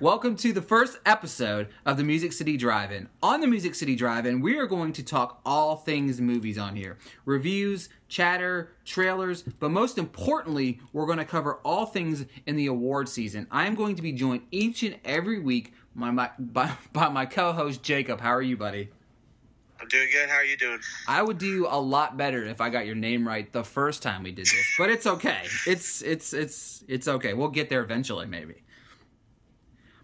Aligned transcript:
Welcome 0.00 0.36
to 0.36 0.52
the 0.52 0.62
first 0.62 0.96
episode 1.04 1.70
of 1.84 1.96
the 1.96 2.04
Music 2.04 2.32
City 2.32 2.56
Drive-In. 2.56 3.08
On 3.20 3.40
the 3.40 3.48
Music 3.48 3.74
City 3.74 3.96
Drive-In, 3.96 4.40
we 4.40 4.56
are 4.56 4.66
going 4.66 4.92
to 4.92 5.02
talk 5.02 5.40
all 5.44 5.74
things 5.74 6.20
movies 6.20 6.56
on 6.56 6.76
here. 6.76 6.98
Reviews, 7.24 7.88
chatter, 8.06 8.70
trailers, 8.84 9.42
but 9.42 9.72
most 9.72 9.98
importantly, 9.98 10.78
we're 10.92 11.06
going 11.06 11.18
to 11.18 11.24
cover 11.24 11.54
all 11.64 11.84
things 11.84 12.26
in 12.46 12.54
the 12.54 12.66
award 12.66 13.08
season. 13.08 13.48
I 13.50 13.66
am 13.66 13.74
going 13.74 13.96
to 13.96 14.02
be 14.02 14.12
joined 14.12 14.42
each 14.52 14.84
and 14.84 14.94
every 15.04 15.40
week 15.40 15.72
by 15.96 16.12
my, 16.12 16.30
by, 16.38 16.70
by 16.92 17.08
my 17.08 17.26
co-host 17.26 17.82
Jacob. 17.82 18.20
How 18.20 18.30
are 18.30 18.42
you, 18.42 18.56
buddy? 18.56 18.90
I'm 19.80 19.88
doing 19.88 20.10
good. 20.12 20.28
How 20.28 20.36
are 20.36 20.44
you 20.44 20.56
doing? 20.56 20.78
I 21.08 21.22
would 21.24 21.38
do 21.38 21.66
a 21.68 21.80
lot 21.80 22.16
better 22.16 22.44
if 22.44 22.60
I 22.60 22.70
got 22.70 22.86
your 22.86 22.94
name 22.94 23.26
right 23.26 23.52
the 23.52 23.64
first 23.64 24.04
time 24.04 24.22
we 24.22 24.30
did 24.30 24.46
this, 24.46 24.74
but 24.78 24.90
it's 24.90 25.06
okay. 25.06 25.42
It's 25.66 26.02
it's 26.02 26.32
it's 26.32 26.84
it's 26.88 27.06
okay. 27.06 27.32
We'll 27.32 27.48
get 27.48 27.68
there 27.68 27.82
eventually, 27.82 28.26
maybe. 28.26 28.62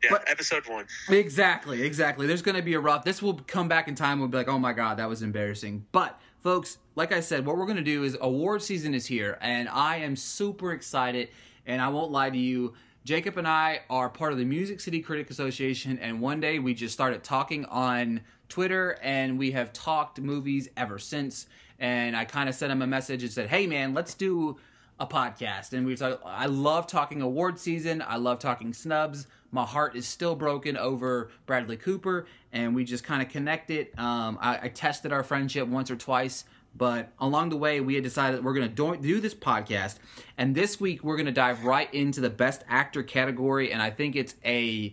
Yeah, 0.05 0.11
But- 0.19 0.29
episode 0.31 0.67
one. 0.69 0.87
Exactly, 1.09 1.83
exactly. 1.83 2.27
There's 2.27 2.43
going 2.43 2.57
to 2.57 2.63
be 2.63 2.75
a 2.75 2.81
rough. 2.81 3.05
This 3.05 3.21
will 3.23 3.35
come 3.47 3.69
back 3.69 3.89
in 3.89 3.95
time. 3.95 4.19
We'll 4.21 4.29
be 4.29 4.37
like, 4.37 4.49
oh 4.49 4.59
my 4.59 4.73
god, 4.73 4.99
that 4.99 5.09
was 5.09 5.23
embarrassing. 5.23 5.87
But 5.93 6.21
folks, 6.41 6.79
like 6.95 7.13
I 7.13 7.21
said, 7.21 7.47
what 7.47 7.57
we're 7.57 7.65
going 7.67 7.77
to 7.77 7.83
do 7.83 8.05
is 8.05 8.17
award 8.21 8.63
season 8.63 8.95
is 8.95 9.07
here, 9.07 9.39
and 9.41 9.69
I 9.69 9.97
am 9.97 10.17
super 10.17 10.73
excited. 10.73 11.29
And 11.67 11.81
I 11.81 11.89
won't 11.89 12.11
lie 12.13 12.29
to 12.31 12.37
you. 12.39 12.75
Jacob 13.05 13.37
and 13.39 13.49
I 13.49 13.81
are 13.91 14.09
part 14.09 14.33
of 14.33 14.39
the 14.39 14.45
Music 14.45 14.81
City 14.81 15.01
Critic 15.01 15.31
Association, 15.31 15.99
and 15.99 16.21
one 16.21 16.41
day 16.41 16.59
we 16.59 16.75
just 16.75 16.93
started 16.95 17.23
talking 17.25 17.65
on 17.67 18.21
Twitter, 18.49 18.99
and 19.03 19.39
we 19.39 19.51
have 19.53 19.73
talked 19.73 20.21
movies 20.21 20.69
ever 20.77 20.99
since. 20.99 21.47
And 21.79 22.17
I 22.17 22.25
kind 22.25 22.49
of 22.49 22.55
sent 22.55 22.71
him 22.73 22.83
a 22.83 22.87
message 22.87 23.23
and 23.23 23.33
said, 23.33 23.49
"Hey, 23.49 23.67
man, 23.67 23.95
let's 23.95 24.15
do 24.15 24.57
a 25.01 25.07
podcast." 25.07 25.73
And 25.73 25.87
we 25.87 25.97
talk. 25.97 26.21
I 26.25 26.47
love 26.47 26.87
talking 26.87 27.21
award 27.21 27.59
season. 27.59 28.03
I 28.07 28.17
love 28.17 28.39
talking 28.39 28.73
snubs. 28.73 29.27
My 29.55 29.65
heart 29.65 29.95
is 29.95 30.05
still 30.05 30.35
broken 30.35 30.77
over 30.77 31.31
Bradley 31.47 31.77
Cooper, 31.77 32.27
and 32.53 32.75
we 32.75 32.83
just 32.83 33.05
kind 33.05 33.23
of 33.23 33.29
connected. 33.29 33.97
Um, 33.97 34.37
I, 34.41 34.59
I 34.63 34.69
tested 34.69 35.13
our 35.13 35.23
friendship 35.23 35.69
once 35.69 35.93
or 35.93 35.97
twice, 35.97 36.45
but 36.77 37.13
along 37.21 37.51
the 37.51 37.57
way, 37.57 37.81
we 37.81 37.95
had 37.95 38.03
decided 38.03 38.43
we're 38.43 38.53
going 38.53 38.69
to 38.69 38.97
do, 39.01 39.21
this 39.21 39.33
podcast. 39.33 39.99
And 40.37 40.57
this 40.57 40.81
week, 40.81 41.05
we're 41.05 41.15
going 41.15 41.27
to 41.27 41.33
dive 41.33 41.65
right 41.65 41.93
into 41.95 42.21
the 42.21 42.31
Best 42.31 42.65
Actor 42.69 43.05
category, 43.05 43.71
and 43.71 43.81
I 43.81 43.91
think 43.91 44.17
it's 44.17 44.35
a 44.45 44.93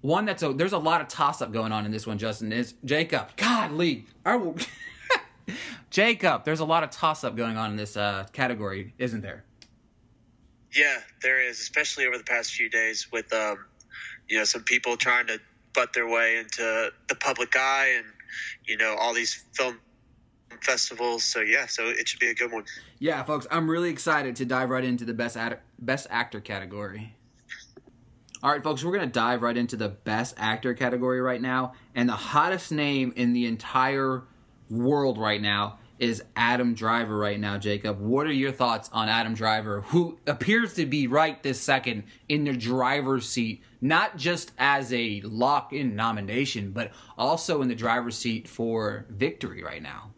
one 0.00 0.26
that's 0.26 0.44
a 0.44 0.52
there's 0.52 0.74
a 0.74 0.78
lot 0.78 1.00
of 1.00 1.08
toss 1.08 1.42
up 1.42 1.50
going 1.50 1.72
on 1.72 1.84
in 1.84 1.90
this 1.90 2.06
one. 2.06 2.18
Justin 2.18 2.52
is 2.52 2.74
Jacob. 2.84 3.30
God, 3.36 3.72
Lee, 3.72 4.06
I 4.24 4.36
will. 4.36 4.54
Jacob, 5.90 6.44
there's 6.44 6.60
a 6.60 6.64
lot 6.64 6.84
of 6.84 6.90
toss 6.90 7.24
up 7.24 7.34
going 7.34 7.56
on 7.56 7.72
in 7.72 7.76
this 7.76 7.96
uh, 7.96 8.28
category, 8.32 8.94
isn't 8.98 9.22
there? 9.22 9.42
Yeah, 10.72 11.00
there 11.20 11.42
is, 11.42 11.58
especially 11.58 12.06
over 12.06 12.16
the 12.16 12.22
past 12.22 12.52
few 12.52 12.70
days 12.70 13.10
with 13.10 13.32
um, 13.32 13.64
you 14.28 14.38
know, 14.38 14.44
some 14.44 14.62
people 14.62 14.96
trying 14.96 15.26
to 15.28 15.40
butt 15.74 15.92
their 15.92 16.08
way 16.08 16.38
into 16.38 16.92
the 17.08 17.14
public 17.14 17.54
eye 17.56 17.94
and 17.96 18.06
you 18.66 18.76
know 18.76 18.96
all 18.98 19.14
these 19.14 19.44
film 19.52 19.78
festivals. 20.62 21.24
So 21.24 21.40
yeah, 21.40 21.66
so 21.66 21.86
it 21.86 22.08
should 22.08 22.20
be 22.20 22.28
a 22.28 22.34
good 22.34 22.52
one. 22.52 22.64
Yeah, 22.98 23.22
folks, 23.24 23.46
I'm 23.50 23.70
really 23.70 23.90
excited 23.90 24.36
to 24.36 24.44
dive 24.44 24.70
right 24.70 24.84
into 24.84 25.04
the 25.04 25.14
best 25.14 25.36
ad- 25.36 25.60
best 25.78 26.06
actor 26.10 26.40
category. 26.40 27.14
All 28.42 28.50
right, 28.50 28.62
folks, 28.62 28.84
we're 28.84 28.92
gonna 28.92 29.06
dive 29.06 29.42
right 29.42 29.56
into 29.56 29.76
the 29.76 29.88
best 29.88 30.34
actor 30.36 30.74
category 30.74 31.20
right 31.20 31.40
now, 31.40 31.74
and 31.94 32.08
the 32.08 32.14
hottest 32.14 32.72
name 32.72 33.12
in 33.16 33.32
the 33.32 33.46
entire 33.46 34.24
world 34.70 35.18
right 35.18 35.40
now 35.40 35.78
is 35.98 36.22
Adam 36.36 36.74
Driver. 36.74 37.18
Right 37.18 37.38
now, 37.38 37.58
Jacob, 37.58 38.00
what 38.00 38.26
are 38.26 38.32
your 38.32 38.52
thoughts 38.52 38.90
on 38.92 39.08
Adam 39.08 39.34
Driver, 39.34 39.82
who 39.82 40.18
appears 40.26 40.74
to 40.74 40.86
be 40.86 41.06
right 41.06 41.42
this 41.42 41.60
second 41.60 42.04
in 42.28 42.44
the 42.44 42.52
driver's 42.52 43.28
seat, 43.28 43.62
not 43.80 44.16
just 44.16 44.52
as 44.58 44.92
a 44.92 45.20
lock-in 45.22 45.96
nomination, 45.96 46.72
but 46.72 46.92
also 47.16 47.62
in 47.62 47.68
the 47.68 47.74
driver's 47.74 48.16
seat 48.16 48.48
for 48.48 49.06
victory 49.10 49.62
right 49.62 49.82
now? 49.82 50.10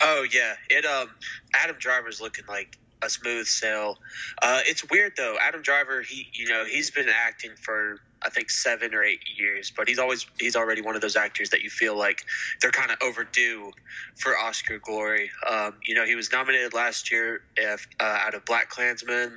Oh 0.00 0.26
yeah, 0.32 0.54
it 0.70 0.84
um 0.86 1.10
Adam 1.54 1.76
Driver's 1.78 2.20
looking 2.20 2.46
like 2.46 2.78
a 3.02 3.10
smooth 3.10 3.46
sail. 3.46 3.98
Uh, 4.42 4.60
it's 4.64 4.88
weird 4.90 5.12
though. 5.16 5.36
Adam 5.40 5.62
Driver, 5.62 6.02
he 6.02 6.28
you 6.32 6.48
know 6.48 6.64
he's 6.64 6.90
been 6.90 7.08
acting 7.08 7.52
for 7.60 7.98
I 8.22 8.28
think 8.28 8.50
seven 8.50 8.94
or 8.94 9.02
eight 9.02 9.20
years, 9.36 9.72
but 9.74 9.88
he's 9.88 9.98
always 9.98 10.26
he's 10.38 10.56
already 10.56 10.82
one 10.82 10.94
of 10.94 11.00
those 11.00 11.16
actors 11.16 11.50
that 11.50 11.62
you 11.62 11.70
feel 11.70 11.96
like 11.96 12.24
they're 12.60 12.70
kind 12.70 12.90
of 12.90 12.98
overdue 13.02 13.72
for 14.16 14.36
Oscar 14.36 14.78
glory. 14.78 15.30
Um, 15.48 15.74
you 15.84 15.94
know, 15.94 16.04
he 16.04 16.14
was 16.14 16.30
nominated 16.30 16.74
last 16.74 17.10
year 17.10 17.42
if, 17.56 17.86
uh, 17.98 18.18
out 18.20 18.34
of 18.34 18.44
BlacKkKlansman, 18.44 19.32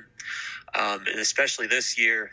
um, 0.74 1.04
and 1.10 1.18
especially 1.18 1.66
this 1.66 1.98
year. 1.98 2.30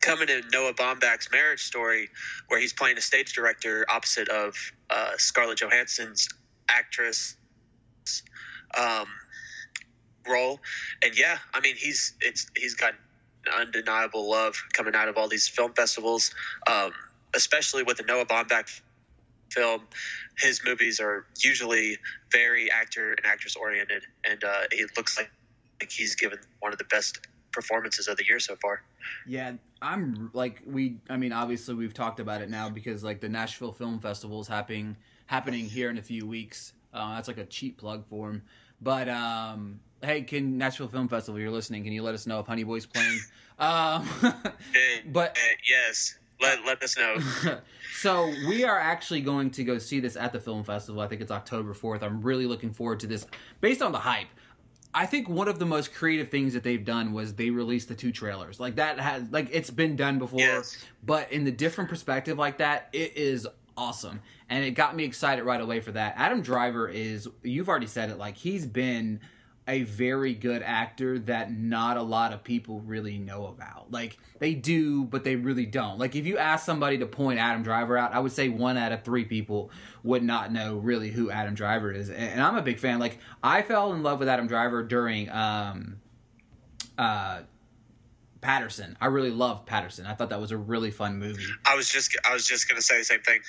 Coming 0.00 0.30
in 0.30 0.42
Noah 0.50 0.72
Baumbach's 0.72 1.30
Marriage 1.30 1.62
Story, 1.62 2.08
where 2.48 2.58
he's 2.58 2.72
playing 2.72 2.96
a 2.96 3.02
stage 3.02 3.34
director 3.34 3.84
opposite 3.86 4.30
of 4.30 4.56
uh, 4.88 5.10
Scarlett 5.18 5.58
Johansson's 5.58 6.26
actress 6.70 7.36
um, 8.78 9.06
role, 10.26 10.60
and 11.02 11.16
yeah, 11.18 11.36
I 11.52 11.60
mean 11.60 11.76
he's 11.76 12.14
it's 12.20 12.46
he's 12.56 12.74
got 12.74 12.94
undeniable 13.58 14.30
love 14.30 14.62
coming 14.72 14.94
out 14.94 15.08
of 15.08 15.16
all 15.16 15.28
these 15.28 15.48
film 15.48 15.72
festivals, 15.72 16.34
um, 16.70 16.92
especially 17.34 17.82
with 17.82 17.96
the 17.96 18.04
Noah 18.04 18.26
Baumbach 18.26 18.80
film. 19.50 19.82
His 20.38 20.60
movies 20.64 21.00
are 21.00 21.26
usually 21.38 21.98
very 22.32 22.70
actor 22.70 23.12
and 23.12 23.26
actress 23.26 23.56
oriented, 23.56 24.02
and 24.24 24.42
uh, 24.44 24.62
it 24.70 24.90
looks 24.96 25.16
like, 25.16 25.30
like 25.80 25.90
he's 25.90 26.14
given 26.14 26.38
one 26.60 26.72
of 26.72 26.78
the 26.78 26.84
best 26.84 27.20
performances 27.52 28.08
of 28.08 28.16
the 28.16 28.24
year 28.24 28.38
so 28.38 28.56
far. 28.56 28.82
Yeah, 29.26 29.54
I'm 29.82 30.30
like 30.32 30.62
we. 30.66 30.98
I 31.08 31.16
mean, 31.16 31.32
obviously 31.32 31.74
we've 31.74 31.94
talked 31.94 32.20
about 32.20 32.42
it 32.42 32.50
now 32.50 32.68
because 32.68 33.02
like 33.02 33.20
the 33.20 33.28
Nashville 33.28 33.72
Film 33.72 33.98
Festival 34.00 34.40
is 34.40 34.48
happening 34.48 34.96
happening 35.26 35.66
here 35.66 35.90
in 35.90 35.98
a 35.98 36.02
few 36.02 36.26
weeks. 36.26 36.72
Uh, 36.92 37.14
that's 37.14 37.28
like 37.28 37.38
a 37.38 37.46
cheap 37.46 37.78
plug 37.78 38.04
for 38.08 38.30
him. 38.30 38.42
But 38.80 39.08
um, 39.08 39.80
hey, 40.02 40.22
can 40.22 40.58
Nashville 40.58 40.88
Film 40.88 41.08
Festival, 41.08 41.40
you're 41.40 41.50
listening? 41.50 41.84
Can 41.84 41.92
you 41.92 42.02
let 42.02 42.14
us 42.14 42.26
know 42.26 42.40
if 42.40 42.46
Honey 42.46 42.64
Boy's 42.64 42.86
playing? 42.86 43.18
Um, 43.58 44.08
but 45.12 45.36
eh, 45.36 45.54
yes, 45.68 46.18
let 46.40 46.64
let 46.64 46.82
us 46.82 46.96
know. 46.96 47.16
so 47.94 48.26
we 48.48 48.64
are 48.64 48.78
actually 48.78 49.20
going 49.20 49.50
to 49.50 49.64
go 49.64 49.78
see 49.78 50.00
this 50.00 50.16
at 50.16 50.32
the 50.32 50.40
film 50.40 50.64
festival. 50.64 51.00
I 51.02 51.08
think 51.08 51.20
it's 51.20 51.30
October 51.30 51.74
fourth. 51.74 52.02
I'm 52.02 52.22
really 52.22 52.46
looking 52.46 52.72
forward 52.72 53.00
to 53.00 53.06
this, 53.06 53.26
based 53.60 53.82
on 53.82 53.92
the 53.92 53.98
hype. 53.98 54.28
I 54.92 55.06
think 55.06 55.28
one 55.28 55.46
of 55.46 55.60
the 55.60 55.66
most 55.66 55.94
creative 55.94 56.30
things 56.30 56.52
that 56.54 56.64
they've 56.64 56.84
done 56.84 57.12
was 57.12 57.34
they 57.34 57.50
released 57.50 57.88
the 57.88 57.94
two 57.94 58.10
trailers. 58.10 58.58
Like 58.58 58.76
that 58.76 58.98
has 58.98 59.24
like 59.30 59.48
it's 59.52 59.70
been 59.70 59.94
done 59.94 60.18
before, 60.18 60.40
Yes. 60.40 60.84
but 61.04 61.30
in 61.30 61.44
the 61.44 61.52
different 61.52 61.88
perspective 61.90 62.38
like 62.38 62.58
that, 62.58 62.88
it 62.92 63.16
is 63.16 63.46
awesome. 63.76 64.20
And 64.48 64.64
it 64.64 64.72
got 64.72 64.96
me 64.96 65.04
excited 65.04 65.44
right 65.44 65.60
away 65.60 65.78
for 65.80 65.92
that. 65.92 66.14
Adam 66.16 66.42
Driver 66.42 66.88
is 66.88 67.28
you've 67.42 67.68
already 67.68 67.86
said 67.86 68.10
it 68.10 68.18
like 68.18 68.36
he's 68.36 68.66
been 68.66 69.20
a 69.70 69.84
very 69.84 70.34
good 70.34 70.62
actor 70.62 71.18
that 71.20 71.52
not 71.52 71.96
a 71.96 72.02
lot 72.02 72.32
of 72.32 72.42
people 72.42 72.80
really 72.80 73.18
know 73.18 73.46
about. 73.46 73.90
Like 73.90 74.18
they 74.40 74.52
do, 74.52 75.04
but 75.04 75.22
they 75.22 75.36
really 75.36 75.64
don't. 75.64 75.98
Like 75.98 76.16
if 76.16 76.26
you 76.26 76.38
ask 76.38 76.66
somebody 76.66 76.98
to 76.98 77.06
point 77.06 77.38
Adam 77.38 77.62
Driver 77.62 77.96
out, 77.96 78.12
I 78.12 78.18
would 78.18 78.32
say 78.32 78.48
one 78.48 78.76
out 78.76 78.90
of 78.90 79.04
three 79.04 79.24
people 79.24 79.70
would 80.02 80.24
not 80.24 80.52
know 80.52 80.78
really 80.78 81.10
who 81.10 81.30
Adam 81.30 81.54
Driver 81.54 81.92
is. 81.92 82.10
And, 82.10 82.40
I'm 82.42 82.56
a 82.56 82.62
big 82.62 82.80
fan. 82.80 82.98
Like 82.98 83.18
I 83.42 83.62
fell 83.62 83.92
in 83.92 84.02
love 84.02 84.18
with 84.18 84.28
Adam 84.28 84.48
Driver 84.48 84.82
during 84.82 85.30
um 85.30 86.00
uh 86.98 87.42
Paterson. 88.40 88.96
I 89.00 89.06
really 89.06 89.30
loved 89.30 89.66
Paterson. 89.66 90.04
I 90.04 90.14
thought 90.14 90.30
that 90.30 90.40
was 90.40 90.50
a 90.50 90.56
really 90.56 90.90
fun 90.90 91.20
movie. 91.20 91.44
I 91.64 91.76
was 91.76 91.88
just 91.88 92.16
I 92.28 92.32
was 92.32 92.44
just 92.44 92.68
gonna 92.68 92.82
say 92.82 92.98
the 92.98 93.04
same 93.04 93.20
thing. 93.20 93.40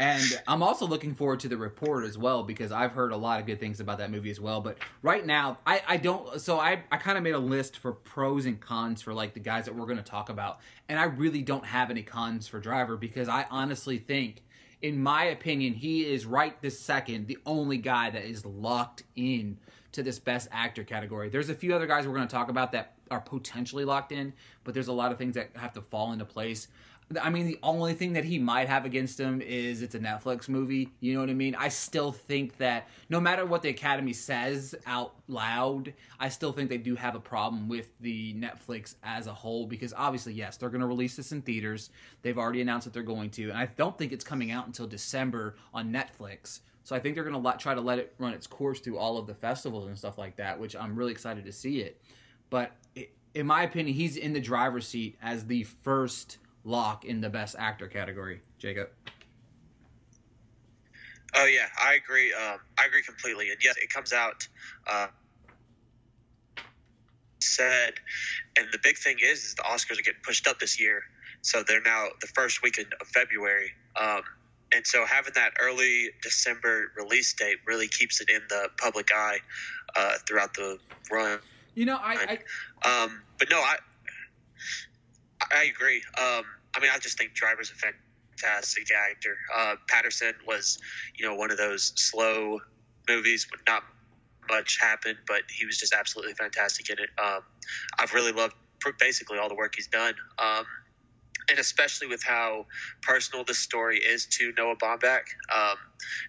And 0.00 0.22
I'm 0.46 0.62
also 0.62 0.86
looking 0.86 1.14
forward 1.14 1.40
to 1.40 1.48
the 1.48 1.56
report 1.56 2.04
as 2.04 2.16
well 2.16 2.42
because 2.42 2.72
I've 2.72 2.92
heard 2.92 3.12
a 3.12 3.16
lot 3.16 3.40
of 3.40 3.46
good 3.46 3.60
things 3.60 3.80
about 3.80 3.98
that 3.98 4.10
movie 4.10 4.30
as 4.30 4.40
well. 4.40 4.60
But 4.60 4.78
right 5.02 5.24
now, 5.24 5.58
I, 5.66 5.82
I 5.86 5.96
don't. 5.96 6.40
So 6.40 6.58
I, 6.58 6.82
I 6.90 6.96
kind 6.96 7.16
of 7.18 7.24
made 7.24 7.34
a 7.34 7.38
list 7.38 7.78
for 7.78 7.92
pros 7.92 8.46
and 8.46 8.60
cons 8.60 9.02
for 9.02 9.14
like 9.14 9.34
the 9.34 9.40
guys 9.40 9.66
that 9.66 9.74
we're 9.74 9.86
going 9.86 9.98
to 9.98 10.02
talk 10.02 10.28
about. 10.28 10.60
And 10.88 10.98
I 10.98 11.04
really 11.04 11.42
don't 11.42 11.64
have 11.64 11.90
any 11.90 12.02
cons 12.02 12.48
for 12.48 12.58
Driver 12.58 12.96
because 12.96 13.28
I 13.28 13.46
honestly 13.50 13.98
think, 13.98 14.42
in 14.80 15.02
my 15.02 15.24
opinion, 15.24 15.74
he 15.74 16.06
is 16.12 16.26
right 16.26 16.60
this 16.62 16.78
second 16.78 17.26
the 17.26 17.38
only 17.46 17.78
guy 17.78 18.10
that 18.10 18.24
is 18.24 18.44
locked 18.44 19.04
in 19.14 19.58
to 19.92 20.02
this 20.02 20.18
best 20.18 20.48
actor 20.50 20.84
category. 20.84 21.28
There's 21.28 21.50
a 21.50 21.54
few 21.54 21.74
other 21.74 21.86
guys 21.86 22.06
we're 22.06 22.14
going 22.14 22.28
to 22.28 22.34
talk 22.34 22.48
about 22.48 22.72
that 22.72 22.94
are 23.10 23.20
potentially 23.20 23.84
locked 23.84 24.12
in, 24.12 24.32
but 24.64 24.74
there's 24.74 24.88
a 24.88 24.92
lot 24.92 25.12
of 25.12 25.18
things 25.18 25.34
that 25.34 25.50
have 25.54 25.72
to 25.74 25.82
fall 25.82 26.12
into 26.12 26.24
place. 26.24 26.68
I 27.20 27.30
mean, 27.30 27.46
the 27.46 27.58
only 27.62 27.94
thing 27.94 28.14
that 28.14 28.24
he 28.24 28.38
might 28.38 28.68
have 28.68 28.84
against 28.84 29.18
him 29.20 29.42
is 29.42 29.82
it's 29.82 29.94
a 29.94 29.98
Netflix 29.98 30.48
movie. 30.48 30.88
You 31.00 31.14
know 31.14 31.20
what 31.20 31.30
I 31.30 31.34
mean? 31.34 31.54
I 31.54 31.68
still 31.68 32.12
think 32.12 32.56
that 32.58 32.88
no 33.08 33.20
matter 33.20 33.44
what 33.44 33.62
the 33.62 33.68
Academy 33.68 34.12
says 34.12 34.74
out 34.86 35.14
loud, 35.28 35.92
I 36.18 36.28
still 36.28 36.52
think 36.52 36.70
they 36.70 36.78
do 36.78 36.94
have 36.96 37.14
a 37.14 37.20
problem 37.20 37.68
with 37.68 37.88
the 38.00 38.34
Netflix 38.34 38.94
as 39.02 39.26
a 39.26 39.34
whole 39.34 39.66
because 39.66 39.92
obviously, 39.94 40.32
yes, 40.32 40.56
they're 40.56 40.70
going 40.70 40.80
to 40.80 40.86
release 40.86 41.16
this 41.16 41.32
in 41.32 41.42
theaters. 41.42 41.90
They've 42.22 42.38
already 42.38 42.62
announced 42.62 42.84
that 42.84 42.94
they're 42.94 43.02
going 43.02 43.30
to, 43.30 43.50
and 43.50 43.58
I 43.58 43.66
don't 43.66 43.98
think 43.98 44.12
it's 44.12 44.24
coming 44.24 44.50
out 44.50 44.66
until 44.66 44.86
December 44.86 45.56
on 45.74 45.92
Netflix. 45.92 46.60
So 46.84 46.96
I 46.96 47.00
think 47.00 47.14
they're 47.14 47.24
going 47.24 47.42
to 47.42 47.58
try 47.58 47.74
to 47.74 47.80
let 47.80 47.98
it 47.98 48.14
run 48.18 48.32
its 48.32 48.46
course 48.46 48.80
through 48.80 48.98
all 48.98 49.16
of 49.16 49.26
the 49.26 49.34
festivals 49.34 49.86
and 49.86 49.96
stuff 49.96 50.18
like 50.18 50.36
that, 50.36 50.58
which 50.58 50.74
I'm 50.74 50.96
really 50.96 51.12
excited 51.12 51.44
to 51.44 51.52
see 51.52 51.80
it. 51.80 52.00
But 52.50 52.72
it, 52.94 53.12
in 53.34 53.46
my 53.46 53.62
opinion, 53.62 53.94
he's 53.94 54.16
in 54.16 54.32
the 54.32 54.40
driver's 54.40 54.86
seat 54.86 55.16
as 55.22 55.46
the 55.46 55.62
first 55.62 56.38
lock 56.64 57.04
in 57.04 57.20
the 57.20 57.30
best 57.30 57.56
actor 57.58 57.86
category. 57.86 58.42
Jacob. 58.58 58.90
Oh 61.34 61.46
yeah, 61.46 61.66
I 61.82 61.94
agree. 61.94 62.32
Um, 62.32 62.58
I 62.78 62.86
agree 62.86 63.02
completely. 63.02 63.50
And 63.50 63.58
yes, 63.62 63.76
it 63.78 63.90
comes 63.90 64.12
out 64.12 64.46
uh, 64.86 65.06
said, 67.42 67.94
and 68.56 68.66
the 68.72 68.78
big 68.82 68.98
thing 68.98 69.16
is, 69.22 69.44
is 69.44 69.54
the 69.54 69.62
Oscars 69.62 69.98
are 69.98 70.02
getting 70.02 70.20
pushed 70.22 70.46
up 70.46 70.58
this 70.58 70.80
year, 70.80 71.02
so 71.42 71.62
they're 71.66 71.82
now 71.82 72.06
the 72.20 72.26
first 72.28 72.62
weekend 72.62 72.88
of 73.00 73.06
February. 73.08 73.70
Um, 74.00 74.22
and 74.74 74.86
so 74.86 75.04
having 75.06 75.32
that 75.34 75.52
early 75.60 76.10
December 76.22 76.92
release 76.96 77.32
date 77.34 77.58
really 77.66 77.88
keeps 77.88 78.20
it 78.20 78.30
in 78.30 78.40
the 78.48 78.68
public 78.78 79.10
eye 79.14 79.38
uh, 79.96 80.14
throughout 80.26 80.54
the 80.54 80.78
run. 81.10 81.38
You 81.74 81.86
know, 81.86 81.96
I, 81.96 82.38
I 82.84 83.04
um, 83.04 83.22
but 83.38 83.50
no, 83.50 83.58
I 83.58 83.76
I 85.52 85.64
agree. 85.64 86.02
Um, 86.18 86.44
I 86.74 86.80
mean, 86.80 86.90
I 86.92 86.98
just 86.98 87.18
think 87.18 87.34
Driver's 87.34 87.70
a 87.70 87.74
fantastic 87.74 88.88
actor. 88.92 89.36
Uh, 89.54 89.76
Paterson 89.88 90.34
was, 90.46 90.78
you 91.16 91.26
know, 91.26 91.34
one 91.34 91.50
of 91.50 91.58
those 91.58 91.92
slow 91.96 92.60
movies, 93.08 93.46
but 93.50 93.60
not 93.66 93.82
much 94.48 94.78
happened, 94.80 95.18
but 95.26 95.42
he 95.48 95.66
was 95.66 95.78
just 95.78 95.92
absolutely 95.92 96.34
fantastic 96.34 96.90
in 96.90 96.98
it. 96.98 97.10
Um, 97.22 97.42
I've 97.98 98.12
really 98.12 98.32
loved 98.32 98.54
basically 98.98 99.38
all 99.38 99.48
the 99.48 99.54
work 99.54 99.74
he's 99.76 99.86
done. 99.86 100.14
Um, 100.38 100.64
and 101.48 101.58
especially 101.58 102.06
with 102.06 102.22
how 102.22 102.66
personal 103.02 103.44
this 103.44 103.58
story 103.58 103.98
is 103.98 104.26
to 104.26 104.52
Noah 104.56 104.76
Baumbach, 104.76 105.24
um, 105.54 105.76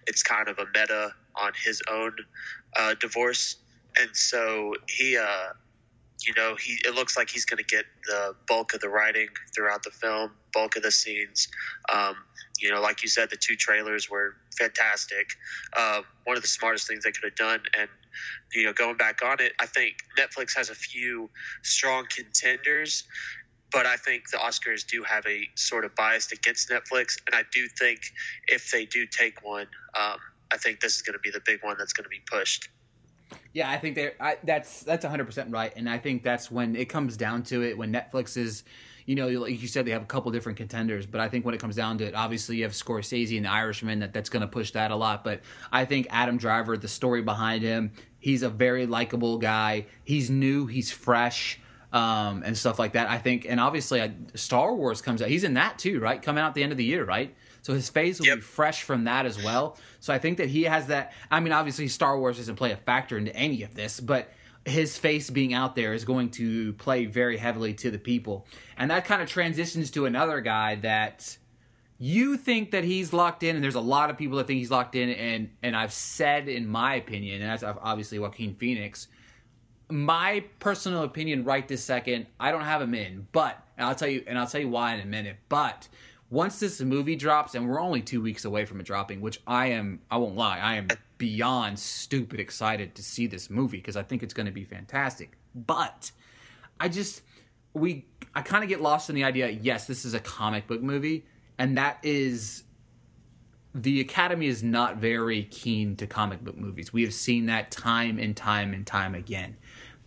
it's 0.06 0.22
kind 0.22 0.48
of 0.48 0.58
a 0.58 0.66
meta 0.66 1.12
on 1.36 1.52
his 1.64 1.82
own 1.90 2.12
uh, 2.76 2.94
divorce, 3.00 3.56
and 3.98 4.10
so 4.14 4.74
he, 4.88 5.16
uh, 5.16 5.52
you 6.26 6.32
know, 6.36 6.56
he 6.56 6.78
it 6.84 6.94
looks 6.94 7.16
like 7.16 7.30
he's 7.30 7.44
going 7.44 7.58
to 7.58 7.64
get 7.64 7.84
the 8.06 8.34
bulk 8.48 8.74
of 8.74 8.80
the 8.80 8.88
writing 8.88 9.28
throughout 9.54 9.82
the 9.82 9.90
film, 9.90 10.32
bulk 10.52 10.76
of 10.76 10.82
the 10.82 10.92
scenes. 10.92 11.48
Um, 11.92 12.16
you 12.60 12.70
know, 12.70 12.80
like 12.80 13.02
you 13.02 13.08
said, 13.08 13.30
the 13.30 13.36
two 13.36 13.56
trailers 13.56 14.08
were 14.08 14.36
fantastic. 14.56 15.30
Uh, 15.76 16.02
one 16.24 16.36
of 16.36 16.42
the 16.42 16.48
smartest 16.48 16.86
things 16.86 17.04
they 17.04 17.12
could 17.12 17.24
have 17.24 17.34
done, 17.34 17.60
and 17.76 17.88
you 18.52 18.64
know, 18.64 18.72
going 18.72 18.96
back 18.96 19.22
on 19.24 19.40
it, 19.40 19.52
I 19.58 19.66
think 19.66 19.96
Netflix 20.18 20.56
has 20.56 20.70
a 20.70 20.74
few 20.74 21.30
strong 21.62 22.06
contenders, 22.14 23.04
but 23.74 23.86
I 23.86 23.96
think 23.96 24.30
the 24.30 24.36
Oscars 24.36 24.86
do 24.86 25.02
have 25.02 25.26
a 25.26 25.48
sort 25.56 25.84
of 25.84 25.94
bias 25.96 26.30
against 26.30 26.70
Netflix, 26.70 27.18
and 27.26 27.34
I 27.34 27.42
do 27.52 27.66
think 27.76 28.00
if 28.46 28.70
they 28.70 28.86
do 28.86 29.04
take 29.04 29.44
one, 29.44 29.66
um, 29.98 30.18
I 30.52 30.56
think 30.56 30.78
this 30.78 30.94
is 30.94 31.02
going 31.02 31.14
to 31.14 31.18
be 31.18 31.30
the 31.30 31.42
big 31.44 31.62
one 31.64 31.74
that's 31.76 31.92
going 31.92 32.04
to 32.04 32.08
be 32.08 32.22
pushed. 32.30 32.68
Yeah, 33.52 33.68
I 33.68 33.78
think 33.78 33.98
I, 34.20 34.36
that's 34.44 34.84
that's 34.84 35.04
100 35.04 35.24
percent 35.24 35.50
right, 35.50 35.72
and 35.74 35.90
I 35.90 35.98
think 35.98 36.22
that's 36.22 36.52
when 36.52 36.76
it 36.76 36.88
comes 36.88 37.16
down 37.16 37.42
to 37.44 37.64
it. 37.64 37.76
When 37.76 37.92
Netflix 37.92 38.36
is, 38.36 38.62
you 39.06 39.16
know, 39.16 39.26
like 39.26 39.60
you 39.60 39.66
said, 39.66 39.86
they 39.86 39.90
have 39.90 40.02
a 40.02 40.06
couple 40.06 40.30
different 40.30 40.56
contenders, 40.56 41.04
but 41.04 41.20
I 41.20 41.28
think 41.28 41.44
when 41.44 41.54
it 41.54 41.60
comes 41.60 41.74
down 41.74 41.98
to 41.98 42.04
it, 42.04 42.14
obviously 42.14 42.58
you 42.58 42.62
have 42.62 42.72
Scorsese 42.72 43.36
and 43.36 43.44
The 43.44 43.50
Irishman 43.50 43.98
that 44.00 44.12
that's 44.12 44.28
going 44.28 44.42
to 44.42 44.46
push 44.46 44.70
that 44.72 44.92
a 44.92 44.96
lot. 44.96 45.24
But 45.24 45.40
I 45.72 45.84
think 45.84 46.06
Adam 46.10 46.36
Driver, 46.36 46.76
the 46.76 46.86
story 46.86 47.22
behind 47.22 47.64
him, 47.64 47.90
he's 48.20 48.44
a 48.44 48.50
very 48.50 48.86
likable 48.86 49.38
guy. 49.38 49.86
He's 50.04 50.30
new, 50.30 50.66
he's 50.66 50.92
fresh 50.92 51.58
um, 51.94 52.42
and 52.44 52.58
stuff 52.58 52.78
like 52.78 52.92
that. 52.94 53.08
I 53.08 53.18
think, 53.18 53.46
and 53.48 53.60
obviously, 53.60 54.12
Star 54.34 54.74
Wars 54.74 55.00
comes 55.00 55.22
out. 55.22 55.28
He's 55.28 55.44
in 55.44 55.54
that 55.54 55.78
too, 55.78 56.00
right? 56.00 56.20
Coming 56.20 56.42
out 56.42 56.54
the 56.54 56.64
end 56.64 56.72
of 56.72 56.78
the 56.78 56.84
year, 56.84 57.04
right? 57.04 57.34
So 57.62 57.72
his 57.72 57.88
face 57.88 58.18
will 58.18 58.26
yep. 58.26 58.38
be 58.38 58.42
fresh 58.42 58.82
from 58.82 59.04
that 59.04 59.24
as 59.24 59.42
well. 59.42 59.78
So 60.00 60.12
I 60.12 60.18
think 60.18 60.38
that 60.38 60.48
he 60.48 60.64
has 60.64 60.88
that. 60.88 61.12
I 61.30 61.38
mean, 61.40 61.52
obviously, 61.52 61.86
Star 61.88 62.18
Wars 62.18 62.36
doesn't 62.36 62.56
play 62.56 62.72
a 62.72 62.76
factor 62.76 63.16
into 63.16 63.34
any 63.34 63.62
of 63.62 63.74
this, 63.74 64.00
but 64.00 64.28
his 64.66 64.98
face 64.98 65.30
being 65.30 65.54
out 65.54 65.76
there 65.76 65.94
is 65.94 66.04
going 66.04 66.30
to 66.30 66.72
play 66.74 67.06
very 67.06 67.36
heavily 67.36 67.74
to 67.74 67.90
the 67.92 67.98
people. 67.98 68.46
And 68.76 68.90
that 68.90 69.04
kind 69.04 69.22
of 69.22 69.28
transitions 69.28 69.92
to 69.92 70.06
another 70.06 70.40
guy 70.40 70.74
that 70.76 71.38
you 71.98 72.36
think 72.36 72.72
that 72.72 72.82
he's 72.82 73.12
locked 73.12 73.44
in, 73.44 73.54
and 73.54 73.64
there's 73.64 73.76
a 73.76 73.80
lot 73.80 74.10
of 74.10 74.18
people 74.18 74.38
that 74.38 74.48
think 74.48 74.58
he's 74.58 74.70
locked 74.70 74.96
in, 74.96 75.10
and 75.10 75.50
and 75.62 75.76
I've 75.76 75.92
said 75.92 76.48
in 76.48 76.66
my 76.66 76.96
opinion, 76.96 77.40
and 77.40 77.50
that's 77.50 77.62
obviously 77.62 78.18
Joaquin 78.18 78.56
Phoenix 78.56 79.06
my 79.90 80.44
personal 80.58 81.02
opinion 81.02 81.44
right 81.44 81.66
this 81.66 81.84
second, 81.84 82.26
I 82.40 82.50
don't 82.50 82.64
have 82.64 82.80
him 82.80 82.94
in, 82.94 83.26
but 83.32 83.62
I'll 83.78 83.94
tell 83.94 84.08
you 84.08 84.24
and 84.26 84.38
I'll 84.38 84.46
tell 84.46 84.60
you 84.60 84.68
why 84.68 84.94
in 84.94 85.00
a 85.00 85.06
minute. 85.06 85.36
But 85.48 85.88
once 86.30 86.58
this 86.58 86.80
movie 86.80 87.16
drops, 87.16 87.54
and 87.54 87.68
we're 87.68 87.80
only 87.80 88.02
two 88.02 88.22
weeks 88.22 88.44
away 88.44 88.64
from 88.64 88.80
it 88.80 88.86
dropping, 88.86 89.20
which 89.20 89.40
I 89.46 89.66
am 89.66 90.00
I 90.10 90.16
won't 90.16 90.36
lie, 90.36 90.58
I 90.58 90.74
am 90.76 90.88
beyond 91.18 91.78
stupid 91.78 92.40
excited 92.40 92.94
to 92.94 93.02
see 93.02 93.26
this 93.26 93.50
movie 93.50 93.78
because 93.78 93.96
I 93.96 94.02
think 94.02 94.22
it's 94.22 94.34
going 94.34 94.46
to 94.46 94.52
be 94.52 94.64
fantastic. 94.64 95.36
But 95.54 96.10
I 96.80 96.88
just 96.88 97.22
we 97.72 98.06
I 98.34 98.42
kind 98.42 98.64
of 98.64 98.68
get 98.68 98.80
lost 98.80 99.10
in 99.10 99.16
the 99.16 99.24
idea. 99.24 99.48
Yes, 99.48 99.86
this 99.86 100.04
is 100.04 100.14
a 100.14 100.20
comic 100.20 100.66
book 100.66 100.82
movie, 100.82 101.26
and 101.58 101.76
that 101.78 101.98
is 102.02 102.64
the 103.74 104.00
Academy 104.00 104.46
is 104.46 104.62
not 104.62 104.98
very 104.98 105.44
keen 105.44 105.96
to 105.96 106.06
comic 106.06 106.42
book 106.44 106.56
movies. 106.56 106.92
We 106.92 107.02
have 107.02 107.14
seen 107.14 107.46
that 107.46 107.72
time 107.72 108.18
and 108.18 108.36
time 108.36 108.72
and 108.72 108.86
time 108.86 109.14
again. 109.14 109.56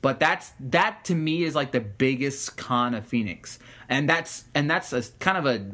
But 0.08 0.22
that's 0.22 0.54
that 0.62 1.04
to 1.04 1.16
me 1.16 1.44
is 1.44 1.54
like 1.54 1.74
the 1.74 1.82
biggest 1.82 2.56
con 2.56 2.94
of 2.94 3.06
Phoenix, 3.06 3.60
and 3.90 4.08
that's 4.08 4.46
and 4.56 4.72
that's 4.72 4.94
a 4.94 5.04
kind 5.20 5.38
of 5.38 5.46
a, 5.46 5.70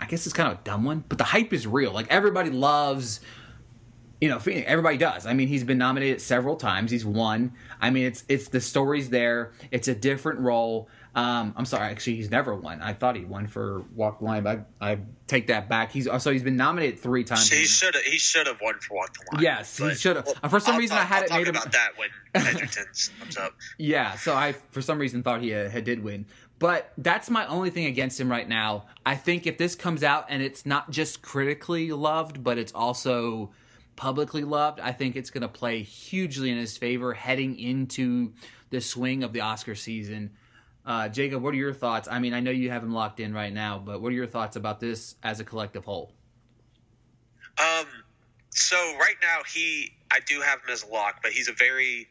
I 0.00 0.06
guess 0.06 0.26
it's 0.26 0.34
kind 0.34 0.50
of 0.50 0.58
a 0.58 0.60
dumb 0.64 0.82
one, 0.82 1.04
but 1.08 1.16
the 1.16 1.22
hype 1.22 1.52
is 1.52 1.64
real. 1.64 1.92
Like 1.92 2.08
everybody 2.10 2.50
loves 2.50 3.20
you 4.20 4.28
know, 4.28 4.40
Phoenix, 4.40 4.66
everybody 4.68 4.96
does. 4.96 5.26
I 5.26 5.34
mean, 5.34 5.46
he's 5.46 5.62
been 5.62 5.78
nominated 5.78 6.20
several 6.20 6.56
times. 6.56 6.90
He's 6.90 7.06
won. 7.06 7.52
I 7.80 7.90
mean, 7.90 8.06
it's 8.06 8.24
it's 8.28 8.48
the 8.48 8.60
story's 8.60 9.10
there. 9.10 9.52
It's 9.70 9.86
a 9.86 9.94
different 9.94 10.40
role. 10.40 10.88
Um, 11.16 11.54
I'm 11.56 11.64
sorry, 11.64 11.86
actually, 11.86 12.16
he's 12.16 12.30
never 12.30 12.54
won. 12.54 12.82
I 12.82 12.92
thought 12.92 13.16
he 13.16 13.24
won 13.24 13.46
for 13.46 13.84
Walk 13.94 14.18
the 14.18 14.26
Line, 14.26 14.42
but 14.42 14.68
I, 14.78 14.92
I 14.92 14.98
take 15.26 15.46
that 15.46 15.66
back. 15.66 15.90
He's 15.90 16.06
so 16.18 16.30
he's 16.30 16.42
been 16.42 16.56
nominated 16.56 17.00
three 17.00 17.24
times. 17.24 17.48
He 17.50 17.64
should 17.64 17.94
have 17.94 18.04
he 18.04 18.18
should 18.18 18.46
have 18.46 18.60
won 18.60 18.74
for 18.80 18.96
Walk 18.96 19.14
the 19.14 19.34
Line. 19.34 19.42
Yes, 19.42 19.78
he 19.78 19.94
should 19.94 20.16
have. 20.16 20.26
Well, 20.26 20.50
for 20.50 20.60
some 20.60 20.74
I'll 20.74 20.80
reason, 20.80 20.98
talk, 20.98 21.10
I 21.10 21.14
had 21.14 21.30
I'll 21.30 21.40
it 21.40 21.46
made 21.46 21.54
talk 21.54 21.64
about 21.64 21.72
that 21.72 21.92
when 21.96 22.10
Egerton 22.34 22.84
comes 23.18 23.36
up. 23.38 23.54
Yeah, 23.78 24.14
so 24.16 24.34
I 24.34 24.52
for 24.72 24.82
some 24.82 24.98
reason 24.98 25.22
thought 25.22 25.40
he 25.40 25.54
uh, 25.54 25.68
did 25.80 26.04
win. 26.04 26.26
But 26.58 26.92
that's 26.98 27.30
my 27.30 27.46
only 27.46 27.70
thing 27.70 27.86
against 27.86 28.20
him 28.20 28.30
right 28.30 28.48
now. 28.48 28.84
I 29.04 29.14
think 29.14 29.46
if 29.46 29.56
this 29.56 29.74
comes 29.74 30.02
out 30.02 30.26
and 30.28 30.42
it's 30.42 30.66
not 30.66 30.90
just 30.90 31.22
critically 31.22 31.92
loved, 31.92 32.44
but 32.44 32.58
it's 32.58 32.72
also 32.72 33.52
publicly 33.96 34.44
loved, 34.44 34.80
I 34.80 34.92
think 34.92 35.16
it's 35.16 35.30
going 35.30 35.42
to 35.42 35.48
play 35.48 35.82
hugely 35.82 36.50
in 36.50 36.58
his 36.58 36.76
favor 36.76 37.14
heading 37.14 37.58
into 37.58 38.32
the 38.70 38.80
swing 38.80 39.22
of 39.22 39.32
the 39.32 39.40
Oscar 39.40 39.74
season. 39.74 40.30
Uh, 40.86 41.08
Jacob, 41.08 41.42
what 41.42 41.52
are 41.52 41.56
your 41.56 41.72
thoughts? 41.72 42.06
I 42.08 42.20
mean, 42.20 42.32
I 42.32 42.38
know 42.38 42.52
you 42.52 42.70
have 42.70 42.82
him 42.84 42.92
locked 42.92 43.18
in 43.18 43.34
right 43.34 43.52
now, 43.52 43.82
but 43.84 44.00
what 44.00 44.12
are 44.12 44.14
your 44.14 44.28
thoughts 44.28 44.54
about 44.54 44.78
this 44.78 45.16
as 45.24 45.40
a 45.40 45.44
collective 45.44 45.84
whole? 45.84 46.12
Um, 47.58 47.86
so 48.50 48.76
right 48.76 49.16
now 49.20 49.38
he, 49.52 49.92
I 50.12 50.20
do 50.24 50.40
have 50.40 50.60
him 50.60 50.70
as 50.70 50.84
a 50.84 50.86
lock, 50.86 51.20
but 51.24 51.32
he's 51.32 51.48
a 51.48 51.52
very, 51.52 52.06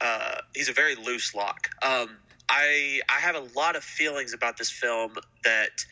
uh, 0.00 0.36
he's 0.54 0.68
a 0.68 0.72
very 0.72 0.94
loose 0.94 1.34
lock. 1.34 1.68
Um, 1.82 2.10
I 2.48 3.00
I 3.08 3.18
have 3.18 3.34
a 3.34 3.44
lot 3.56 3.74
of 3.74 3.82
feelings 3.82 4.32
about 4.32 4.56
this 4.56 4.70
film 4.70 5.16
that 5.42 5.84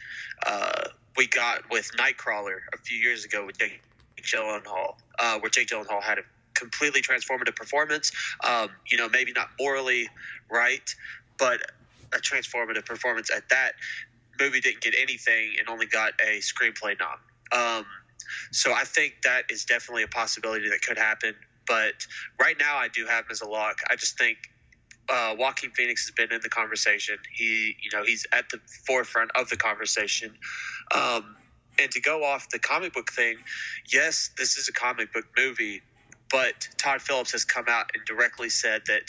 uh, 0.47 0.89
we 1.17 1.27
got 1.27 1.69
with 1.71 1.91
Nightcrawler 1.99 2.59
a 2.73 2.79
few 2.79 2.97
years 2.97 3.25
ago 3.25 3.45
with 3.45 3.59
Jake 3.59 3.83
Gyllenhaal, 4.23 4.95
uh, 5.19 5.39
where 5.41 5.51
Jake 5.51 5.67
Gyllenhaal 5.67 6.01
had 6.01 6.19
a 6.19 6.23
completely 6.55 7.03
transformative 7.03 7.57
performance. 7.57 8.13
Um, 8.45 8.69
you 8.87 8.99
know, 8.99 9.09
maybe 9.09 9.33
not 9.33 9.49
morally 9.59 10.09
right, 10.49 10.95
but 11.39 11.61
a 12.15 12.19
transformative 12.19 12.85
performance 12.85 13.31
at 13.31 13.49
that. 13.51 13.73
Movie 14.39 14.61
didn't 14.61 14.81
get 14.81 14.95
anything 15.01 15.55
and 15.59 15.69
only 15.69 15.87
got 15.87 16.13
a 16.21 16.41
screenplay 16.41 16.97
nom. 16.99 17.19
Um, 17.53 17.87
so 18.53 18.73
I 18.73 18.85
think 18.85 19.15
that 19.23 19.45
is 19.51 19.65
definitely 19.65 20.03
a 20.03 20.09
possibility 20.09 20.69
that 20.71 20.83
could 20.83 20.99
happen. 20.99 21.35
But 21.67 21.95
right 22.41 22.57
now, 22.59 22.77
I 22.77 22.89
do 22.89 23.07
have 23.07 23.25
him 23.25 23.31
as 23.31 23.41
a 23.41 23.49
lock. 23.49 23.79
I 23.89 23.97
just 23.97 24.19
think 24.19 24.39
uh, 25.09 25.35
Joaquin 25.39 25.71
Phoenix 25.71 26.07
has 26.07 26.13
been 26.13 26.33
in 26.33 26.41
the 26.43 26.49
conversation. 26.49 27.17
He, 27.33 27.77
you 27.83 27.91
know, 27.97 28.05
he's 28.05 28.27
at 28.33 28.49
the 28.51 28.61
forefront 28.87 29.31
of 29.35 29.49
the 29.49 29.57
conversation. 29.57 30.35
Um, 30.95 31.37
and 31.79 31.91
to 31.91 32.01
go 32.01 32.25
off 32.25 32.49
the 32.51 32.59
comic 32.59 32.93
book 32.93 33.11
thing, 33.13 33.37
yes, 33.93 34.31
this 34.39 34.57
is 34.57 34.69
a 34.69 34.73
comic 34.73 35.13
book 35.13 35.25
movie, 35.37 35.83
but 36.35 36.69
Todd 36.79 37.01
Phillips 37.01 37.31
has 37.31 37.45
come 37.45 37.67
out 37.69 37.93
and 37.95 38.05
directly 38.05 38.51
said 38.51 38.83
that 38.89 39.03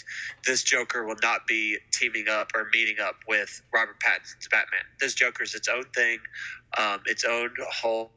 this 0.46 0.62
Joker 0.62 1.04
will 1.04 1.16
not 1.24 1.48
be 1.48 1.76
teaming 1.92 2.30
up 2.30 2.52
or 2.54 2.68
meeting 2.72 2.98
up 3.02 3.16
with 3.28 3.64
Robert 3.74 4.00
Pattinson's 4.00 4.48
Batman. 4.48 4.82
This 5.00 5.16
Joker 5.16 5.42
is 5.42 5.56
its 5.56 5.68
own 5.68 5.86
thing, 5.86 6.20
um, 6.78 7.00
its 7.08 7.26
own 7.26 7.50
whole, 7.68 8.12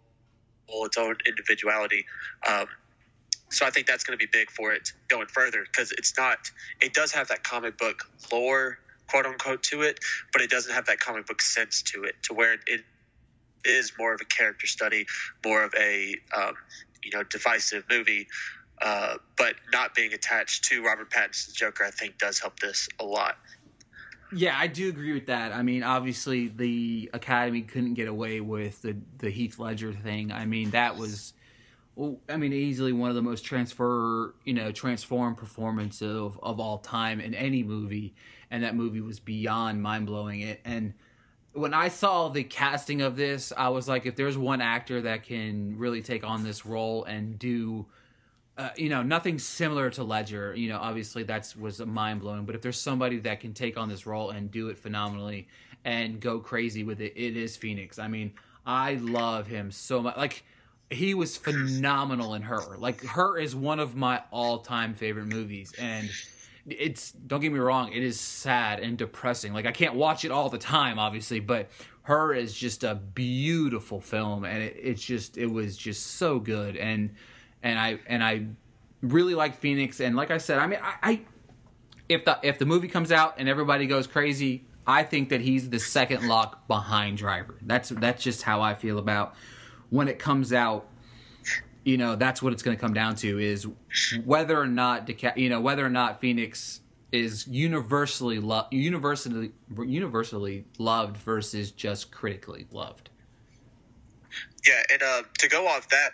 its 0.69 0.99
own 0.99 1.17
individuality. 1.27 2.05
Um, 2.47 2.67
so 3.49 3.65
I 3.65 3.71
think 3.71 3.87
that's 3.87 4.05
going 4.05 4.19
to 4.19 4.23
be 4.23 4.29
big 4.31 4.51
for 4.51 4.75
it 4.75 4.93
going 5.09 5.29
further 5.29 5.65
because 5.65 5.91
it's 5.93 6.15
not. 6.19 6.51
It 6.83 6.93
does 6.93 7.11
have 7.13 7.29
that 7.29 7.43
comic 7.43 7.79
book 7.79 8.03
lore, 8.31 8.79
quote 9.09 9.25
unquote, 9.25 9.63
to 9.65 9.81
it, 9.81 10.01
but 10.35 10.43
it 10.43 10.51
doesn't 10.51 10.75
have 10.75 10.85
that 10.85 11.01
comic 11.01 11.27
book 11.27 11.41
sense 11.41 11.81
to 11.95 12.05
it, 12.05 12.17
to 12.25 12.35
where 12.35 12.53
it 12.67 12.83
is 13.65 13.91
more 13.99 14.13
of 14.13 14.21
a 14.21 14.27
character 14.27 14.67
study, 14.67 15.07
more 15.47 15.65
of 15.65 15.73
a 15.79 16.15
um, 16.37 16.53
you 17.03 17.11
know 17.17 17.23
divisive 17.23 17.85
movie 17.89 18.27
uh, 18.81 19.17
but 19.37 19.55
not 19.73 19.95
being 19.95 20.13
attached 20.13 20.65
to 20.65 20.83
Robert 20.83 21.11
Pattinson's 21.11 21.55
Joker, 21.55 21.85
I 21.85 21.91
think, 21.91 22.19
does 22.19 22.39
help 22.39 22.59
this 22.61 22.89
a 23.01 23.05
lot. 23.05 23.37
Yeah, 24.33 24.57
I 24.59 24.67
do 24.67 24.89
agree 24.89 25.15
with 25.15 25.27
that. 25.27 25.53
I 25.53 25.63
mean, 25.63 25.83
obviously 25.83 26.49
the 26.49 27.11
Academy 27.15 27.63
couldn't 27.63 27.95
get 27.95 28.09
away 28.09 28.41
with 28.41 28.83
the 28.83 28.97
the 29.19 29.31
Heath 29.31 29.59
Ledger 29.59 29.93
thing. 29.93 30.33
I 30.33 30.45
mean, 30.45 30.71
that 30.71 30.97
was 30.97 31.33
I 32.29 32.37
mean, 32.37 32.53
easily 32.53 32.93
one 32.93 33.09
of 33.11 33.17
the 33.17 33.23
most 33.23 33.45
transfer, 33.45 34.35
you 34.45 34.55
know, 34.55 34.71
transform 34.71 35.35
performance 35.35 36.03
of 36.03 36.39
of 36.43 36.61
all 36.61 36.79
time 36.79 37.21
in 37.21 37.35
any 37.35 37.63
movie, 37.63 38.15
and 38.51 38.63
that 38.63 38.77
movie 38.77 39.01
was 39.01 39.19
beyond 39.19 39.83
mind 39.83 40.07
blowing. 40.07 40.41
It 40.43 40.61
and 40.65 40.95
when 41.55 41.75
I 41.75 41.89
saw 41.89 42.29
the 42.29 42.45
casting 42.45 43.03
of 43.03 43.17
this, 43.17 43.53
I 43.57 43.71
was 43.71 43.89
like, 43.89 44.07
if 44.07 44.15
there's 44.15 44.39
one 44.39 44.61
actor 44.61 45.03
that 45.03 45.25
can 45.25 45.77
really 45.77 46.03
take 46.03 46.23
on 46.23 46.45
this 46.45 46.65
role 46.65 47.05
and 47.05 47.39
do, 47.39 47.87
uh, 48.59 48.71
you 48.77 48.89
know, 48.89 49.05
nothing 49.05 49.39
similar 49.39 49.89
to 49.89 50.03
Ledger, 50.03 50.53
you 50.57 50.69
know, 50.69 50.79
obviously 50.79 51.23
that's 51.23 51.57
was 51.57 51.79
mind 51.79 52.21
blowing. 52.21 52.45
But 52.45 52.57
if 52.57 52.61
there's 52.61 52.79
somebody 52.79 53.19
that 53.21 53.39
can 53.39 53.55
take 53.55 53.79
on 53.79 53.89
this 53.89 54.05
role 54.05 54.31
and 54.31 54.51
do 54.51 54.69
it 54.69 54.77
phenomenally 54.77 55.47
and 55.85 56.21
go 56.21 56.41
crazy 56.41 56.83
with 56.83 57.01
it, 57.01 57.13
it 57.15 57.37
is 57.37 57.57
Phoenix. 57.57 58.01
I 58.01 58.09
mean, 58.09 58.33
I 58.67 58.95
love 58.95 59.47
him 59.47 59.71
so 59.71 60.03
much. 60.03 60.17
Like 60.17 60.45
he 60.91 61.15
was 61.15 61.37
phenomenal 61.37 62.35
in 62.35 62.43
her. 62.43 62.77
Like 62.77 63.05
her 63.05 63.39
is 63.39 63.55
one 63.55 63.79
of 63.79 63.95
my 63.95 64.23
all-time 64.33 64.93
favorite 64.95 65.27
movies 65.27 65.73
and 65.79 66.11
it's 66.67 67.13
don't 67.13 67.41
get 67.41 67.53
me 67.53 67.61
wrong, 67.61 67.93
it 67.93 68.03
is 68.03 68.19
sad 68.19 68.81
and 68.81 68.99
depressing. 68.99 69.53
Like 69.53 69.67
I 69.67 69.73
can't 69.73 69.95
watch 69.95 70.25
it 70.25 70.33
all 70.33 70.49
the 70.49 70.59
time 70.59 70.99
obviously, 70.99 71.39
but 71.39 71.71
her 72.03 72.35
is 72.35 72.53
just 72.53 72.83
a 72.83 72.97
beautiful 72.97 74.01
film 74.01 74.45
and 74.45 74.65
it, 74.65 74.77
it's 74.83 75.03
just 75.03 75.39
it 75.39 75.47
was 75.47 75.77
just 75.77 76.17
so 76.17 76.41
good 76.41 76.77
and 76.77 77.15
and 77.63 77.79
I 77.79 77.99
and 78.07 78.23
I 78.23 78.47
really 79.03 79.35
like 79.35 79.57
Phoenix 79.57 80.01
and 80.01 80.17
like 80.17 80.31
I 80.31 80.39
said, 80.39 80.59
I 80.59 80.67
mean 80.67 80.81
I, 80.83 80.95
I 81.03 81.21
if 82.09 82.25
the 82.25 82.39
if 82.43 82.59
the 82.59 82.67
movie 82.67 82.89
comes 82.89 83.13
out 83.13 83.35
and 83.39 83.49
everybody 83.49 83.87
goes 83.87 84.07
crazy, 84.07 84.65
I 84.87 85.03
think 85.03 85.29
that 85.29 85.41
he's 85.41 85.69
the 85.69 85.79
second 85.79 86.27
lock 86.27 86.67
behind 86.67 87.19
Driver. 87.19 87.57
That's 87.63 87.91
that's 87.91 88.23
just 88.23 88.43
how 88.43 88.61
I 88.63 88.75
feel 88.75 88.99
about 88.99 89.35
when 89.91 90.09
it 90.09 90.19
comes 90.19 90.53
out, 90.53 90.87
you 91.85 91.97
know, 91.97 92.17
that's 92.17 92.43
what 92.43 92.53
it's 92.53 92.63
going 92.63 92.77
to 92.77 92.81
come 92.81 92.95
down 92.95 93.15
to 93.17 93.39
is 93.39 93.67
whether 94.25 94.59
or 94.59 94.67
not 94.67 95.07
Deca- 95.07 95.37
you 95.37 95.49
know 95.49 95.61
whether 95.61 95.85
or 95.85 95.91
not 95.91 96.21
Phoenix 96.21 96.81
is 97.13 97.47
universally 97.47 98.39
lo- 98.39 98.67
universally 98.71 99.53
universally 99.79 100.65
loved 100.79 101.17
versus 101.17 101.71
just 101.71 102.11
critically 102.11 102.67
loved. 102.71 103.11
Yeah, 104.67 104.83
and 104.93 105.03
uh, 105.03 105.23
to 105.39 105.49
go 105.49 105.67
off 105.67 105.89
that, 105.89 106.13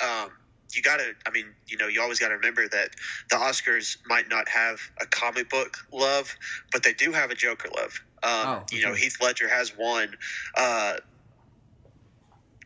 um, 0.00 0.30
you 0.74 0.82
got 0.82 0.98
to. 0.98 1.14
I 1.26 1.30
mean, 1.30 1.46
you 1.68 1.76
know, 1.76 1.86
you 1.86 2.02
always 2.02 2.18
got 2.18 2.28
to 2.28 2.34
remember 2.34 2.66
that 2.68 2.90
the 3.30 3.36
Oscars 3.36 3.96
might 4.06 4.28
not 4.28 4.48
have 4.48 4.80
a 5.00 5.06
comic 5.06 5.48
book 5.50 5.76
love, 5.92 6.34
but 6.72 6.82
they 6.82 6.92
do 6.92 7.12
have 7.12 7.30
a 7.30 7.34
Joker 7.34 7.68
love. 7.76 8.00
Um, 8.22 8.30
oh, 8.48 8.62
you 8.72 8.84
know. 8.84 8.94
Heath 8.94 9.18
Ledger 9.20 9.48
has 9.48 9.76
won 9.76 10.16
uh, 10.56 10.96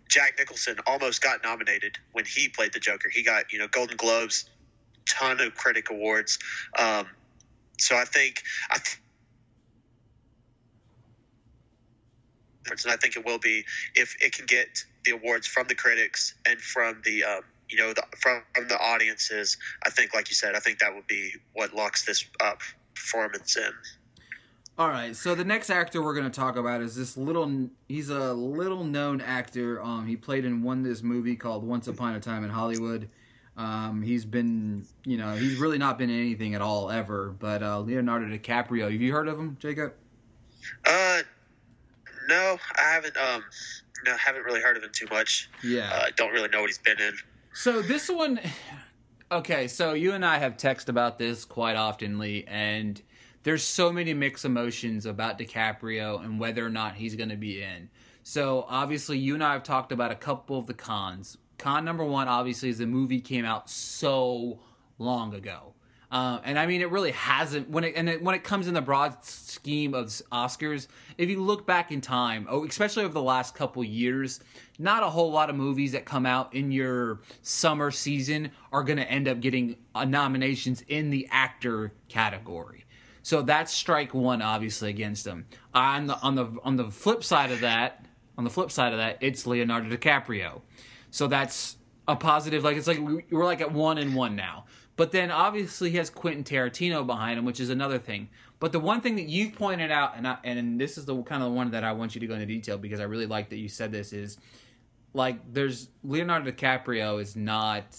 Jack 0.09 0.35
Nicholson 0.39 0.77
almost 0.87 1.23
got 1.23 1.43
nominated 1.45 1.99
when 2.13 2.25
he 2.25 2.49
played 2.49 2.73
the 2.73 2.81
Joker. 2.81 3.11
He 3.13 3.23
got 3.23 3.53
you 3.53 3.59
know 3.59 3.69
Golden 3.69 3.97
Globes, 3.97 4.49
ton 5.07 5.41
of 5.41 5.55
critic 5.55 5.91
awards. 5.91 6.39
Um, 6.79 7.07
so 7.79 7.97
I 7.97 8.05
think 8.05 8.43
I. 8.71 8.79
Th- 8.79 8.99
and 12.71 12.93
I 12.93 12.97
think 12.97 13.17
it 13.17 13.25
will 13.25 13.39
be 13.39 13.65
if 13.95 14.15
it 14.21 14.35
can 14.35 14.45
get 14.45 14.85
the 15.09 15.17
awards 15.17 15.47
from 15.47 15.67
the 15.69 15.75
critics 15.75 16.35
and 16.47 16.61
from 16.61 17.01
the 17.05 17.25
um, 17.25 17.41
you 17.69 17.79
know 17.79 17.93
the, 17.93 18.03
from, 18.19 18.43
from 18.55 18.69
the 18.69 18.79
audiences. 18.79 19.57
I 19.85 19.91
think, 19.91 20.15
like 20.15 20.29
you 20.29 20.35
said, 20.35 20.55
I 20.55 20.61
think 20.61 20.79
that 20.81 20.95
would 20.95 21.07
be 21.07 21.33
what 21.55 21.75
locks 21.75 22.05
this 22.05 22.25
up 22.41 22.61
performance 22.95 23.57
in. 23.57 23.73
All 24.79 24.89
right, 24.89 25.15
so 25.17 25.35
the 25.35 25.45
next 25.45 25.71
actor 25.71 26.03
we're 26.03 26.15
going 26.15 26.31
to 26.31 26.41
talk 26.41 26.57
about 26.57 26.81
is 26.81 26.95
this 26.95 27.17
little. 27.17 27.69
He's 27.89 28.11
a 28.11 28.33
little 28.33 28.85
known 28.85 29.21
actor. 29.21 29.83
Um, 29.83 30.07
he 30.07 30.17
played 30.17 30.45
in 30.45 30.63
one 30.63 30.83
this 30.83 31.03
movie 31.03 31.37
called 31.37 31.65
Once 31.65 31.89
Upon 31.89 32.15
a 32.15 32.21
Time 32.21 32.45
in 32.45 32.51
Hollywood. 32.51 33.09
Um, 33.57 34.03
he's 34.03 34.25
been, 34.25 34.87
you 35.05 35.17
know, 35.17 35.33
he's 35.33 35.59
really 35.59 35.79
not 35.79 35.99
been 35.99 36.11
in 36.11 36.21
anything 36.21 36.55
at 36.55 36.63
all 36.63 36.91
ever. 36.91 37.35
But 37.37 37.61
uh, 37.61 37.81
Leonardo 37.81 38.27
DiCaprio, 38.27 38.85
have 38.93 39.01
you 39.01 39.13
heard 39.13 39.27
of 39.27 39.37
him, 39.37 39.57
Jacob? 39.59 39.95
Uh, 40.87 41.23
no, 42.29 42.57
I 42.77 42.83
haven't. 42.83 43.17
Um, 43.17 43.43
no, 44.05 44.17
haven't 44.17 44.45
really 44.45 44.61
heard 44.61 44.77
of 44.77 44.83
him 44.83 44.91
too 44.93 45.07
much. 45.11 45.51
Yeah, 45.63 45.91
uh, 45.93 46.07
don't 46.17 46.33
really 46.33 46.49
know 46.49 46.61
what 46.61 46.69
he's 46.69 46.79
been 46.79 47.01
in. 47.01 47.15
So 47.53 47.83
this 47.83 48.09
one, 48.09 48.41
okay. 49.33 49.69
So 49.69 49.95
you 49.95 50.13
and 50.13 50.25
I 50.25 50.39
have 50.39 50.57
texted 50.57 50.89
about 50.89 51.19
this 51.19 51.45
quite 51.45 51.77
oftenly, 51.77 52.45
and 52.47 53.01
there's 53.43 53.63
so 53.63 53.93
many 53.93 54.15
mixed 54.15 54.45
emotions 54.45 55.07
about 55.07 55.39
DiCaprio 55.39 56.23
and 56.25 56.39
whether 56.39 56.65
or 56.65 56.71
not 56.71 56.95
he's 56.97 57.15
going 57.17 57.31
to 57.31 57.37
be 57.37 57.63
in. 57.63 57.89
So 58.23 58.67
obviously, 58.69 59.19
you 59.19 59.35
and 59.35 59.43
I 59.43 59.55
have 59.55 59.63
talked 59.63 59.91
about 59.91 60.13
a 60.13 60.17
couple 60.17 60.59
of 60.59 60.67
the 60.67 60.75
cons. 60.75 61.39
Con 61.57 61.85
number 61.85 62.05
one, 62.05 62.29
obviously, 62.29 62.69
is 62.69 62.79
the 62.79 62.87
movie 62.87 63.21
came 63.21 63.45
out 63.45 63.71
so 63.71 64.61
long 64.99 65.35
ago. 65.35 65.75
Uh, 66.11 66.41
and 66.43 66.59
I 66.59 66.67
mean, 66.67 66.81
it 66.81 66.91
really 66.91 67.11
hasn't. 67.11 67.69
When 67.69 67.85
it 67.85 67.95
and 67.95 68.09
it, 68.09 68.23
when 68.23 68.35
it 68.35 68.43
comes 68.43 68.67
in 68.67 68.75
the 68.75 68.81
broad 68.81 69.23
scheme 69.25 69.93
of 69.93 70.07
Oscars, 70.33 70.87
if 71.19 71.29
you 71.29 71.43
look 71.43 71.67
back 71.67 71.93
in 71.93 72.01
time, 72.01 72.47
oh, 72.49 72.65
especially 72.65 73.05
over 73.05 73.13
the 73.13 73.23
last 73.23 73.55
couple 73.55 73.85
years, 73.85 74.41
not 74.79 75.03
a 75.03 75.11
whole 75.11 75.31
lot 75.31 75.51
of 75.51 75.57
movies 75.57 75.93
that 75.93 76.07
come 76.07 76.25
out 76.25 76.55
in 76.55 76.73
your 76.73 77.21
summer 77.43 77.91
season 77.91 78.53
are 78.73 78.83
going 78.83 78.97
to 78.97 79.11
end 79.11 79.29
up 79.29 79.41
getting 79.41 79.77
uh, 79.95 80.07
nominations 80.07 80.83
in 80.89 81.11
the 81.11 81.29
actor 81.31 81.93
category. 82.09 82.87
So 83.23 83.43
that's 83.43 83.71
strike 83.75 84.15
one, 84.15 84.41
obviously, 84.41 84.89
against 84.89 85.27
them. 85.27 85.45
On 85.75 86.07
the 86.07 86.19
on 86.21 86.35
the 86.35 86.47
on 86.65 86.77
the 86.77 86.91
flip 86.91 87.23
side 87.23 87.51
of 87.51 87.61
that, 87.61 88.07
on 88.39 88.45
the 88.45 88.51
flip 88.51 88.71
side 88.71 88.93
of 88.93 88.99
that, 88.99 89.19
it's 89.21 89.47
Leonardo 89.47 89.95
DiCaprio. 89.95 90.63
So 91.11 91.27
that's 91.27 91.77
a 92.07 92.17
positive. 92.17 92.65
Like 92.65 92.79
it's 92.79 92.87
like 92.87 92.99
we're 92.99 93.45
like 93.45 93.61
at 93.61 93.73
one 93.73 93.99
and 93.99 94.15
one 94.15 94.35
now. 94.35 94.65
But 94.99 95.13
then 95.13 95.31
obviously 95.31 95.91
he 95.91 95.97
has 95.99 96.11
Quentin 96.11 96.43
Tarantino 96.43 97.07
behind 97.07 97.39
him, 97.39 97.45
which 97.45 97.61
is 97.61 97.71
another 97.71 98.01
thing. 98.01 98.29
But 98.59 98.73
the 98.73 98.81
one 98.81 99.01
thing 99.01 99.15
that 99.15 99.29
you 99.29 99.53
pointed 99.53 99.93
out, 99.93 100.17
and 100.17 100.27
I, 100.27 100.39
and 100.43 100.81
this 100.81 100.99
is 100.99 101.05
the 101.05 101.23
kind 101.23 101.41
of 101.41 101.51
the 101.51 101.55
one 101.55 101.71
that 101.71 101.85
I 101.85 101.93
want 101.93 102.17
you 102.17 102.21
to 102.21 102.27
go 102.27 102.35
into 102.35 102.47
detail 102.47 102.79
because 102.79 102.99
I 102.99 103.05
really 103.05 103.27
like 103.27 103.49
that 103.51 103.59
you 103.59 103.69
said 103.69 103.93
this 103.93 104.13
is 104.13 104.39
like 105.15 105.39
there's 105.53 105.89
Leonardo 106.03 106.51
DiCaprio 106.51 107.23
is 107.23 107.37
not 107.37 107.97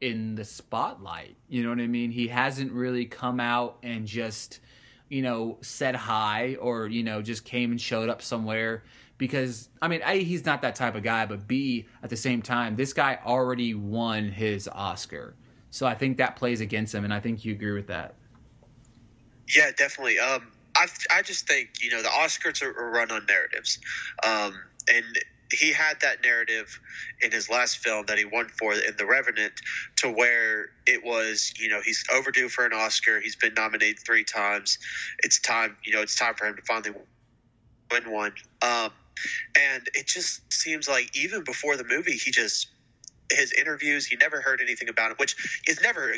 in 0.00 0.36
the 0.36 0.44
spotlight. 0.44 1.34
You 1.48 1.64
know 1.64 1.70
what 1.70 1.80
I 1.80 1.88
mean? 1.88 2.12
He 2.12 2.28
hasn't 2.28 2.70
really 2.70 3.04
come 3.04 3.40
out 3.40 3.78
and 3.82 4.06
just, 4.06 4.60
you 5.08 5.22
know, 5.22 5.58
said 5.60 5.96
hi 5.96 6.54
or, 6.60 6.86
you 6.86 7.02
know, 7.02 7.20
just 7.20 7.44
came 7.44 7.72
and 7.72 7.80
showed 7.80 8.08
up 8.08 8.22
somewhere 8.22 8.84
because 9.18 9.70
I 9.82 9.88
mean, 9.88 10.02
A, 10.04 10.22
he's 10.22 10.46
not 10.46 10.62
that 10.62 10.76
type 10.76 10.94
of 10.94 11.02
guy, 11.02 11.26
but 11.26 11.48
B, 11.48 11.88
at 12.00 12.10
the 12.10 12.16
same 12.16 12.42
time, 12.42 12.76
this 12.76 12.92
guy 12.92 13.18
already 13.26 13.74
won 13.74 14.28
his 14.28 14.68
Oscar. 14.68 15.34
So 15.72 15.86
I 15.86 15.94
think 15.94 16.18
that 16.18 16.36
plays 16.36 16.60
against 16.60 16.94
him 16.94 17.02
and 17.02 17.12
I 17.12 17.18
think 17.18 17.44
you 17.44 17.52
agree 17.52 17.72
with 17.72 17.86
that. 17.88 18.14
Yeah, 19.56 19.70
definitely. 19.76 20.18
Um 20.18 20.52
I 20.76 20.86
I 21.10 21.22
just 21.22 21.48
think, 21.48 21.70
you 21.80 21.90
know, 21.90 22.02
the 22.02 22.08
Oscars 22.08 22.62
are, 22.62 22.78
are 22.78 22.90
run 22.90 23.10
on 23.10 23.24
narratives. 23.26 23.78
Um 24.22 24.54
and 24.92 25.04
he 25.50 25.72
had 25.72 26.00
that 26.00 26.22
narrative 26.22 26.78
in 27.22 27.30
his 27.32 27.48
last 27.48 27.78
film 27.78 28.06
that 28.06 28.18
he 28.18 28.24
won 28.24 28.48
for 28.48 28.74
in 28.74 28.96
The 28.96 29.06
Revenant 29.06 29.52
to 29.96 30.10
where 30.10 30.70
it 30.86 31.04
was, 31.04 31.52
you 31.58 31.68
know, 31.68 31.80
he's 31.82 32.04
overdue 32.12 32.48
for 32.48 32.66
an 32.66 32.72
Oscar. 32.72 33.20
He's 33.20 33.36
been 33.36 33.54
nominated 33.54 33.98
three 34.04 34.24
times. 34.24 34.78
It's 35.22 35.40
time, 35.40 35.76
you 35.84 35.94
know, 35.94 36.02
it's 36.02 36.16
time 36.16 36.34
for 36.34 36.46
him 36.46 36.56
to 36.56 36.62
finally 36.62 36.92
win 37.90 38.10
one. 38.10 38.32
Um, 38.62 38.90
and 39.58 39.86
it 39.94 40.06
just 40.06 40.50
seems 40.52 40.88
like 40.88 41.14
even 41.16 41.44
before 41.44 41.76
the 41.76 41.84
movie, 41.84 42.12
he 42.12 42.30
just 42.30 42.68
his 43.32 43.52
interviews, 43.52 44.06
he 44.06 44.16
never 44.16 44.40
heard 44.40 44.60
anything 44.60 44.88
about 44.88 45.10
him, 45.10 45.16
which 45.18 45.60
is 45.66 45.80
never 45.82 46.14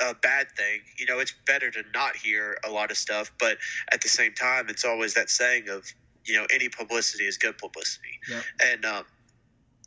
a 0.00 0.14
bad 0.14 0.50
thing. 0.52 0.80
You 0.98 1.06
know, 1.06 1.18
it's 1.18 1.34
better 1.46 1.70
to 1.70 1.82
not 1.94 2.16
hear 2.16 2.58
a 2.66 2.70
lot 2.70 2.90
of 2.90 2.96
stuff, 2.96 3.32
but 3.38 3.58
at 3.90 4.00
the 4.00 4.08
same 4.08 4.34
time, 4.34 4.66
it's 4.68 4.84
always 4.84 5.14
that 5.14 5.30
saying 5.30 5.68
of 5.68 5.86
you 6.24 6.34
know 6.34 6.46
any 6.52 6.68
publicity 6.68 7.24
is 7.24 7.38
good 7.38 7.56
publicity, 7.58 8.18
yep. 8.28 8.42
and 8.64 8.84
um, 8.84 9.04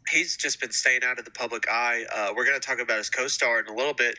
he's 0.09 0.37
just 0.37 0.59
been 0.59 0.71
staying 0.71 1.03
out 1.03 1.19
of 1.19 1.25
the 1.25 1.31
public 1.31 1.67
eye. 1.69 2.05
Uh, 2.13 2.33
we're 2.35 2.45
going 2.45 2.59
to 2.59 2.65
talk 2.65 2.79
about 2.79 2.97
his 2.97 3.09
co-star 3.09 3.59
in 3.59 3.67
a 3.67 3.73
little 3.73 3.93
bit, 3.93 4.17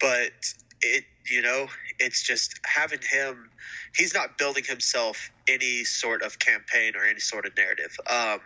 but 0.00 0.32
it 0.80 1.04
you 1.30 1.42
know 1.42 1.66
it's 1.98 2.22
just 2.22 2.58
having 2.64 3.00
him. 3.02 3.50
He's 3.94 4.14
not 4.14 4.38
building 4.38 4.64
himself 4.64 5.30
any 5.48 5.84
sort 5.84 6.22
of 6.22 6.38
campaign 6.38 6.94
or 6.96 7.04
any 7.04 7.20
sort 7.20 7.46
of 7.46 7.56
narrative. 7.56 7.96
Um, 8.08 8.40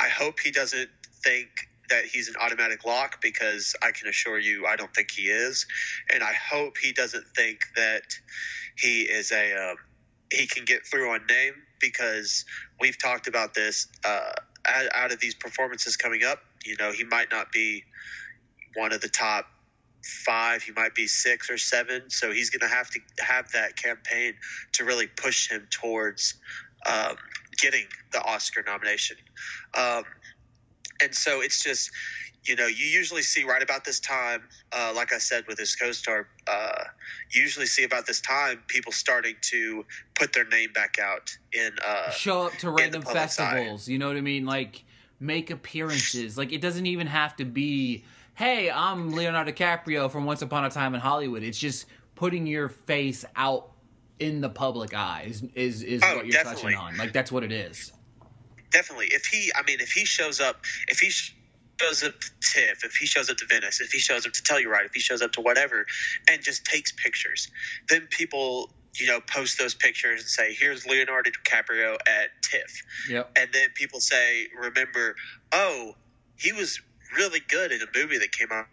I 0.00 0.08
hope 0.08 0.40
he 0.40 0.50
doesn't 0.50 0.90
think 1.22 1.48
that 1.92 2.06
he's 2.06 2.28
an 2.28 2.34
automatic 2.40 2.86
lock 2.86 3.20
because 3.20 3.76
I 3.82 3.90
can 3.90 4.08
assure 4.08 4.38
you 4.38 4.66
I 4.66 4.76
don't 4.76 4.92
think 4.94 5.10
he 5.10 5.24
is, 5.24 5.66
and 6.12 6.22
I 6.22 6.32
hope 6.32 6.78
he 6.78 6.92
doesn't 6.92 7.26
think 7.36 7.60
that 7.76 8.02
he 8.76 9.02
is 9.02 9.30
a 9.30 9.52
um, 9.52 9.76
he 10.32 10.46
can 10.46 10.64
get 10.64 10.86
through 10.86 11.10
on 11.12 11.20
name 11.28 11.52
because 11.78 12.46
we've 12.80 12.96
talked 12.96 13.26
about 13.26 13.52
this 13.52 13.88
uh, 14.04 14.32
out, 14.66 15.12
of 15.12 15.20
these 15.20 15.34
performances 15.34 15.96
coming 15.98 16.24
up. 16.24 16.38
You 16.64 16.76
know, 16.78 16.92
he 16.92 17.04
might 17.04 17.30
not 17.30 17.52
be 17.52 17.84
one 18.74 18.94
of 18.94 19.02
the 19.02 19.08
top 19.08 19.46
five, 20.24 20.62
he 20.62 20.72
might 20.72 20.94
be 20.94 21.06
six 21.06 21.50
or 21.50 21.58
seven. 21.58 22.08
So 22.08 22.32
he's 22.32 22.48
going 22.48 22.68
to 22.68 22.74
have 22.74 22.88
to 22.90 23.00
have 23.20 23.52
that 23.52 23.76
campaign 23.76 24.34
to 24.72 24.84
really 24.84 25.06
push 25.06 25.50
him 25.50 25.68
towards 25.70 26.34
um, 26.86 27.16
getting 27.60 27.84
the 28.12 28.22
Oscar 28.22 28.64
nomination. 28.66 29.16
Um, 29.74 30.04
and 31.02 31.14
so 31.14 31.40
it's 31.40 31.62
just, 31.62 31.90
you 32.44 32.56
know, 32.56 32.66
you 32.66 32.86
usually 32.86 33.22
see 33.22 33.44
right 33.44 33.62
about 33.62 33.84
this 33.84 34.00
time, 34.00 34.42
uh, 34.72 34.92
like 34.94 35.12
I 35.12 35.18
said 35.18 35.44
with 35.46 35.58
his 35.58 35.76
co-star, 35.76 36.28
uh, 36.46 36.84
usually 37.30 37.66
see 37.66 37.84
about 37.84 38.06
this 38.06 38.20
time 38.20 38.62
people 38.66 38.92
starting 38.92 39.36
to 39.42 39.84
put 40.14 40.32
their 40.32 40.46
name 40.46 40.72
back 40.72 40.98
out 40.98 41.36
in 41.52 41.70
uh, 41.86 42.10
show 42.10 42.42
up 42.42 42.52
to 42.54 42.70
random 42.70 43.02
festivals. 43.02 43.88
Eye. 43.88 43.92
You 43.92 43.98
know 43.98 44.08
what 44.08 44.16
I 44.16 44.22
mean? 44.22 44.44
Like 44.44 44.84
make 45.20 45.50
appearances. 45.50 46.36
Like 46.36 46.52
it 46.52 46.60
doesn't 46.60 46.86
even 46.86 47.06
have 47.06 47.36
to 47.36 47.44
be, 47.44 48.04
hey, 48.34 48.70
I'm 48.70 49.12
Leonardo 49.12 49.52
DiCaprio 49.52 50.10
from 50.10 50.24
Once 50.24 50.42
Upon 50.42 50.64
a 50.64 50.70
Time 50.70 50.94
in 50.94 51.00
Hollywood. 51.00 51.42
It's 51.42 51.58
just 51.58 51.86
putting 52.14 52.46
your 52.46 52.68
face 52.68 53.24
out 53.36 53.68
in 54.18 54.40
the 54.40 54.48
public 54.48 54.94
eye 54.94 55.24
is 55.26 55.42
is, 55.54 55.82
is 55.82 56.02
oh, 56.04 56.16
what 56.16 56.26
you're 56.26 56.32
definitely. 56.32 56.74
touching 56.74 56.78
on. 56.78 56.96
Like 56.96 57.12
that's 57.12 57.32
what 57.32 57.42
it 57.42 57.52
is. 57.52 57.92
Definitely. 58.72 59.06
If 59.06 59.26
he, 59.26 59.52
I 59.54 59.62
mean, 59.62 59.80
if 59.80 59.92
he 59.92 60.04
shows 60.04 60.40
up, 60.40 60.64
if 60.88 60.98
he 60.98 61.10
shows 61.10 62.02
up 62.02 62.18
to 62.20 62.30
TIFF, 62.40 62.84
if 62.84 62.94
he 62.94 63.06
shows 63.06 63.30
up 63.30 63.36
to 63.38 63.46
Venice, 63.46 63.80
if 63.80 63.90
he 63.90 63.98
shows 63.98 64.26
up 64.26 64.32
to 64.32 64.42
Telluride, 64.42 64.86
if 64.86 64.94
he 64.94 65.00
shows 65.00 65.22
up 65.22 65.32
to 65.32 65.40
whatever, 65.40 65.86
and 66.28 66.42
just 66.42 66.64
takes 66.64 66.92
pictures, 66.92 67.48
then 67.88 68.06
people, 68.10 68.70
you 68.98 69.06
know, 69.06 69.20
post 69.20 69.58
those 69.58 69.74
pictures 69.74 70.20
and 70.20 70.28
say, 70.28 70.54
"Here's 70.54 70.86
Leonardo 70.86 71.30
DiCaprio 71.30 71.96
at 72.06 72.30
TIFF," 72.42 72.82
yep. 73.08 73.30
and 73.36 73.52
then 73.52 73.68
people 73.74 74.00
say, 74.00 74.48
"Remember, 74.58 75.16
oh, 75.52 75.96
he 76.36 76.52
was 76.52 76.80
really 77.16 77.40
good 77.40 77.72
in 77.72 77.82
a 77.82 77.86
movie 77.94 78.18
that 78.18 78.32
came 78.32 78.48
out." 78.50 78.66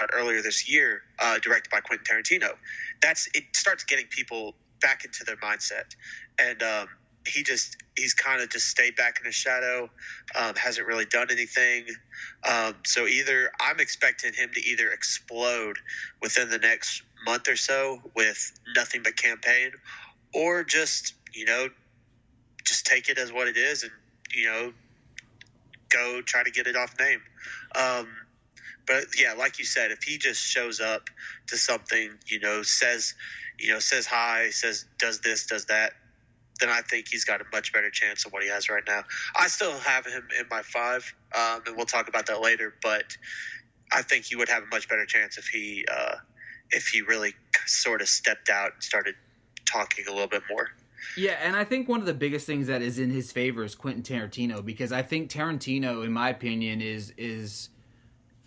out 0.00 0.08
earlier 0.14 0.40
this 0.40 0.70
year, 0.70 1.02
uh, 1.18 1.38
directed 1.38 1.70
by 1.70 1.78
Quentin 1.80 2.06
Tarantino. 2.06 2.56
That's 3.02 3.28
it 3.34 3.44
starts 3.54 3.84
getting 3.84 4.06
people 4.06 4.54
back 4.80 5.04
into 5.04 5.22
their 5.24 5.36
mindset, 5.36 5.94
and 6.38 6.62
um, 6.62 6.88
he 7.26 7.42
just 7.42 7.76
he's 7.96 8.14
kind 8.14 8.42
of 8.42 8.50
just 8.50 8.68
stayed 8.68 8.96
back 8.96 9.18
in 9.18 9.26
the 9.26 9.32
shadow, 9.32 9.88
um, 10.34 10.54
hasn't 10.56 10.86
really 10.86 11.04
done 11.04 11.28
anything. 11.30 11.86
Um, 12.48 12.74
so 12.84 13.06
either 13.06 13.50
I'm 13.60 13.80
expecting 13.80 14.32
him 14.32 14.50
to 14.54 14.60
either 14.60 14.90
explode 14.90 15.78
within 16.20 16.50
the 16.50 16.58
next 16.58 17.02
month 17.26 17.48
or 17.48 17.56
so 17.56 18.00
with 18.16 18.52
nothing 18.74 19.02
but 19.02 19.16
campaign, 19.16 19.70
or 20.34 20.64
just 20.64 21.14
you 21.34 21.44
know 21.44 21.68
just 22.64 22.86
take 22.86 23.08
it 23.08 23.18
as 23.18 23.32
what 23.32 23.48
it 23.48 23.56
is 23.56 23.82
and 23.82 23.92
you 24.34 24.46
know 24.46 24.72
go 25.90 26.22
try 26.22 26.42
to 26.42 26.50
get 26.50 26.66
it 26.66 26.76
off 26.76 26.94
name. 26.98 27.20
Um, 27.74 28.08
but 28.86 29.04
yeah, 29.18 29.34
like 29.34 29.58
you 29.58 29.64
said, 29.64 29.90
if 29.90 30.02
he 30.02 30.18
just 30.18 30.42
shows 30.42 30.80
up 30.80 31.08
to 31.48 31.56
something, 31.56 32.10
you 32.26 32.40
know, 32.40 32.62
says, 32.62 33.14
you 33.58 33.72
know, 33.72 33.78
says 33.78 34.06
hi, 34.06 34.50
says 34.50 34.84
does 34.98 35.20
this, 35.20 35.46
does 35.46 35.66
that, 35.66 35.92
then 36.62 36.70
I 36.70 36.80
think 36.80 37.08
he's 37.08 37.24
got 37.24 37.40
a 37.40 37.44
much 37.52 37.72
better 37.72 37.90
chance 37.90 38.22
than 38.22 38.30
what 38.30 38.42
he 38.42 38.48
has 38.48 38.70
right 38.70 38.84
now. 38.86 39.02
I 39.36 39.48
still 39.48 39.76
have 39.78 40.06
him 40.06 40.28
in 40.38 40.46
my 40.48 40.62
five, 40.62 41.12
um, 41.34 41.62
and 41.66 41.76
we'll 41.76 41.86
talk 41.86 42.08
about 42.08 42.26
that 42.26 42.40
later. 42.40 42.74
But 42.82 43.16
I 43.92 44.02
think 44.02 44.24
he 44.24 44.36
would 44.36 44.48
have 44.48 44.62
a 44.62 44.66
much 44.66 44.88
better 44.88 45.04
chance 45.04 45.36
if 45.38 45.46
he 45.48 45.84
uh, 45.92 46.14
if 46.70 46.86
he 46.86 47.02
really 47.02 47.34
sort 47.66 48.00
of 48.00 48.08
stepped 48.08 48.48
out 48.48 48.74
and 48.74 48.82
started 48.82 49.16
talking 49.70 50.06
a 50.08 50.12
little 50.12 50.28
bit 50.28 50.42
more. 50.48 50.68
Yeah, 51.16 51.36
and 51.42 51.56
I 51.56 51.64
think 51.64 51.88
one 51.88 51.98
of 51.98 52.06
the 52.06 52.14
biggest 52.14 52.46
things 52.46 52.68
that 52.68 52.80
is 52.80 52.98
in 52.98 53.10
his 53.10 53.32
favor 53.32 53.64
is 53.64 53.74
Quentin 53.74 54.02
Tarantino 54.02 54.64
because 54.64 54.92
I 54.92 55.02
think 55.02 55.30
Tarantino, 55.30 56.04
in 56.04 56.12
my 56.12 56.30
opinion, 56.30 56.80
is 56.80 57.12
is 57.16 57.70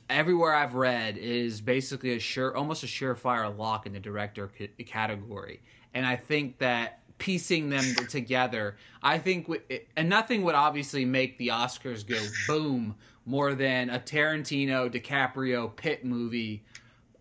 everywhere 0.10 0.56
I've 0.56 0.74
read 0.74 1.18
is 1.18 1.60
basically 1.60 2.16
a 2.16 2.20
sure, 2.20 2.56
almost 2.56 2.84
a 2.84 2.88
surefire 2.88 3.56
lock 3.56 3.86
in 3.86 3.92
the 3.92 4.00
director 4.00 4.50
c- 4.58 4.70
category, 4.86 5.62
and 5.94 6.06
I 6.06 6.16
think 6.16 6.60
that 6.60 7.02
piecing 7.18 7.70
them 7.70 7.96
together. 8.10 8.78
I 9.02 9.18
think, 9.18 9.50
and 9.96 10.10
nothing 10.10 10.44
would 10.44 10.56
obviously 10.56 11.06
make 11.06 11.38
the 11.38 11.50
Oscars 11.50 12.06
go 12.06 12.22
boom 12.48 12.96
more 13.26 13.56
than 13.56 13.90
a 13.90 14.00
Tarantino, 14.00 14.92
DiCaprio, 14.92 15.76
Pitt 15.76 16.06
movie 16.06 16.64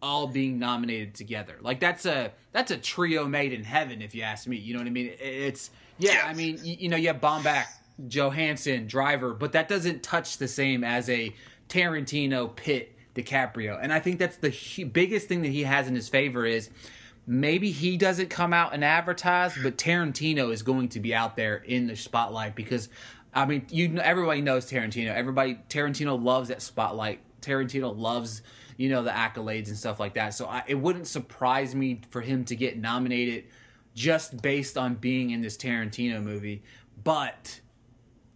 all 0.05 0.27
being 0.27 0.59
nominated 0.59 1.15
together. 1.15 1.57
Like 1.63 1.81
that's 1.81 2.05
a 2.05 2.31
that's 2.53 2.71
a 2.71 2.77
trio 2.77 3.27
made 3.27 3.55
in 3.55 3.65
heaven, 3.65 4.03
if 4.03 4.15
you 4.15 4.23
ask 4.23 4.47
me. 4.47 4.57
You 4.57 4.75
know 4.75 4.81
what 4.81 4.87
I 4.87 4.91
mean? 4.91 5.13
It's 5.19 5.71
yeah. 5.99 6.25
I 6.27 6.35
mean, 6.35 6.59
you, 6.63 6.77
you 6.81 6.89
know, 6.91 6.97
you 6.97 7.09
have 7.09 7.23
Baumbach, 7.23 7.65
Johansson, 8.09 8.87
Driver, 8.87 9.33
but 9.33 9.53
that 9.53 9.67
doesn't 9.67 10.03
touch 10.03 10.37
the 10.37 10.47
same 10.47 10.85
as 10.85 11.09
a 11.09 11.35
Tarantino, 11.71 12.55
Pitt, 12.55 12.95
DiCaprio. 13.15 13.79
And 13.81 13.93
I 13.93 13.99
think 13.99 14.19
that's 14.19 14.37
the 14.37 14.85
biggest 14.93 15.27
thing 15.27 15.41
that 15.41 15.49
he 15.49 15.63
has 15.63 15.89
in 15.89 15.95
his 15.95 16.11
favor 16.11 16.45
is 16.45 16.69
maybe 17.27 17.71
he 17.71 17.97
doesn't 17.97 18.31
come 18.31 18.53
out 18.53 18.75
and 18.75 18.85
advertise, 18.85 19.57
but 19.63 19.77
Tarantino 19.77 20.53
is 20.53 20.63
going 20.63 20.89
to 20.91 21.01
be 21.01 21.15
out 21.15 21.37
there 21.37 21.57
in 21.57 21.87
the 21.87 21.97
spotlight 21.97 22.55
because 22.55 22.89
I 23.33 23.47
mean, 23.47 23.67
you 23.71 23.99
everybody 23.99 24.41
knows 24.41 24.71
Tarantino. 24.71 25.15
Everybody 25.15 25.59
Tarantino 25.69 26.23
loves 26.23 26.49
that 26.49 26.63
spotlight. 26.63 27.21
Tarantino 27.41 27.97
loves 27.97 28.43
you 28.77 28.89
know 28.89 29.03
the 29.03 29.11
accolades 29.11 29.69
and 29.69 29.77
stuff 29.77 30.01
like 30.01 30.15
that. 30.15 30.35
So 30.35 30.47
I, 30.47 30.63
it 30.67 30.75
wouldn't 30.75 31.07
surprise 31.07 31.75
me 31.75 32.01
for 32.11 32.21
him 32.21 32.45
to 32.47 32.57
get 32.57 32.79
nominated 32.79 33.45
just 33.95 34.41
based 34.43 34.77
on 34.77 34.95
being 34.95 35.31
in 35.31 35.41
this 35.41 35.57
Tarantino 35.57 36.23
movie. 36.23 36.63
But 37.03 37.61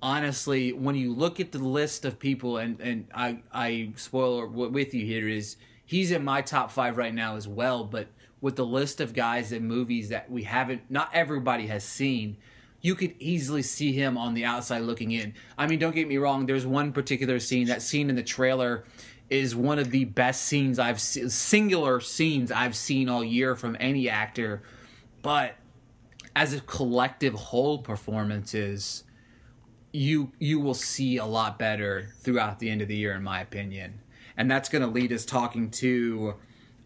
honestly, 0.03 0.73
when 0.73 0.95
you 0.95 1.13
look 1.13 1.41
at 1.41 1.53
the 1.53 1.59
list 1.59 2.05
of 2.05 2.19
people, 2.19 2.59
and 2.59 2.81
and 2.81 3.09
I 3.15 3.43
I 3.53 3.93
spoiler 3.97 4.47
with 4.47 4.95
you 4.95 5.05
here 5.05 5.29
is 5.29 5.57
he's 5.85 6.11
in 6.11 6.25
my 6.25 6.43
top 6.43 6.71
five 6.71 6.97
right 6.97 7.15
now 7.15 7.37
as 7.37 7.47
well. 7.47 7.85
But 7.85 8.09
with 8.41 8.57
the 8.57 8.67
list 8.67 9.01
of 9.01 9.15
guys 9.15 9.53
and 9.53 9.67
movies 9.67 10.11
that 10.11 10.31
we 10.31 10.45
haven't, 10.45 10.83
not 10.89 11.11
everybody 11.13 11.67
has 11.67 11.85
seen, 11.85 12.37
you 12.81 12.95
could 12.95 13.15
easily 13.19 13.63
see 13.63 13.93
him 13.93 14.17
on 14.17 14.35
the 14.35 14.45
outside 14.45 14.83
looking 14.83 15.11
in. 15.11 15.35
I 15.57 15.67
mean, 15.67 15.79
don't 15.79 15.95
get 15.95 16.07
me 16.07 16.17
wrong. 16.19 16.47
There's 16.47 16.67
one 16.67 16.93
particular 16.93 17.41
scene. 17.41 17.67
That 17.67 17.83
scene 17.83 18.09
in 18.09 18.17
the 18.17 18.23
trailer 18.23 18.85
is 19.29 19.55
one 19.55 19.79
of 19.79 19.91
the 19.91 20.05
best 20.05 20.45
scenes 20.45 20.79
I've 20.79 21.01
seen, 21.01 21.29
singular 21.29 22.01
scenes 22.01 22.53
I've 22.53 22.77
seen 22.77 23.09
all 23.09 23.25
year 23.25 23.57
from 23.57 23.77
any 23.81 24.09
actor. 24.09 24.63
But 25.23 25.57
as 26.37 26.55
a 26.55 26.61
collective 26.61 27.35
whole 27.35 27.79
performances, 27.79 29.05
you 29.93 30.33
you 30.39 30.61
will 30.61 30.75
see 30.75 31.17
a 31.17 31.25
lot 31.25 31.59
better 31.59 32.11
throughout 32.21 32.59
the 32.59 32.71
end 32.71 32.81
of 32.81 32.89
the 32.89 32.97
year, 32.97 33.15
in 33.15 33.23
my 33.23 33.41
opinion. 33.41 34.01
And 34.37 34.49
that's 34.49 34.69
going 34.69 34.83
to 34.83 34.89
lead 34.89 35.13
us 35.13 35.25
talking 35.25 35.71
to 35.73 36.35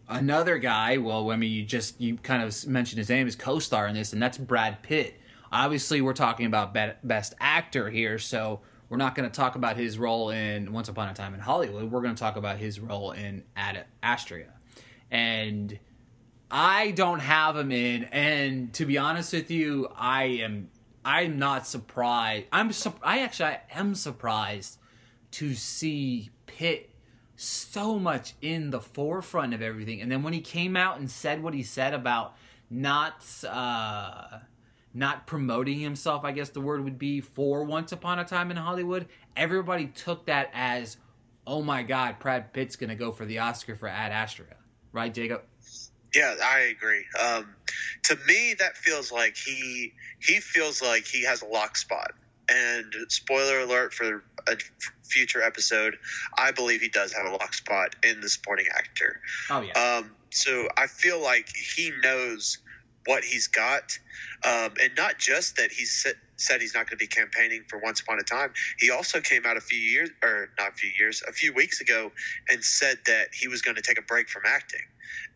another 0.07 0.57
guy. 0.57 0.97
Well, 0.97 1.31
I 1.31 1.35
mean, 1.35 1.51
you 1.51 1.63
just 1.63 1.99
you 1.99 2.17
kind 2.17 2.43
of 2.43 2.67
mentioned 2.67 2.97
his 2.97 3.09
name 3.09 3.27
as 3.27 3.35
co-star 3.35 3.87
in 3.87 3.95
this, 3.95 4.13
and 4.13 4.21
that's 4.21 4.37
Brad 4.37 4.81
Pitt. 4.83 5.19
Obviously, 5.51 6.01
we're 6.01 6.13
talking 6.13 6.45
about 6.45 6.73
best 7.03 7.35
actor 7.39 7.89
here, 7.89 8.17
so 8.17 8.61
we're 8.89 8.97
not 8.97 9.15
going 9.15 9.29
to 9.29 9.35
talk 9.35 9.55
about 9.55 9.77
his 9.77 9.99
role 9.99 10.31
in 10.31 10.73
Once 10.73 10.89
Upon 10.89 11.09
a 11.09 11.13
Time 11.13 11.33
in 11.33 11.39
Hollywood. 11.39 11.91
We're 11.91 12.01
going 12.01 12.15
to 12.15 12.19
talk 12.19 12.35
about 12.35 12.57
his 12.57 12.79
role 12.79 13.11
in 13.11 13.43
Ad 13.55 13.85
Astra, 14.01 14.45
and 15.11 15.77
I 16.49 16.91
don't 16.91 17.19
have 17.19 17.55
him 17.55 17.71
in. 17.71 18.05
And 18.05 18.73
to 18.73 18.85
be 18.85 18.97
honest 18.97 19.33
with 19.33 19.51
you, 19.51 19.89
I 19.95 20.23
am 20.23 20.69
I'm 21.05 21.39
not 21.39 21.67
surprised. 21.67 22.45
I'm 22.51 22.71
I 23.01 23.19
actually 23.19 23.49
I 23.49 23.61
am 23.71 23.95
surprised 23.95 24.77
to 25.31 25.53
see 25.55 26.29
Pitt 26.45 26.92
so 27.43 27.99
much 27.99 28.33
in 28.41 28.69
the 28.69 28.79
forefront 28.79 29.53
of 29.53 29.61
everything. 29.61 30.01
And 30.01 30.11
then 30.11 30.23
when 30.23 30.33
he 30.33 30.41
came 30.41 30.75
out 30.75 30.99
and 30.99 31.09
said 31.09 31.43
what 31.43 31.53
he 31.53 31.63
said 31.63 31.93
about 31.93 32.35
not 32.69 33.23
uh 33.47 34.39
not 34.93 35.25
promoting 35.25 35.79
himself, 35.79 36.23
I 36.23 36.31
guess 36.31 36.49
the 36.49 36.61
word 36.61 36.83
would 36.83 36.99
be 36.99 37.19
for 37.19 37.63
Once 37.63 37.91
Upon 37.91 38.19
a 38.19 38.25
Time 38.25 38.51
in 38.51 38.57
Hollywood, 38.57 39.07
everybody 39.35 39.87
took 39.87 40.27
that 40.27 40.51
as, 40.53 40.97
oh 41.47 41.63
my 41.63 41.81
God, 41.81 42.19
Brad 42.19 42.53
Pitt's 42.53 42.75
gonna 42.75 42.95
go 42.95 43.11
for 43.11 43.25
the 43.25 43.39
Oscar 43.39 43.75
for 43.75 43.87
Ad 43.87 44.11
Astra, 44.11 44.45
right, 44.91 45.13
Jacob? 45.13 45.41
Yeah, 46.13 46.35
I 46.43 46.59
agree. 46.59 47.05
Um, 47.19 47.55
to 48.03 48.17
me, 48.27 48.53
that 48.59 48.77
feels 48.77 49.11
like 49.11 49.35
he 49.35 49.93
he 50.19 50.39
feels 50.39 50.81
like 50.81 51.05
he 51.05 51.23
has 51.25 51.41
a 51.41 51.47
lock 51.47 51.75
spot. 51.75 52.11
And 52.49 52.93
spoiler 53.07 53.61
alert 53.61 53.93
for 53.93 54.23
a 54.47 54.57
future 55.03 55.41
episode, 55.41 55.97
I 56.37 56.51
believe 56.51 56.81
he 56.81 56.89
does 56.89 57.13
have 57.13 57.25
a 57.25 57.31
lock 57.31 57.53
spot 57.53 57.95
in 58.03 58.21
the 58.21 58.29
supporting 58.29 58.67
actor. 58.73 59.21
Oh 59.49 59.61
yeah. 59.61 59.73
Um, 59.99 60.11
so 60.31 60.67
I 60.77 60.87
feel 60.87 61.21
like 61.21 61.47
he 61.55 61.91
knows 62.01 62.57
what 63.05 63.23
he's 63.23 63.47
got, 63.47 63.97
um, 64.45 64.71
and 64.81 64.91
not 64.97 65.19
just 65.19 65.57
that 65.57 65.71
he 65.71 65.85
said, 65.85 66.15
said 66.37 66.61
he's 66.61 66.73
not 66.73 66.89
going 66.89 66.97
to 66.97 67.03
be 67.03 67.07
campaigning 67.07 67.63
for 67.67 67.79
Once 67.79 68.01
Upon 68.01 68.19
a 68.19 68.23
Time. 68.23 68.53
He 68.79 68.91
also 68.91 69.19
came 69.19 69.45
out 69.45 69.57
a 69.57 69.61
few 69.61 69.77
years, 69.79 70.09
or 70.23 70.49
not 70.57 70.69
a 70.69 70.73
few 70.73 70.89
years, 70.97 71.21
a 71.27 71.33
few 71.33 71.53
weeks 71.53 71.81
ago, 71.81 72.11
and 72.49 72.63
said 72.63 72.99
that 73.05 73.27
he 73.33 73.47
was 73.47 73.61
going 73.61 73.75
to 73.75 73.81
take 73.81 73.99
a 73.99 74.03
break 74.03 74.29
from 74.29 74.43
acting. 74.45 74.81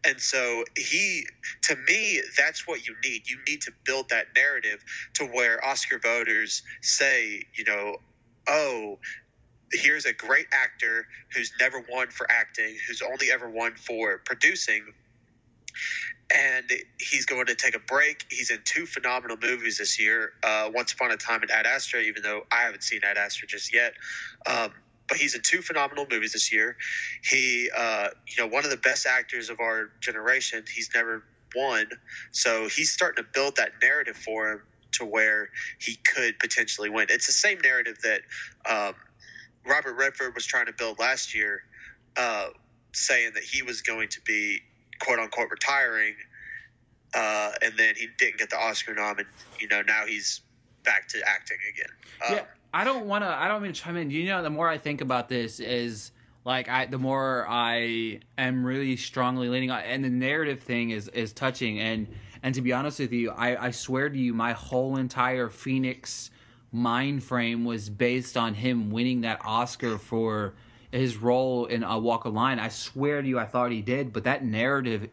And 0.06 0.19
so 0.19 0.63
he, 0.77 1.27
to 1.63 1.75
me, 1.88 2.21
that's 2.38 2.67
what 2.67 2.88
you 2.88 2.95
need. 3.03 3.30
You 3.30 3.38
need 3.47 3.62
to 3.62 3.71
build 3.86 4.10
that 4.10 4.27
narrative 4.36 4.84
to 5.15 5.25
where 5.25 5.63
Oscar 5.63 5.99
voters 5.99 6.63
say, 6.82 7.43
you 7.53 7.65
know, 7.65 7.97
oh, 8.47 8.99
here's 9.73 10.06
a 10.06 10.13
great 10.13 10.47
actor 10.53 11.08
who's 11.34 11.51
never 11.60 11.84
won 11.89 12.10
for 12.10 12.30
acting, 12.32 12.77
who's 12.88 13.01
only 13.01 13.32
ever 13.32 13.49
won 13.49 13.75
for 13.75 14.19
producing, 14.25 14.93
and 16.34 16.69
he's 16.99 17.25
going 17.25 17.45
to 17.45 17.56
take 17.56 17.75
a 17.75 17.80
break. 17.80 18.25
He's 18.30 18.49
in 18.49 18.60
two 18.65 18.86
phenomenal 18.86 19.38
movies 19.41 19.77
this 19.77 19.99
year. 19.99 20.34
Uh, 20.43 20.69
Once 20.73 20.93
Upon 20.93 21.12
a 21.12 21.17
Time 21.17 21.43
in 21.43 21.51
Ad 21.51 21.65
Astra, 21.65 22.01
even 22.01 22.21
though 22.23 22.41
I 22.51 22.63
haven't 22.63 22.84
seen 22.84 23.01
Ad 23.03 23.17
Astra 23.17 23.47
just 23.47 23.73
yet. 23.73 23.93
Um, 24.45 24.73
but 25.08 25.17
he's 25.17 25.36
in 25.36 25.41
two 25.41 25.62
phenomenal 25.62 26.06
movies 26.10 26.34
this 26.34 26.51
year. 26.51 26.75
He, 27.23 27.69
uh, 27.75 28.10
you 28.27 28.43
know, 28.43 28.49
one 28.51 28.65
of 28.65 28.71
the 28.71 28.77
best 28.77 29.06
actors 29.08 29.49
of 29.49 29.60
our 29.62 29.89
generation. 30.01 30.63
He's 30.73 30.89
never 30.93 31.23
won, 31.56 31.88
so 32.32 32.67
he's 32.67 32.91
starting 32.91 33.23
to 33.23 33.30
build 33.34 33.56
that 33.56 33.71
narrative 33.82 34.17
for 34.17 34.51
him 34.51 34.62
to 34.93 35.06
where 35.06 35.49
he 35.80 35.97
could 36.13 36.39
potentially 36.39 36.89
win. 36.89 37.08
It's 37.10 37.27
the 37.27 37.34
same 37.34 37.60
narrative 37.63 37.99
that 38.03 38.21
um, 38.69 38.95
Robert 39.67 39.93
Redford 39.93 40.34
was 40.36 40.45
trying 40.45 40.67
to 40.67 40.73
build 40.73 40.99
last 40.99 41.36
year, 41.36 41.62
uh, 42.15 42.47
saying 42.93 43.32
that 43.36 43.43
he 43.43 43.62
was 43.62 43.82
going 43.82 44.10
to 44.10 44.21
be 44.21 44.62
quote 44.99 45.19
unquote 45.19 45.49
retiring, 45.51 46.15
uh, 47.13 47.51
and 47.62 47.73
then 47.77 47.95
he 47.95 48.08
didn't 48.17 48.38
get 48.38 48.49
the 48.49 48.58
Oscar 48.58 48.93
nom, 48.93 49.17
and 49.19 49.27
you 49.60 49.67
know 49.67 49.82
now 49.82 50.06
he's 50.08 50.41
back 50.84 51.08
to 51.10 51.21
acting 51.27 51.58
again. 51.73 51.89
Um, 52.27 52.36
yeah, 52.36 52.43
I 52.73 52.84
don't 52.84 53.06
want 53.06 53.23
to. 53.23 53.27
I 53.27 53.47
don't 53.47 53.62
mean 53.62 53.73
to 53.73 53.82
chime 53.82 53.97
in. 53.97 54.10
You 54.10 54.25
know, 54.27 54.43
the 54.43 54.49
more 54.49 54.67
I 54.67 54.77
think 54.77 55.01
about 55.01 55.30
this, 55.30 55.60
is 55.60 56.12
like 56.45 56.69
I 56.69 56.86
the 56.86 56.97
more 56.97 57.45
I 57.47 58.21
am 58.38 58.65
really 58.65 58.95
strongly 58.95 59.49
leaning 59.49 59.71
on, 59.71 59.82
and 59.82 60.03
the 60.03 60.10
narrative 60.10 60.62
thing 60.62 60.91
is 60.91 61.08
is 61.10 61.34
touching. 61.34 61.80
And 61.80 62.08
and 62.41 62.56
to 62.56 62.62
be 62.62 62.73
honest 62.73 62.99
with 62.99 63.12
you, 63.12 63.32
I 63.32 63.67
I 63.67 63.71
swear 63.71 64.10
to 64.10 64.17
you, 64.17 64.34
my 64.34 64.53
whole 64.53 64.97
entire 64.97 65.49
Phoenix 65.49 66.32
mind 66.71 67.23
frame 67.23 67.65
was 67.65 67.89
based 67.89 68.38
on 68.38 68.53
him 68.53 68.91
winning 68.91 69.21
that 69.21 69.41
Oscar 69.45 69.97
for 69.97 70.53
his 70.91 71.17
role 71.17 71.65
in 71.65 71.84
A 71.84 71.97
Walk 71.97 72.25
of 72.25 72.34
Line. 72.34 72.60
I 72.60 72.69
swear 72.69 73.21
to 73.21 73.27
you, 73.27 73.39
I 73.39 73.45
thought 73.45 73.71
he 73.71 73.82
did, 73.82 74.13
but 74.13 74.23
that 74.23 74.43
narrative 74.43 75.10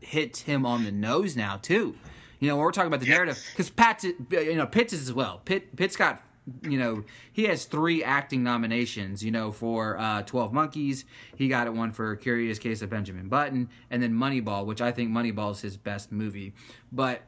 hits 0.00 0.42
him 0.42 0.64
on 0.64 0.84
the 0.84 0.92
nose 0.92 1.36
now 1.36 1.56
too. 1.56 1.96
You 2.40 2.48
know, 2.48 2.56
when 2.56 2.64
we're 2.64 2.72
talking 2.72 2.88
about 2.88 3.00
the 3.00 3.08
narrative, 3.08 3.42
because 3.50 3.68
Pat, 3.68 4.04
you 4.04 4.54
know, 4.54 4.66
Pitts 4.66 4.92
as 4.92 5.12
well. 5.12 5.40
Pitt, 5.44 5.74
Pitt's 5.74 5.96
got, 5.96 6.22
you 6.62 6.78
know, 6.78 7.04
he 7.32 7.44
has 7.44 7.64
three 7.64 8.04
acting 8.04 8.44
nominations. 8.44 9.24
You 9.24 9.32
know, 9.32 9.50
for 9.50 9.98
uh, 9.98 10.22
Twelve 10.22 10.52
Monkeys, 10.52 11.04
he 11.36 11.48
got 11.48 11.66
it 11.66 11.74
one 11.74 11.90
for 11.90 12.14
Curious 12.14 12.60
Case 12.60 12.80
of 12.80 12.90
Benjamin 12.90 13.28
Button, 13.28 13.68
and 13.90 14.00
then 14.00 14.12
Moneyball, 14.12 14.66
which 14.66 14.80
I 14.80 14.92
think 14.92 15.10
Moneyball 15.10 15.50
is 15.50 15.60
his 15.60 15.76
best 15.76 16.12
movie. 16.12 16.54
But 16.92 17.22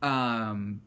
um, 0.00 0.80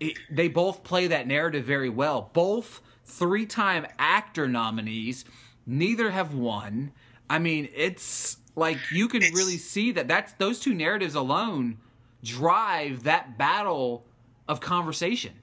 it, 0.00 0.18
they 0.30 0.48
both 0.48 0.84
play 0.84 1.06
that 1.08 1.26
narrative 1.26 1.64
very 1.64 1.88
well. 1.88 2.30
Both 2.32 2.80
three-time 3.04 3.86
actor 3.98 4.46
nominees 4.46 5.24
Neither 5.68 6.10
have 6.10 6.32
won. 6.32 6.92
I 7.28 7.38
mean, 7.38 7.68
it's 7.74 8.38
like 8.56 8.78
you 8.90 9.06
can 9.06 9.22
it's, 9.22 9.36
really 9.36 9.58
see 9.58 9.92
that 9.92 10.08
that's 10.08 10.32
those 10.32 10.60
two 10.60 10.72
narratives 10.72 11.14
alone 11.14 11.76
drive 12.24 13.02
that 13.02 13.36
battle 13.36 14.02
of 14.48 14.60
conversation. 14.60 15.34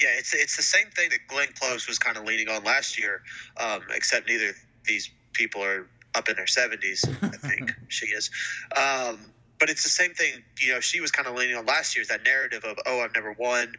Yeah, 0.00 0.08
it's 0.16 0.34
it's 0.34 0.56
the 0.56 0.62
same 0.62 0.88
thing 0.88 1.10
that 1.10 1.18
Glenn 1.28 1.48
Close 1.60 1.86
was 1.86 1.98
kind 1.98 2.16
of 2.16 2.24
leaning 2.24 2.48
on 2.48 2.64
last 2.64 2.98
year, 2.98 3.20
um, 3.60 3.82
except 3.94 4.26
neither 4.26 4.48
of 4.48 4.56
these 4.86 5.10
people 5.34 5.62
are 5.62 5.86
up 6.14 6.30
in 6.30 6.36
their 6.36 6.46
seventies. 6.46 7.04
I 7.20 7.28
think 7.28 7.74
she 7.88 8.06
is. 8.06 8.30
Um, 8.74 9.18
but 9.58 9.70
it's 9.70 9.82
the 9.82 9.88
same 9.88 10.14
thing. 10.14 10.42
You 10.60 10.74
know, 10.74 10.80
she 10.80 11.00
was 11.00 11.10
kind 11.10 11.28
of 11.28 11.34
leaning 11.34 11.56
on 11.56 11.66
last 11.66 11.96
year's 11.96 12.08
that 12.08 12.24
narrative 12.24 12.64
of, 12.64 12.78
oh, 12.86 13.00
I've 13.00 13.14
never 13.14 13.32
won, 13.32 13.74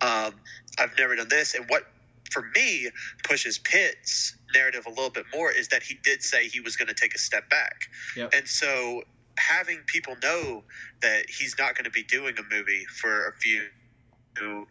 um, 0.00 0.34
I've 0.78 0.96
never 0.98 1.16
done 1.16 1.28
this, 1.28 1.54
and 1.54 1.66
what 1.68 1.84
for 2.30 2.42
me 2.54 2.88
pushes 3.24 3.58
Pitt's 3.58 4.36
narrative 4.54 4.84
a 4.86 4.90
little 4.90 5.10
bit 5.10 5.24
more 5.34 5.50
is 5.50 5.68
that 5.68 5.82
he 5.82 5.94
did 6.02 6.22
say 6.22 6.48
he 6.48 6.60
was 6.60 6.76
going 6.76 6.88
to 6.88 6.94
take 6.94 7.14
a 7.14 7.18
step 7.18 7.48
back. 7.48 7.88
Yep. 8.16 8.34
And 8.34 8.46
so 8.46 9.02
having 9.38 9.78
people 9.86 10.16
know 10.22 10.64
that 11.00 11.30
he's 11.30 11.56
not 11.58 11.74
going 11.74 11.84
to 11.84 11.90
be 11.90 12.02
doing 12.02 12.34
a 12.38 12.54
movie 12.54 12.84
for 12.84 13.28
a 13.28 13.32
few 13.32 13.62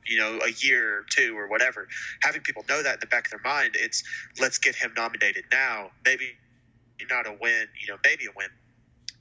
you 0.06 0.18
know 0.18 0.40
a 0.46 0.52
year 0.66 1.00
or 1.00 1.06
two 1.10 1.38
or 1.38 1.50
whatever 1.50 1.90
having 2.22 2.42
people 2.42 2.64
know 2.70 2.82
that 2.82 2.94
in 2.94 3.00
the 3.02 3.06
back 3.06 3.26
of 3.26 3.32
their 3.32 3.40
mind 3.44 3.76
it's 3.76 4.02
let's 4.40 4.60
get 4.60 4.76
him 4.76 4.94
nominated 4.96 5.44
now 5.52 5.92
maybe 6.06 6.38
not 7.10 7.28
a 7.28 7.36
win 7.42 7.68
you 7.78 7.88
know 7.92 7.98
maybe 8.06 8.26
a 8.28 8.30
win 8.38 8.48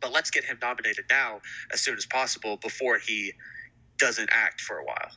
but 0.00 0.12
let's 0.12 0.30
get 0.30 0.44
him 0.44 0.58
nominated 0.60 1.04
now 1.10 1.40
as 1.72 1.80
soon 1.80 1.96
as 1.96 2.06
possible 2.06 2.56
before 2.56 2.98
he 2.98 3.32
doesn't 3.98 4.30
act 4.32 4.60
for 4.60 4.78
a 4.78 4.84
while. 4.84 5.10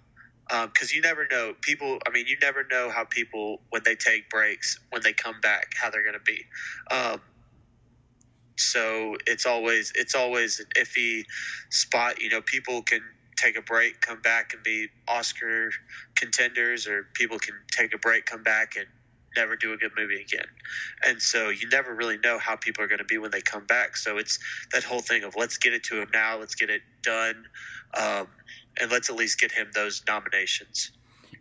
Because 0.67 0.91
um, 0.91 0.95
you 0.95 1.01
never 1.01 1.27
know. 1.29 1.53
People 1.61 1.99
i 2.07 2.09
mean 2.09 2.25
you 2.27 2.35
never 2.41 2.65
know 2.71 2.89
how 2.89 3.05
people 3.05 3.61
when 3.69 3.83
they 3.85 3.95
take 3.95 4.29
breaks 4.29 4.79
when 4.89 5.03
they 5.03 5.13
come 5.13 5.39
back 5.41 5.73
how 5.79 5.89
they're 5.89 6.03
going 6.03 6.15
to 6.15 6.19
be. 6.21 6.43
Um, 6.89 7.21
so 8.57 9.15
it's 9.27 9.45
always 9.45 9.91
it's 9.95 10.15
always 10.15 10.59
an 10.59 10.65
iffy 10.75 11.23
spot. 11.69 12.21
You 12.21 12.29
know 12.29 12.41
people 12.41 12.81
can 12.81 13.01
take 13.37 13.57
a 13.57 13.61
break 13.61 14.01
come 14.01 14.21
back 14.21 14.53
and 14.53 14.61
be 14.63 14.87
oscar 15.07 15.69
contenders 16.15 16.87
or 16.87 17.07
people 17.13 17.39
can 17.39 17.53
take 17.71 17.93
a 17.93 17.97
break 17.97 18.25
come 18.25 18.43
back 18.43 18.75
and 18.75 18.85
never 19.35 19.55
do 19.55 19.73
a 19.73 19.77
good 19.77 19.91
movie 19.97 20.21
again 20.21 20.45
and 21.05 21.21
so 21.21 21.49
you 21.49 21.67
never 21.69 21.93
really 21.93 22.17
know 22.17 22.39
how 22.39 22.55
people 22.55 22.83
are 22.83 22.87
going 22.87 22.99
to 22.99 23.05
be 23.05 23.17
when 23.17 23.31
they 23.31 23.41
come 23.41 23.65
back 23.65 23.95
so 23.95 24.17
it's 24.17 24.39
that 24.71 24.83
whole 24.83 25.01
thing 25.01 25.23
of 25.23 25.35
let's 25.35 25.57
get 25.57 25.73
it 25.73 25.83
to 25.83 26.01
him 26.01 26.07
now 26.13 26.37
let's 26.37 26.55
get 26.55 26.69
it 26.69 26.81
done 27.03 27.45
um, 27.97 28.27
and 28.79 28.91
let's 28.91 29.09
at 29.09 29.15
least 29.15 29.39
get 29.39 29.51
him 29.51 29.67
those 29.73 30.03
nominations. 30.07 30.91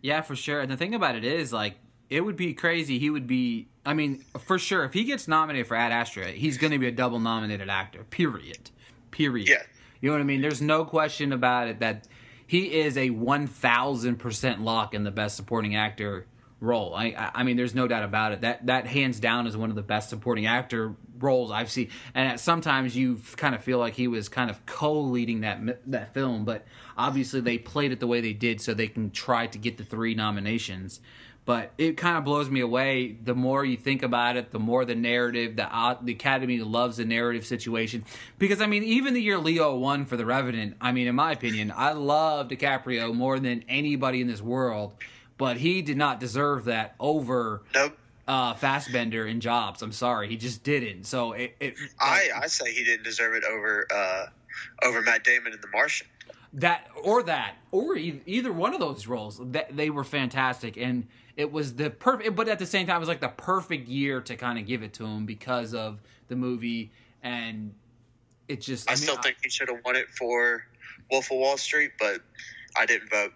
Yeah, 0.02 0.22
for 0.22 0.36
sure. 0.36 0.60
And 0.60 0.70
the 0.70 0.76
thing 0.76 0.94
about 0.94 1.16
it 1.16 1.24
is, 1.24 1.52
like, 1.52 1.76
it 2.08 2.20
would 2.20 2.36
be 2.36 2.54
crazy. 2.54 2.98
He 2.98 3.10
would 3.10 3.26
be. 3.26 3.68
I 3.84 3.94
mean, 3.94 4.24
for 4.38 4.58
sure, 4.58 4.84
if 4.84 4.92
he 4.92 5.04
gets 5.04 5.28
nominated 5.28 5.66
for 5.66 5.76
Ad 5.76 5.92
Astra, 5.92 6.28
he's 6.28 6.58
going 6.58 6.72
to 6.72 6.78
be 6.78 6.88
a 6.88 6.92
double 6.92 7.18
nominated 7.18 7.68
actor. 7.68 8.04
Period. 8.04 8.70
Period. 9.10 9.48
Yeah. 9.48 9.62
You 10.00 10.10
know 10.10 10.14
what 10.14 10.20
I 10.20 10.24
mean? 10.24 10.40
There's 10.40 10.62
no 10.62 10.84
question 10.84 11.32
about 11.32 11.68
it 11.68 11.80
that 11.80 12.06
he 12.46 12.80
is 12.80 12.96
a 12.96 13.10
1,000% 13.10 14.62
lock 14.62 14.94
in 14.94 15.04
the 15.04 15.10
Best 15.10 15.36
Supporting 15.36 15.74
Actor 15.74 16.26
role. 16.60 16.94
I, 16.94 17.30
I 17.34 17.42
mean, 17.44 17.56
there's 17.56 17.74
no 17.74 17.86
doubt 17.86 18.02
about 18.02 18.32
it. 18.32 18.40
That 18.40 18.66
that 18.66 18.86
hands 18.86 19.20
down 19.20 19.46
is 19.46 19.56
one 19.56 19.70
of 19.70 19.76
the 19.76 19.82
best 19.82 20.10
supporting 20.10 20.46
actor 20.46 20.94
roles 21.18 21.50
I've 21.50 21.70
seen. 21.70 21.90
And 22.14 22.38
sometimes 22.38 22.96
you 22.96 23.20
kind 23.36 23.54
of 23.54 23.62
feel 23.62 23.78
like 23.78 23.94
he 23.94 24.08
was 24.08 24.28
kind 24.28 24.50
of 24.50 24.64
co-leading 24.66 25.42
that 25.42 25.60
that 25.90 26.14
film, 26.14 26.44
but 26.44 26.64
obviously 26.96 27.40
they 27.40 27.58
played 27.58 27.92
it 27.92 28.00
the 28.00 28.06
way 28.06 28.20
they 28.20 28.32
did 28.32 28.60
so 28.60 28.74
they 28.74 28.88
can 28.88 29.10
try 29.10 29.46
to 29.46 29.58
get 29.58 29.78
the 29.78 29.84
three 29.84 30.14
nominations. 30.14 31.00
But 31.44 31.72
it 31.78 31.96
kind 31.96 32.18
of 32.18 32.24
blows 32.24 32.50
me 32.50 32.60
away. 32.60 33.16
The 33.24 33.34
more 33.34 33.64
you 33.64 33.78
think 33.78 34.02
about 34.02 34.36
it, 34.36 34.50
the 34.50 34.58
more 34.58 34.84
the 34.84 34.94
narrative, 34.94 35.56
the 35.56 35.64
uh, 35.74 35.96
the 36.02 36.12
Academy 36.12 36.58
loves 36.58 36.98
the 36.98 37.06
narrative 37.06 37.46
situation. 37.46 38.04
Because 38.38 38.60
I 38.60 38.66
mean, 38.66 38.82
even 38.82 39.14
the 39.14 39.22
year 39.22 39.38
Leo 39.38 39.74
won 39.76 40.04
for 40.04 40.18
The 40.18 40.26
Revenant, 40.26 40.76
I 40.78 40.92
mean, 40.92 41.06
in 41.06 41.14
my 41.14 41.32
opinion, 41.32 41.72
I 41.74 41.92
love 41.92 42.48
DiCaprio 42.48 43.14
more 43.14 43.38
than 43.38 43.64
anybody 43.66 44.20
in 44.20 44.26
this 44.26 44.42
world 44.42 44.92
but 45.38 45.56
he 45.56 45.80
did 45.80 45.96
not 45.96 46.20
deserve 46.20 46.66
that 46.66 46.94
over 47.00 47.62
nope. 47.74 47.96
uh, 48.26 48.54
Fassbender 48.54 49.24
and 49.24 49.40
Jobs. 49.40 49.80
I'm 49.80 49.92
sorry, 49.92 50.28
he 50.28 50.36
just 50.36 50.62
didn't. 50.62 51.04
So 51.04 51.32
it, 51.32 51.56
it 51.60 51.74
I 51.98 52.28
I 52.42 52.46
say 52.48 52.74
he 52.74 52.84
didn't 52.84 53.04
deserve 53.04 53.34
it 53.34 53.44
over 53.44 53.86
uh, 53.90 54.26
over 54.86 55.00
Matt 55.00 55.24
Damon 55.24 55.52
in 55.52 55.60
The 55.60 55.68
Martian. 55.68 56.08
That 56.54 56.88
or 57.02 57.22
that 57.24 57.54
or 57.70 57.96
either 57.96 58.52
one 58.52 58.74
of 58.74 58.80
those 58.80 59.06
roles 59.06 59.40
that 59.52 59.76
they 59.76 59.90
were 59.90 60.04
fantastic 60.04 60.76
and 60.76 61.06
it 61.36 61.52
was 61.52 61.74
the 61.74 61.90
perfect 61.90 62.34
but 62.34 62.48
at 62.48 62.58
the 62.58 62.66
same 62.66 62.86
time 62.86 62.96
it 62.96 63.00
was 63.00 63.08
like 63.08 63.20
the 63.20 63.28
perfect 63.28 63.86
year 63.86 64.22
to 64.22 64.34
kind 64.34 64.58
of 64.58 64.66
give 64.66 64.82
it 64.82 64.94
to 64.94 65.04
him 65.04 65.26
because 65.26 65.74
of 65.74 66.00
the 66.28 66.36
movie 66.36 66.90
and 67.22 67.74
it 68.48 68.62
just 68.62 68.88
I, 68.88 68.92
I 68.92 68.94
mean, 68.94 69.02
still 69.02 69.18
think 69.18 69.36
he 69.42 69.50
should 69.50 69.68
have 69.68 69.84
won 69.84 69.94
it 69.94 70.08
for 70.08 70.64
Wolf 71.10 71.30
of 71.30 71.36
Wall 71.36 71.58
Street 71.58 71.90
but 72.00 72.22
I 72.78 72.86
didn't 72.86 73.10
vote. 73.10 73.32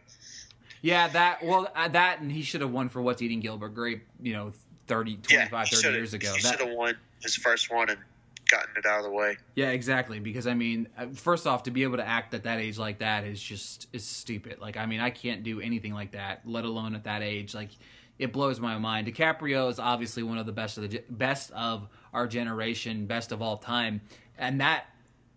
Yeah, 0.82 1.08
that 1.08 1.44
well, 1.44 1.68
uh, 1.74 1.88
that 1.88 2.20
and 2.20 2.30
he 2.30 2.42
should 2.42 2.60
have 2.60 2.70
won 2.70 2.88
for 2.88 3.00
What's 3.00 3.22
Eating 3.22 3.40
Gilbert 3.40 3.70
Grape, 3.70 4.04
you 4.20 4.32
know, 4.34 4.52
30, 4.88 5.16
25, 5.16 5.52
yeah, 5.52 5.78
30 5.78 5.96
years 5.96 6.12
ago. 6.12 6.32
He 6.34 6.40
should 6.40 6.60
have 6.60 6.70
won 6.70 6.96
his 7.22 7.36
first 7.36 7.72
one 7.72 7.88
and 7.88 7.98
gotten 8.50 8.76
it 8.76 8.84
out 8.84 8.98
of 8.98 9.04
the 9.04 9.10
way. 9.10 9.36
Yeah, 9.54 9.70
exactly. 9.70 10.18
Because 10.18 10.46
I 10.46 10.54
mean, 10.54 10.88
uh, 10.98 11.06
first 11.14 11.46
off, 11.46 11.62
to 11.64 11.70
be 11.70 11.84
able 11.84 11.96
to 11.96 12.06
act 12.06 12.34
at 12.34 12.44
that 12.44 12.58
age 12.58 12.78
like 12.78 12.98
that 12.98 13.24
is 13.24 13.42
just 13.42 13.86
is 13.92 14.04
stupid. 14.04 14.60
Like, 14.60 14.76
I 14.76 14.86
mean, 14.86 15.00
I 15.00 15.10
can't 15.10 15.42
do 15.42 15.60
anything 15.60 15.94
like 15.94 16.12
that, 16.12 16.42
let 16.44 16.64
alone 16.64 16.94
at 16.94 17.04
that 17.04 17.22
age. 17.22 17.54
Like, 17.54 17.70
it 18.18 18.32
blows 18.32 18.60
my 18.60 18.78
mind. 18.78 19.06
DiCaprio 19.06 19.70
is 19.70 19.78
obviously 19.78 20.22
one 20.22 20.38
of 20.38 20.46
the 20.46 20.52
best 20.52 20.78
of 20.78 20.90
the 20.90 21.02
best 21.10 21.50
of 21.52 21.88
our 22.12 22.26
generation, 22.26 23.06
best 23.06 23.32
of 23.32 23.40
all 23.40 23.56
time, 23.56 24.00
and 24.36 24.60
that 24.60 24.86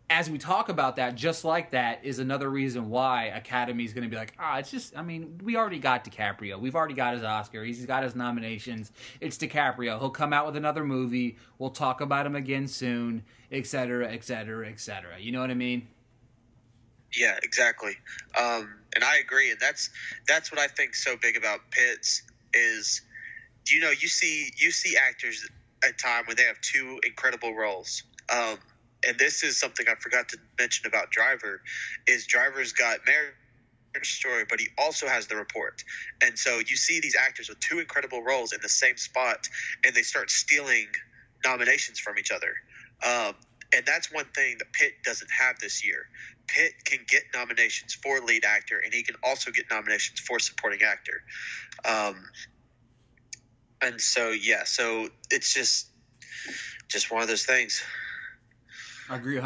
as 0.09 0.29
we 0.29 0.37
talk 0.37 0.69
about 0.69 0.97
that, 0.97 1.15
just 1.15 1.43
like 1.43 1.71
that, 1.71 2.03
is 2.03 2.19
another 2.19 2.49
reason 2.49 2.89
why 2.89 3.25
Academy 3.25 3.85
is 3.85 3.93
going 3.93 4.03
to 4.03 4.09
be 4.09 4.15
like, 4.15 4.33
ah, 4.37 4.57
it's 4.59 4.69
just, 4.69 4.95
I 4.95 5.01
mean, 5.01 5.39
we 5.43 5.55
already 5.55 5.79
got 5.79 6.05
DiCaprio. 6.05 6.59
We've 6.59 6.75
already 6.75 6.93
got 6.93 7.15
his 7.15 7.23
Oscar. 7.23 7.63
He's 7.63 7.85
got 7.85 8.03
his 8.03 8.15
nominations. 8.15 8.91
It's 9.19 9.37
DiCaprio. 9.37 9.99
He'll 9.99 10.11
come 10.11 10.31
out 10.31 10.45
with 10.45 10.55
another 10.55 10.83
movie. 10.83 11.37
We'll 11.57 11.71
talk 11.71 12.01
about 12.01 12.25
him 12.25 12.35
again 12.35 12.67
soon, 12.67 13.23
et 13.51 13.65
cetera, 13.65 14.11
et 14.11 14.23
cetera, 14.23 14.69
et 14.69 14.79
cetera. 14.79 15.17
You 15.19 15.31
know 15.31 15.41
what 15.41 15.49
I 15.49 15.55
mean? 15.55 15.87
Yeah, 17.15 17.39
exactly. 17.41 17.97
Um, 18.39 18.75
and 18.93 19.03
I 19.03 19.17
agree. 19.17 19.49
And 19.49 19.59
that's 19.59 19.89
that's 20.27 20.51
what 20.51 20.59
I 20.59 20.67
think 20.67 20.95
so 20.95 21.15
big 21.15 21.37
about 21.37 21.61
Pitts 21.71 22.23
is 22.53 23.01
you 23.67 23.79
know, 23.79 23.89
you 23.91 24.07
see 24.07 24.51
you 24.57 24.71
see 24.71 24.97
actors 24.97 25.47
at 25.83 25.97
time 25.97 26.25
when 26.27 26.35
they 26.35 26.43
have 26.43 26.59
two 26.61 26.99
incredible 27.05 27.55
roles. 27.55 28.03
Um, 28.29 28.57
and 29.07 29.17
this 29.17 29.43
is 29.43 29.59
something 29.59 29.85
I 29.87 29.95
forgot 29.95 30.29
to 30.29 30.37
mention 30.59 30.87
about 30.87 31.11
Driver, 31.11 31.61
is 32.07 32.25
Driver's 32.25 32.73
got 32.73 32.99
marriage 33.05 33.33
story, 34.03 34.45
but 34.49 34.59
he 34.59 34.67
also 34.77 35.07
has 35.07 35.27
the 35.27 35.35
report. 35.35 35.83
And 36.21 36.37
so 36.37 36.59
you 36.59 36.75
see 36.75 36.99
these 36.99 37.15
actors 37.15 37.49
with 37.49 37.59
two 37.59 37.79
incredible 37.79 38.23
roles 38.23 38.53
in 38.53 38.59
the 38.61 38.69
same 38.69 38.97
spot, 38.97 39.47
and 39.83 39.95
they 39.95 40.01
start 40.01 40.29
stealing 40.29 40.87
nominations 41.43 41.99
from 41.99 42.17
each 42.17 42.31
other. 42.31 42.53
Um, 43.05 43.35
and 43.75 43.85
that's 43.85 44.11
one 44.11 44.25
thing 44.33 44.57
that 44.59 44.71
Pitt 44.73 44.93
doesn't 45.03 45.29
have 45.31 45.59
this 45.59 45.85
year. 45.85 46.07
Pitt 46.47 46.73
can 46.85 46.99
get 47.07 47.23
nominations 47.33 47.93
for 47.93 48.19
lead 48.19 48.45
actor, 48.45 48.79
and 48.83 48.93
he 48.93 49.03
can 49.03 49.15
also 49.23 49.51
get 49.51 49.65
nominations 49.71 50.19
for 50.19 50.39
supporting 50.39 50.81
actor. 50.83 51.23
Um, 51.83 52.29
and 53.81 53.99
so 53.99 54.29
yeah, 54.29 54.63
so 54.63 55.09
it's 55.29 55.53
just 55.53 55.87
just 56.87 57.11
one 57.11 57.21
of 57.21 57.27
those 57.27 57.45
things. 57.45 57.83
I 59.09 59.17
agree. 59.17 59.39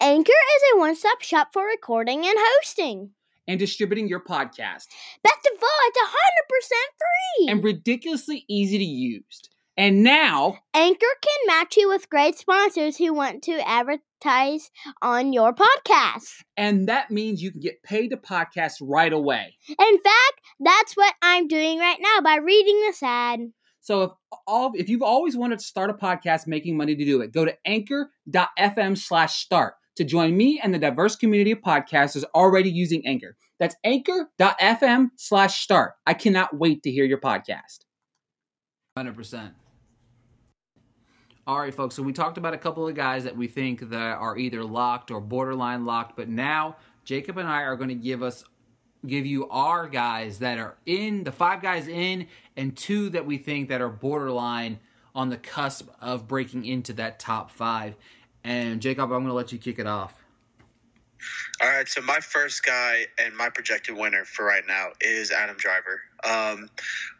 Anchor 0.00 0.32
is 0.32 0.62
a 0.74 0.78
one 0.78 0.96
stop 0.96 1.22
shop 1.22 1.48
for 1.52 1.64
recording 1.64 2.26
and 2.26 2.36
hosting. 2.36 3.10
And 3.46 3.58
distributing 3.58 4.08
your 4.08 4.20
podcast. 4.20 4.86
Best 5.22 5.48
of 5.52 5.62
all, 5.62 5.68
it's 5.86 5.98
100% 5.98 6.68
free. 6.98 7.48
And 7.48 7.64
ridiculously 7.64 8.44
easy 8.48 8.76
to 8.76 8.84
use. 8.84 9.40
And 9.78 10.02
now, 10.02 10.58
Anchor 10.74 11.06
can 11.22 11.46
match 11.46 11.76
you 11.76 11.88
with 11.88 12.10
great 12.10 12.36
sponsors 12.36 12.96
who 12.98 13.14
want 13.14 13.44
to 13.44 13.66
advertise 13.66 14.70
on 15.00 15.32
your 15.32 15.54
podcast. 15.54 16.42
And 16.56 16.88
that 16.88 17.12
means 17.12 17.40
you 17.40 17.52
can 17.52 17.60
get 17.60 17.82
paid 17.84 18.08
to 18.08 18.16
podcast 18.16 18.74
right 18.82 19.12
away. 19.12 19.56
In 19.68 19.98
fact, 19.98 20.40
that's 20.58 20.96
what 20.96 21.14
I'm 21.22 21.46
doing 21.46 21.78
right 21.78 21.98
now 22.00 22.20
by 22.22 22.36
reading 22.36 22.80
this 22.80 23.02
ad. 23.02 23.52
So 23.88 24.02
if 24.02 24.10
all 24.46 24.72
if 24.74 24.90
you've 24.90 25.00
always 25.00 25.34
wanted 25.34 25.60
to 25.60 25.64
start 25.64 25.88
a 25.88 25.94
podcast 25.94 26.46
making 26.46 26.76
money 26.76 26.94
to 26.94 27.04
do 27.06 27.22
it, 27.22 27.32
go 27.32 27.46
to 27.46 27.56
anchor.fm 27.64 28.98
slash 28.98 29.42
start 29.42 29.76
to 29.96 30.04
join 30.04 30.36
me 30.36 30.60
and 30.62 30.74
the 30.74 30.78
diverse 30.78 31.16
community 31.16 31.52
of 31.52 31.60
podcasters 31.60 32.22
already 32.34 32.68
using 32.68 33.06
Anchor. 33.06 33.34
That's 33.58 33.76
anchor.fm 33.84 35.12
slash 35.16 35.62
start. 35.62 35.94
I 36.06 36.12
cannot 36.12 36.54
wait 36.54 36.82
to 36.82 36.90
hear 36.90 37.06
your 37.06 37.18
podcast. 37.18 37.78
100%. 38.98 39.52
All 41.46 41.58
right, 41.58 41.74
folks. 41.74 41.94
So 41.94 42.02
we 42.02 42.12
talked 42.12 42.36
about 42.36 42.52
a 42.52 42.58
couple 42.58 42.86
of 42.86 42.94
guys 42.94 43.24
that 43.24 43.38
we 43.38 43.48
think 43.48 43.88
that 43.88 44.18
are 44.18 44.36
either 44.36 44.64
locked 44.64 45.10
or 45.10 45.18
borderline 45.22 45.86
locked, 45.86 46.14
but 46.14 46.28
now 46.28 46.76
Jacob 47.06 47.38
and 47.38 47.48
I 47.48 47.62
are 47.62 47.74
going 47.74 47.88
to 47.88 47.94
give 47.94 48.22
us 48.22 48.44
give 49.06 49.26
you 49.26 49.48
our 49.48 49.88
guys 49.88 50.40
that 50.40 50.58
are 50.58 50.76
in 50.86 51.24
the 51.24 51.32
five 51.32 51.62
guys 51.62 51.86
in 51.88 52.26
and 52.56 52.76
two 52.76 53.10
that 53.10 53.24
we 53.24 53.38
think 53.38 53.68
that 53.68 53.80
are 53.80 53.88
borderline 53.88 54.78
on 55.14 55.28
the 55.28 55.36
cusp 55.36 55.88
of 56.00 56.28
breaking 56.28 56.64
into 56.64 56.92
that 56.94 57.18
top 57.18 57.50
five. 57.50 57.94
And 58.44 58.80
Jacob, 58.80 59.04
I'm 59.04 59.20
going 59.20 59.26
to 59.26 59.32
let 59.32 59.52
you 59.52 59.58
kick 59.58 59.78
it 59.78 59.86
off. 59.86 60.14
All 61.60 61.68
right, 61.68 61.88
so 61.88 62.00
my 62.00 62.20
first 62.20 62.64
guy 62.64 63.06
and 63.18 63.36
my 63.36 63.48
projected 63.48 63.96
winner 63.96 64.24
for 64.24 64.44
right 64.44 64.62
now 64.68 64.90
is 65.00 65.32
Adam 65.32 65.56
Driver. 65.56 66.00
Um, 66.22 66.70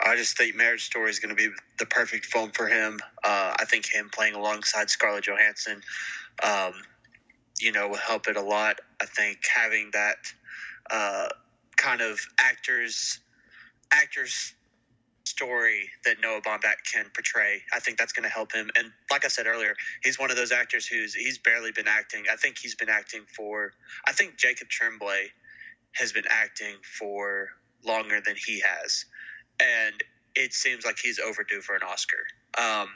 I 0.00 0.14
just 0.14 0.36
think 0.36 0.54
Marriage 0.54 0.84
Story 0.84 1.10
is 1.10 1.18
going 1.18 1.34
to 1.34 1.48
be 1.48 1.52
the 1.78 1.86
perfect 1.86 2.26
film 2.26 2.52
for 2.52 2.68
him. 2.68 3.00
Uh, 3.24 3.54
I 3.58 3.64
think 3.64 3.86
him 3.92 4.08
playing 4.12 4.34
alongside 4.34 4.90
Scarlett 4.90 5.24
Johansson, 5.24 5.82
um, 6.44 6.72
you 7.58 7.72
know, 7.72 7.88
will 7.88 7.96
help 7.96 8.28
it 8.28 8.36
a 8.36 8.42
lot. 8.42 8.78
I 9.00 9.06
think 9.06 9.38
having 9.44 9.90
that 9.92 10.32
uh, 10.90 11.28
kind 11.78 12.02
of 12.02 12.20
actors 12.38 13.20
actors 13.90 14.52
story 15.24 15.88
that 16.04 16.16
Noah 16.20 16.40
Baumbach 16.40 16.82
can 16.92 17.06
portray. 17.14 17.62
I 17.72 17.80
think 17.80 17.96
that's 17.98 18.12
going 18.12 18.24
to 18.24 18.30
help 18.30 18.52
him. 18.52 18.70
And 18.76 18.90
like 19.10 19.24
I 19.24 19.28
said 19.28 19.46
earlier, 19.46 19.74
he's 20.02 20.18
one 20.18 20.30
of 20.30 20.36
those 20.36 20.52
actors 20.52 20.86
who's 20.86 21.14
he's 21.14 21.38
barely 21.38 21.70
been 21.72 21.88
acting. 21.88 22.24
I 22.30 22.36
think 22.36 22.58
he's 22.58 22.74
been 22.74 22.88
acting 22.90 23.22
for. 23.36 23.72
I 24.06 24.12
think 24.12 24.36
Jacob 24.36 24.68
Tremblay 24.68 25.28
has 25.92 26.12
been 26.12 26.24
acting 26.28 26.74
for 26.98 27.48
longer 27.84 28.20
than 28.20 28.34
he 28.36 28.60
has, 28.60 29.04
and 29.60 29.94
it 30.34 30.52
seems 30.52 30.84
like 30.84 30.98
he's 30.98 31.18
overdue 31.18 31.60
for 31.60 31.74
an 31.74 31.82
Oscar. 31.82 32.26
Um, 32.58 32.88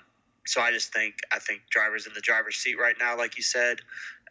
so 0.47 0.61
I 0.61 0.73
just 0.73 0.93
think 0.93 1.15
I 1.31 1.39
think 1.39 1.63
drivers 1.71 2.07
in 2.07 2.13
the 2.15 2.21
driver's 2.21 2.57
seat 2.57 2.79
right 2.79 2.97
now, 2.99 3.17
like 3.17 3.37
you 3.37 3.43
said, 3.43 3.79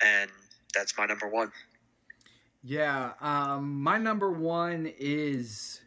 and 0.03 0.29
that's 0.73 0.97
my 0.97 1.05
number 1.05 1.27
one. 1.27 1.51
Yeah, 2.63 3.13
um, 3.21 3.82
my 3.82 3.97
number 3.97 4.32
one 4.32 4.91
is 5.00 5.82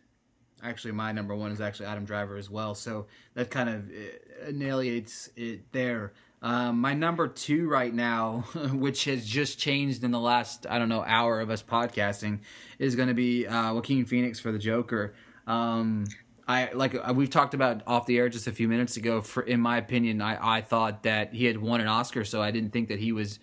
actually 0.62 0.92
my 0.92 1.12
number 1.12 1.34
one 1.34 1.52
is 1.52 1.60
actually 1.60 1.86
Adam 1.86 2.04
Driver 2.04 2.36
as 2.36 2.50
well. 2.50 2.74
So 2.74 3.06
that 3.34 3.50
kind 3.50 3.68
of 3.68 3.90
uh, 3.90 4.48
annihilates 4.48 5.30
it 5.36 5.70
there. 5.72 6.12
Um, 6.42 6.80
my 6.80 6.92
number 6.94 7.28
two 7.28 7.68
right 7.68 7.94
now, 7.94 8.44
which 8.72 9.04
has 9.04 9.24
just 9.24 9.58
changed 9.58 10.02
in 10.04 10.10
the 10.10 10.20
last 10.20 10.66
I 10.68 10.78
don't 10.78 10.88
know 10.88 11.04
hour 11.06 11.40
of 11.40 11.48
us 11.48 11.62
podcasting, 11.62 12.40
is 12.78 12.96
going 12.96 13.08
to 13.08 13.14
be 13.14 13.46
uh, 13.46 13.72
Joaquin 13.72 14.04
Phoenix 14.04 14.40
for 14.40 14.50
the 14.50 14.58
Joker. 14.58 15.14
Um, 15.46 16.06
I 16.46 16.70
like 16.72 16.94
uh, 16.94 17.14
we've 17.14 17.30
talked 17.30 17.54
about 17.54 17.82
off 17.86 18.06
the 18.06 18.18
air 18.18 18.28
just 18.28 18.46
a 18.46 18.52
few 18.52 18.68
minutes 18.68 18.96
ago. 18.96 19.20
For 19.20 19.42
in 19.42 19.60
my 19.60 19.78
opinion, 19.78 20.20
I 20.20 20.56
I 20.56 20.60
thought 20.60 21.04
that 21.04 21.32
he 21.32 21.44
had 21.46 21.56
won 21.56 21.80
an 21.80 21.86
Oscar, 21.86 22.24
so 22.24 22.42
I 22.42 22.50
didn't 22.50 22.72
think 22.72 22.88
that 22.88 22.98
he 22.98 23.12
was 23.12 23.38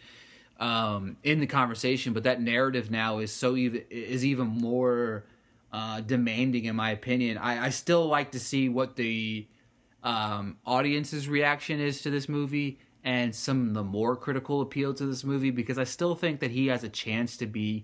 um, 0.62 1.18
in 1.24 1.42
the 1.42 1.48
conversation. 1.48 2.14
But 2.14 2.24
that 2.24 2.42
narrative 2.42 2.90
now 2.90 3.18
is 3.18 3.34
so 3.34 3.58
even 3.58 3.84
is 3.90 4.24
even 4.24 4.48
more 4.48 5.26
uh, 5.74 6.00
demanding, 6.02 6.66
in 6.66 6.78
my 6.78 6.92
opinion. 6.92 7.38
I, 7.38 7.66
I 7.66 7.70
still 7.70 8.06
like 8.06 8.32
to 8.32 8.40
see 8.40 8.70
what 8.70 8.96
the 8.96 9.46
um, 10.04 10.58
audience's 10.66 11.28
reaction 11.28 11.82
is 11.82 12.02
to 12.04 12.10
this 12.10 12.30
movie 12.30 12.80
and 13.04 13.34
some 13.34 13.70
of 13.70 13.74
the 13.74 13.84
more 13.84 14.16
critical 14.16 14.62
appeal 14.62 14.94
to 14.94 15.06
this 15.06 15.24
movie 15.24 15.50
because 15.50 15.78
I 15.78 15.84
still 15.86 16.16
think 16.16 16.40
that 16.42 16.52
he 16.52 16.68
has 16.68 16.84
a 16.84 16.90
chance 16.90 17.38
to 17.38 17.48
be 17.48 17.84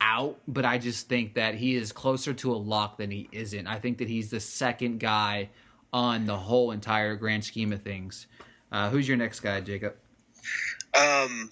out, 0.00 0.38
but 0.48 0.64
I 0.64 0.78
just 0.78 1.08
think 1.08 1.34
that 1.34 1.54
he 1.54 1.76
is 1.76 1.92
closer 1.92 2.34
to 2.34 2.52
a 2.52 2.56
lock 2.56 2.98
than 2.98 3.10
he 3.10 3.28
isn't. 3.30 3.66
I 3.66 3.78
think 3.78 3.98
that 3.98 4.08
he's 4.08 4.30
the 4.30 4.40
second 4.40 4.98
guy 4.98 5.50
on 5.92 6.26
the 6.26 6.36
whole 6.36 6.72
entire 6.72 7.14
grand 7.14 7.44
scheme 7.44 7.72
of 7.72 7.82
things. 7.82 8.26
Uh, 8.72 8.90
who's 8.90 9.06
your 9.06 9.16
next 9.16 9.40
guy, 9.40 9.60
Jacob? 9.60 9.94
Um, 11.00 11.50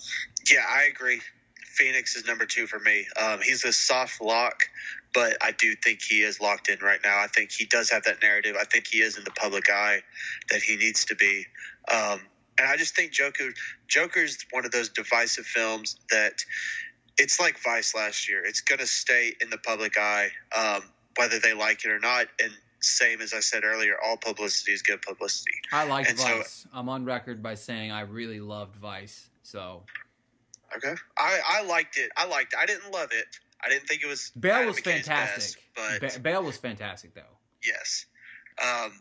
yeah, 0.51 0.65
I 0.69 0.85
agree. 0.85 1.21
Phoenix 1.65 2.17
is 2.17 2.27
number 2.27 2.45
two 2.45 2.67
for 2.67 2.79
me. 2.79 3.07
Um, 3.21 3.41
he's 3.43 3.65
a 3.65 3.73
soft 3.73 4.21
lock, 4.21 4.65
but 5.15 5.37
I 5.43 5.53
do 5.53 5.75
think 5.75 6.03
he 6.03 6.23
is 6.23 6.41
locked 6.41 6.69
in 6.69 6.79
right 6.81 7.01
now. 7.03 7.19
I 7.19 7.27
think 7.29 7.51
he 7.51 7.65
does 7.65 7.91
have 7.91 8.05
that 8.05 8.23
narrative. 8.23 8.57
I 8.61 8.65
think 8.65 8.87
he 8.87 8.99
is 8.99 9.17
in 9.17 9.25
the 9.25 9.31
public 9.31 9.71
eye 9.71 10.03
that 10.51 10.63
he 10.63 10.77
needs 10.77 11.07
to 11.07 11.15
be. 11.17 11.47
Um, 11.93 12.21
and 12.59 12.69
I 12.69 12.77
just 12.77 12.95
think 12.95 13.13
Joker 13.13 13.53
Joker's 13.89 14.39
one 14.51 14.65
of 14.67 14.71
those 14.71 14.91
divisive 14.91 15.47
films 15.47 15.97
that 16.11 16.45
it's 17.19 17.41
like 17.41 17.59
Vice 17.63 17.95
last 17.95 18.29
year. 18.29 18.45
It's 18.45 18.61
going 18.61 18.79
to 18.79 18.87
stay 18.87 19.33
in 19.41 19.51
the 19.51 19.59
public 19.59 19.99
eye, 19.99 20.29
um, 20.57 20.83
whether 21.17 21.39
they 21.39 21.55
like 21.55 21.85
it 21.85 21.91
or 21.91 21.99
not. 21.99 22.27
And 22.43 22.53
same 22.81 23.21
as 23.21 23.33
I 23.33 23.41
said 23.41 23.65
earlier, 23.65 23.95
all 24.05 24.17
publicity 24.17 24.73
is 24.73 24.83
good 24.83 25.01
publicity. 25.03 25.55
I 25.73 25.87
like 25.87 26.07
Vice. 26.15 26.65
So, 26.65 26.69
I'm 26.75 26.89
on 26.89 27.05
record 27.05 27.43
by 27.43 27.55
saying 27.55 27.91
I 27.91 28.03
really 28.03 28.41
loved 28.41 28.77
Vice. 28.77 29.29
So 29.43 29.83
Okay. 30.77 30.95
I, 31.17 31.41
I 31.47 31.65
liked 31.65 31.99
it. 31.99 32.11
I 32.17 32.27
liked 32.27 32.55
it. 32.55 32.59
I 32.61 32.67
didn't 32.67 32.93
love 32.93 33.09
it. 33.13 33.27
I 33.65 33.69
didn't 33.69 33.87
think 33.87 34.03
it 34.03 34.07
was. 34.07 34.33
Bale 34.39 34.67
was 34.67 34.81
fantastic. 34.81 35.63
Best, 35.77 36.01
but 36.01 36.15
ba- 36.15 36.21
Bale 36.21 36.43
was 36.43 36.57
fantastic, 36.57 37.15
though. 37.15 37.23
Yes. 37.65 38.07
Um, 38.63 38.93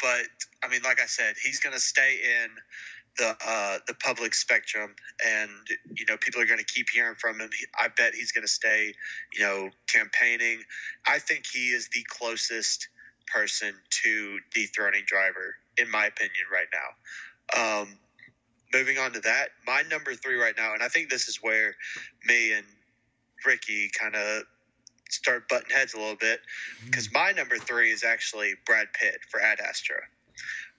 but 0.00 0.26
I 0.62 0.68
mean, 0.68 0.82
like 0.82 1.00
I 1.00 1.06
said, 1.06 1.34
he's 1.42 1.60
going 1.60 1.74
to 1.74 1.80
stay 1.80 2.18
in 2.22 2.50
the 3.18 3.36
uh, 3.46 3.78
the 3.86 3.94
public 3.94 4.34
spectrum, 4.34 4.94
and 5.26 5.50
you 5.94 6.06
know, 6.08 6.16
people 6.16 6.40
are 6.40 6.46
going 6.46 6.58
to 6.58 6.64
keep 6.64 6.88
hearing 6.90 7.14
from 7.16 7.40
him. 7.40 7.50
I 7.78 7.88
bet 7.88 8.14
he's 8.14 8.32
going 8.32 8.42
to 8.42 8.52
stay, 8.52 8.94
you 9.34 9.44
know, 9.44 9.70
campaigning. 9.86 10.60
I 11.06 11.18
think 11.18 11.44
he 11.46 11.68
is 11.68 11.88
the 11.88 12.04
closest 12.08 12.88
person 13.32 13.74
to 14.02 14.38
dethroning 14.54 15.02
Driver, 15.06 15.56
in 15.78 15.90
my 15.90 16.06
opinion, 16.06 16.44
right 16.52 16.66
now. 16.72 17.80
Um, 17.82 17.98
moving 18.72 18.98
on 18.98 19.12
to 19.12 19.20
that, 19.20 19.48
my 19.66 19.82
number 19.90 20.14
three 20.14 20.36
right 20.36 20.54
now, 20.56 20.74
and 20.74 20.82
I 20.82 20.88
think 20.88 21.10
this 21.10 21.28
is 21.28 21.38
where 21.42 21.74
me 22.26 22.52
and 22.52 22.66
Ricky 23.44 23.90
kind 23.98 24.14
of 24.14 24.44
start 25.10 25.48
butting 25.48 25.70
heads 25.70 25.94
a 25.94 25.98
little 25.98 26.16
bit 26.16 26.40
because 26.86 27.08
mm-hmm. 27.08 27.18
my 27.18 27.32
number 27.32 27.56
three 27.56 27.90
is 27.90 28.02
actually 28.02 28.54
Brad 28.64 28.88
Pitt 28.94 29.20
for 29.28 29.40
Ad 29.40 29.58
Astra. 29.60 29.96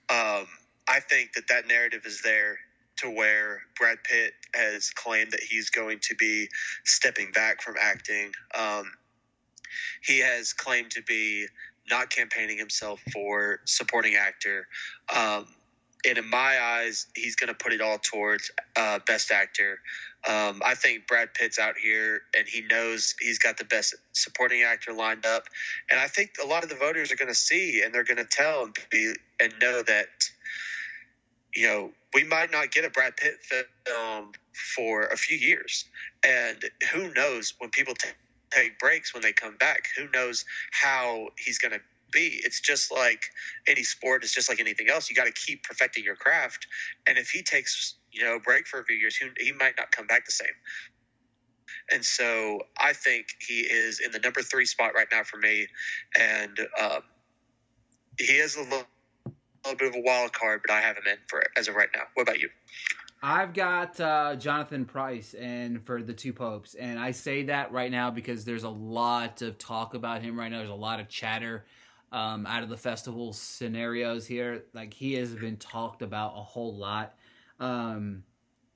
Um, 0.09 0.47
I 0.87 0.99
think 0.99 1.33
that 1.33 1.47
that 1.47 1.67
narrative 1.67 2.01
is 2.05 2.21
there 2.21 2.57
to 2.97 3.09
where 3.09 3.61
Brad 3.77 4.03
Pitt 4.03 4.33
has 4.53 4.89
claimed 4.91 5.31
that 5.31 5.41
he's 5.41 5.69
going 5.69 5.99
to 5.99 6.15
be 6.15 6.47
stepping 6.83 7.31
back 7.31 7.61
from 7.61 7.75
acting. 7.79 8.31
Um, 8.57 8.91
he 10.01 10.19
has 10.19 10.53
claimed 10.53 10.91
to 10.91 11.01
be 11.03 11.47
not 11.89 12.09
campaigning 12.09 12.57
himself 12.57 13.01
for 13.11 13.59
supporting 13.65 14.15
actor. 14.15 14.67
Um, 15.15 15.47
and 16.07 16.17
in 16.17 16.29
my 16.29 16.59
eyes, 16.61 17.07
he's 17.15 17.35
going 17.35 17.47
to 17.47 17.53
put 17.53 17.73
it 17.73 17.81
all 17.81 17.97
towards 17.97 18.51
uh, 18.75 18.99
best 19.05 19.31
actor. 19.31 19.79
Um, 20.27 20.61
I 20.63 20.73
think 20.75 21.07
Brad 21.07 21.33
Pitt's 21.33 21.59
out 21.59 21.75
here, 21.77 22.21
and 22.37 22.47
he 22.47 22.61
knows 22.61 23.15
he's 23.19 23.39
got 23.39 23.57
the 23.57 23.65
best 23.65 23.95
supporting 24.13 24.63
actor 24.63 24.93
lined 24.93 25.25
up, 25.25 25.43
and 25.89 25.99
I 25.99 26.07
think 26.07 26.31
a 26.43 26.47
lot 26.47 26.63
of 26.63 26.69
the 26.69 26.75
voters 26.75 27.11
are 27.11 27.15
going 27.15 27.29
to 27.29 27.35
see 27.35 27.81
and 27.83 27.93
they're 27.93 28.03
going 28.03 28.17
to 28.17 28.25
tell 28.25 28.63
and 28.63 28.75
be 28.89 29.13
and 29.39 29.53
know 29.61 29.83
that 29.83 30.07
you 31.53 31.67
know 31.67 31.91
we 32.13 32.23
might 32.23 32.51
not 32.51 32.71
get 32.71 32.85
a 32.85 32.89
Brad 32.89 33.17
Pitt 33.17 33.39
film 33.43 34.31
for 34.75 35.03
a 35.03 35.17
few 35.17 35.37
years, 35.37 35.85
and 36.25 36.63
who 36.91 37.13
knows 37.13 37.53
when 37.57 37.69
people 37.69 37.93
t- 37.95 38.09
take 38.51 38.79
breaks 38.79 39.13
when 39.13 39.23
they 39.23 39.33
come 39.33 39.57
back, 39.57 39.87
who 39.97 40.07
knows 40.13 40.45
how 40.71 41.27
he's 41.37 41.57
going 41.57 41.73
to 41.73 41.81
be. 42.13 42.41
It's 42.43 42.59
just 42.61 42.91
like 42.91 43.23
any 43.67 43.83
sport. 43.83 44.23
It's 44.23 44.33
just 44.33 44.49
like 44.49 44.59
anything 44.59 44.89
else. 44.89 45.09
You 45.09 45.15
got 45.15 45.25
to 45.25 45.33
keep 45.33 45.63
perfecting 45.63 46.03
your 46.03 46.15
craft. 46.15 46.67
And 47.07 47.17
if 47.17 47.29
he 47.29 47.41
takes 47.41 47.95
you 48.11 48.23
know 48.23 48.35
a 48.35 48.39
break 48.39 48.67
for 48.67 48.79
a 48.79 48.85
few 48.85 48.95
years, 48.95 49.15
he, 49.15 49.27
he 49.39 49.51
might 49.51 49.73
not 49.77 49.91
come 49.91 50.07
back 50.07 50.25
the 50.25 50.31
same. 50.31 50.47
And 51.91 52.03
so 52.03 52.59
I 52.77 52.93
think 52.93 53.27
he 53.45 53.61
is 53.61 53.99
in 53.99 54.11
the 54.11 54.19
number 54.19 54.41
three 54.41 54.65
spot 54.65 54.93
right 54.95 55.07
now 55.11 55.23
for 55.23 55.37
me, 55.37 55.67
and 56.17 56.59
um, 56.81 57.01
he 58.17 58.33
is 58.33 58.55
a 58.55 58.61
little, 58.61 58.83
little, 59.65 59.77
bit 59.77 59.89
of 59.89 59.95
a 59.95 60.01
wild 60.01 60.33
card, 60.33 60.61
but 60.65 60.73
I 60.73 60.81
have 60.81 60.97
him 60.97 61.03
in 61.07 61.17
for 61.27 61.39
it 61.39 61.49
as 61.57 61.67
of 61.67 61.75
right 61.75 61.89
now. 61.93 62.03
What 62.13 62.23
about 62.23 62.39
you? 62.39 62.49
I've 63.21 63.53
got 63.53 63.99
uh, 63.99 64.35
Jonathan 64.35 64.85
Pryce 64.85 65.33
and 65.33 65.85
for 65.85 66.03
the 66.03 66.13
two 66.13 66.33
popes, 66.33 66.75
and 66.75 66.99
I 66.99 67.11
say 67.11 67.43
that 67.43 67.71
right 67.71 67.91
now 67.91 68.11
because 68.11 68.43
there's 68.45 68.63
a 68.63 68.69
lot 68.69 69.41
of 69.41 69.57
talk 69.57 69.93
about 69.93 70.21
him 70.21 70.37
right 70.37 70.51
now. 70.51 70.59
There's 70.59 70.69
a 70.69 70.73
lot 70.73 70.99
of 70.99 71.09
chatter 71.09 71.65
um, 72.13 72.45
out 72.45 72.63
of 72.63 72.69
the 72.69 72.77
festival 72.77 73.33
scenarios 73.33 74.25
here. 74.25 74.63
Like 74.73 74.93
he 74.93 75.15
has 75.15 75.33
been 75.33 75.57
talked 75.57 76.01
about 76.01 76.33
a 76.37 76.41
whole 76.41 76.75
lot. 76.75 77.15
Um, 77.59 78.23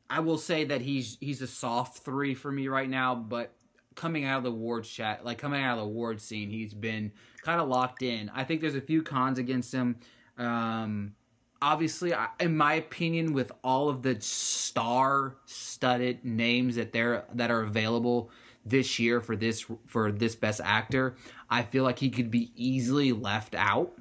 I 0.10 0.20
will 0.20 0.38
say 0.38 0.66
that 0.66 0.82
he's 0.82 1.18
he's 1.22 1.42
a 1.42 1.48
soft 1.48 2.04
three 2.04 2.34
for 2.34 2.52
me 2.52 2.68
right 2.68 2.90
now, 2.90 3.16
but 3.16 3.54
coming 3.96 4.26
out 4.26 4.40
of 4.40 4.44
the 4.44 4.52
ward 4.52 4.84
chat, 4.84 5.24
like 5.24 5.38
coming 5.38 5.64
out 5.64 5.78
of 5.78 5.86
the 5.86 5.90
ward 5.90 6.20
scene, 6.20 6.50
he's 6.50 6.74
been 6.74 7.12
kind 7.42 7.62
of 7.62 7.70
locked 7.70 8.02
in. 8.02 8.30
I 8.34 8.44
think 8.44 8.62
there's 8.62 8.76
a 8.76 8.82
few 8.82 9.04
cons 9.04 9.40
against 9.40 9.74
him. 9.74 9.98
Um, 10.38 11.14
obviously, 11.62 12.14
in 12.40 12.58
my 12.58 12.76
opinion, 12.76 13.34
with 13.34 13.52
all 13.64 13.90
of 13.90 14.02
the 14.02 14.20
star-studded 14.20 16.26
names 16.26 16.76
that 16.76 16.92
they're 16.92 17.26
that 17.34 17.52
are 17.52 17.62
available 17.62 18.32
this 18.66 19.00
year 19.00 19.22
for 19.22 19.36
this 19.36 19.66
for 19.86 20.12
this 20.12 20.36
best 20.36 20.60
actor, 20.64 21.16
I 21.50 21.64
feel 21.64 21.84
like 21.84 22.00
he 22.00 22.10
could 22.10 22.30
be 22.30 22.52
easily 22.56 23.12
left 23.12 23.56
out, 23.56 23.94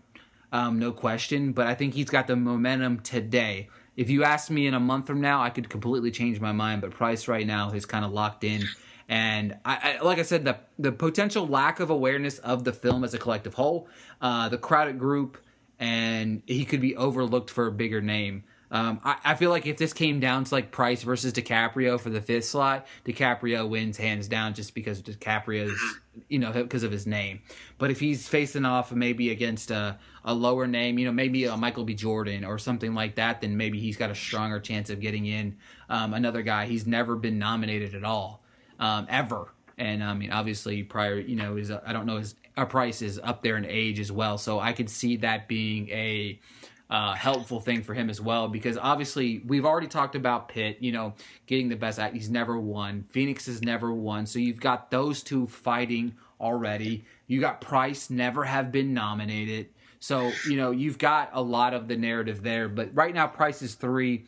um, 0.53 0.79
no 0.79 0.93
question. 0.93 1.53
But 1.53 1.67
I 1.67 1.75
think 1.75 1.95
he's 1.95 2.11
got 2.11 2.27
the 2.27 2.37
momentum 2.37 3.01
today. 3.01 3.69
If 3.97 4.11
you 4.11 4.25
ask 4.25 4.51
me 4.51 4.67
in 4.67 4.75
a 4.75 4.81
month 4.81 5.07
from 5.07 5.21
now, 5.21 5.43
I 5.43 5.51
could 5.51 5.69
completely 5.69 6.11
change 6.11 6.41
my 6.41 6.53
mind. 6.53 6.83
But 6.83 6.91
Pryce 6.91 7.29
right 7.29 7.47
now 7.47 7.71
is 7.71 7.87
kind 7.87 8.05
of 8.05 8.13
locked 8.13 8.45
in. 8.45 8.63
And 9.09 9.57
I, 9.65 9.99
I, 10.01 10.05
like 10.05 10.19
I 10.19 10.23
said, 10.23 10.45
the 10.45 10.59
the 10.79 10.93
potential 10.93 11.47
lack 11.47 11.79
of 11.79 11.91
awareness 11.91 12.39
of 12.39 12.65
the 12.65 12.73
film 12.73 13.05
as 13.05 13.15
a 13.15 13.19
collective 13.19 13.55
whole, 13.55 13.89
uh, 14.21 14.49
the 14.49 14.59
crowded 14.59 14.99
group, 14.99 15.39
and 15.79 16.43
he 16.47 16.65
could 16.65 16.81
be 16.81 16.97
overlooked 16.97 17.51
for 17.51 17.67
a 17.69 17.73
bigger 17.73 18.01
name. 18.01 18.45
Um, 18.71 19.01
I, 19.05 19.17
I, 19.25 19.35
feel 19.37 19.51
like 19.51 19.65
if 19.67 19.77
this 19.77 19.93
came 19.93 20.19
down 20.19 20.43
to 20.45 20.55
like 20.55 20.73
Pryce 20.73 21.05
versus 21.05 21.33
DiCaprio 21.33 22.01
for 22.01 22.11
the 22.11 22.21
fifth 22.21 22.47
slot, 22.47 22.87
DiCaprio 23.05 23.69
wins 23.69 23.97
hands 23.97 24.27
down 24.27 24.55
just 24.55 24.75
because 24.75 25.03
DiCaprio's, 25.03 25.81
you 26.29 26.41
know, 26.41 26.51
because 26.51 26.83
of 26.83 26.91
his 26.91 27.07
name. 27.07 27.43
But 27.79 27.93
if 27.93 28.01
he's 28.01 28.27
facing 28.27 28.65
off 28.65 28.91
maybe 28.91 29.31
against 29.31 29.71
a, 29.71 29.99
a 30.25 30.35
lower 30.35 30.67
name, 30.67 30.99
you 30.99 31.07
know, 31.07 31.13
maybe 31.13 31.45
a 31.45 31.57
Michael 31.57 31.85
B. 31.85 31.95
Jordan 31.95 32.45
or 32.45 32.59
something 32.59 32.93
like 32.93 33.15
that, 33.15 33.41
then 33.41 33.57
maybe 33.57 33.79
he's 33.79 33.97
got 33.97 34.11
a 34.11 34.17
stronger 34.17 34.59
chance 34.59 34.91
of 34.91 35.01
getting 35.01 35.27
in. 35.27 35.57
Um, 35.89 36.13
another 36.13 36.43
guy, 36.43 36.67
he's 36.67 36.89
never 36.89 37.15
been 37.15 37.39
nominated 37.39 37.95
at 37.95 38.03
all, 38.03 38.43
um, 38.81 39.07
ever. 39.09 39.53
And 39.79 40.03
I 40.03 40.15
mean, 40.15 40.33
obviously, 40.33 40.83
prior, 40.83 41.21
you 41.21 41.37
know, 41.37 41.57
is 41.57 41.71
I 41.71 41.93
don't 41.93 42.07
know 42.07 42.17
his 42.17 42.35
a 42.57 42.65
Pryce 42.65 43.03
is 43.03 43.21
up 43.23 43.43
there 43.43 43.57
in 43.59 43.67
age 43.67 44.01
as 44.01 44.11
well, 44.11 44.39
so 44.39 44.59
I 44.59 44.73
could 44.73 44.89
see 44.89 45.17
that 45.19 45.47
being 45.47 45.89
a 45.91 46.41
uh, 46.89 47.15
helpful 47.15 47.61
thing 47.61 47.83
for 47.83 47.95
him 47.95 48.09
as 48.09 48.21
well 48.21 48.49
because 48.49 48.79
obviously 48.79 49.43
we've 49.47 49.65
already 49.65 49.89
talked 49.89 50.15
about 50.15 50.49
Pitt, 50.49 50.79
you 50.81 50.93
know, 50.93 51.15
getting 51.47 51.69
the 51.69 51.77
best 51.77 51.99
act. 51.99 52.15
He's 52.15 52.31
never 52.31 52.59
won. 52.59 53.05
Phoenix 53.11 53.47
has 53.47 53.63
never 53.63 53.93
won. 53.93 54.27
So 54.27 54.39
you've 54.39 54.61
got 54.61 54.91
those 54.91 55.23
two 55.23 55.47
fighting 55.49 56.15
already. 56.41 57.05
You 57.27 57.41
got 57.41 57.61
Pryce 57.61 58.09
never 58.09 58.45
have 58.45 58.71
been 58.71 58.95
nominated. 58.95 59.69
So, 59.99 60.31
you 60.49 60.57
know, 60.57 60.71
you've 60.71 60.99
got 60.99 61.31
a 61.33 61.43
lot 61.43 61.75
of 61.75 61.89
the 61.89 61.97
narrative 61.97 62.43
there. 62.43 62.69
But 62.69 62.95
right 62.95 63.13
now, 63.13 63.27
Pryce 63.27 63.63
is 63.63 63.75
three. 63.75 64.25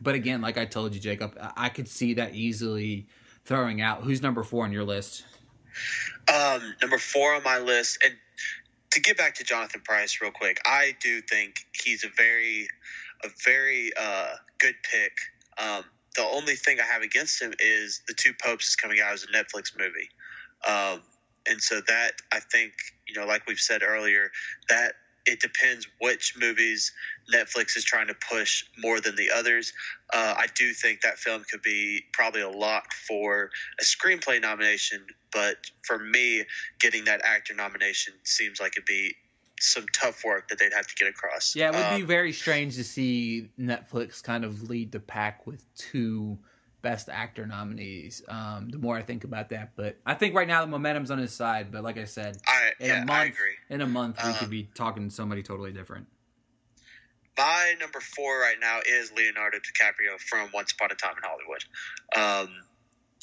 But 0.00 0.14
again, 0.14 0.40
like 0.40 0.56
I 0.56 0.64
told 0.64 0.94
you, 0.94 1.00
Jacob, 1.00 1.36
I 1.56 1.68
could 1.68 1.88
see 1.88 2.14
that 2.14 2.34
easily 2.34 3.06
throwing 3.44 3.82
out. 3.82 4.02
Who's 4.02 4.22
number 4.22 4.42
four 4.42 4.64
on 4.64 4.72
your 4.72 4.84
list? 4.84 5.24
Um, 6.32 6.74
number 6.80 6.98
four 6.98 7.34
on 7.34 7.42
my 7.42 7.58
list, 7.58 8.02
and 8.04 8.14
to 8.94 9.00
get 9.00 9.16
back 9.16 9.34
to 9.34 9.44
Jonathan 9.44 9.82
Pryce 9.84 10.20
real 10.22 10.30
quick, 10.30 10.60
I 10.64 10.96
do 11.02 11.20
think 11.20 11.66
he's 11.72 12.04
a 12.04 12.08
very, 12.16 12.68
a 13.24 13.28
very 13.44 13.90
uh, 14.00 14.34
good 14.58 14.76
pick. 14.88 15.12
Um, 15.58 15.84
the 16.14 16.22
only 16.22 16.54
thing 16.54 16.78
I 16.80 16.84
have 16.84 17.02
against 17.02 17.42
him 17.42 17.52
is 17.58 18.02
the 18.06 18.14
Two 18.14 18.32
Popes 18.40 18.68
is 18.68 18.76
coming 18.76 19.00
out 19.00 19.12
as 19.12 19.24
a 19.24 19.26
Netflix 19.26 19.76
movie, 19.76 20.08
um, 20.66 21.02
and 21.48 21.60
so 21.60 21.80
that 21.88 22.12
I 22.32 22.38
think 22.38 22.72
you 23.08 23.20
know, 23.20 23.26
like 23.26 23.46
we've 23.48 23.58
said 23.58 23.82
earlier, 23.82 24.30
that 24.68 24.94
it 25.26 25.40
depends 25.40 25.86
which 26.00 26.34
movies 26.38 26.92
Netflix 27.32 27.76
is 27.76 27.84
trying 27.84 28.08
to 28.08 28.14
push 28.14 28.64
more 28.78 29.00
than 29.00 29.16
the 29.16 29.30
others. 29.30 29.72
Uh, 30.12 30.34
I 30.36 30.46
do 30.54 30.72
think 30.72 31.00
that 31.00 31.18
film 31.18 31.44
could 31.50 31.62
be 31.62 32.02
probably 32.12 32.42
a 32.42 32.48
lock 32.48 32.92
for 32.92 33.50
a 33.80 33.84
screenplay 33.84 34.40
nomination, 34.40 35.06
but 35.32 35.56
for 35.82 35.98
me, 35.98 36.44
getting 36.78 37.04
that 37.06 37.22
actor 37.24 37.54
nomination 37.54 38.14
seems 38.24 38.60
like 38.60 38.72
it'd 38.76 38.84
be 38.84 39.14
some 39.60 39.86
tough 39.94 40.24
work 40.24 40.48
that 40.48 40.58
they'd 40.58 40.74
have 40.74 40.86
to 40.86 40.94
get 40.94 41.08
across. 41.08 41.56
Yeah, 41.56 41.68
it 41.68 41.74
would 41.74 41.84
um, 41.84 42.00
be 42.00 42.06
very 42.06 42.32
strange 42.32 42.74
to 42.76 42.84
see 42.84 43.50
Netflix 43.58 44.22
kind 44.22 44.44
of 44.44 44.68
lead 44.68 44.92
the 44.92 45.00
pack 45.00 45.46
with 45.46 45.64
two 45.74 46.38
best 46.84 47.08
actor 47.08 47.46
nominees. 47.46 48.22
Um, 48.28 48.68
the 48.68 48.78
more 48.78 48.96
I 48.96 49.02
think 49.02 49.24
about 49.24 49.48
that, 49.48 49.72
but 49.74 49.96
I 50.06 50.14
think 50.14 50.34
right 50.34 50.46
now 50.46 50.60
the 50.60 50.68
momentum's 50.68 51.10
on 51.10 51.18
his 51.18 51.32
side. 51.32 51.72
But 51.72 51.82
like 51.82 51.98
I 51.98 52.04
said, 52.04 52.36
I, 52.46 52.70
in 52.78 52.86
yeah, 52.86 53.02
a 53.02 53.06
month, 53.06 53.34
in 53.70 53.80
a 53.80 53.86
month, 53.86 54.22
we 54.22 54.30
um, 54.30 54.36
could 54.36 54.50
be 54.50 54.68
talking 54.74 55.08
to 55.08 55.14
somebody 55.14 55.42
totally 55.42 55.72
different. 55.72 56.06
My 57.36 57.74
number 57.80 57.98
four 57.98 58.38
right 58.38 58.58
now 58.60 58.78
is 58.86 59.10
Leonardo 59.16 59.58
DiCaprio 59.58 60.20
from 60.20 60.50
Once 60.54 60.72
Upon 60.72 60.92
a 60.92 60.94
Time 60.94 61.14
in 61.16 61.24
Hollywood. 61.24 61.64
Um, 62.14 62.54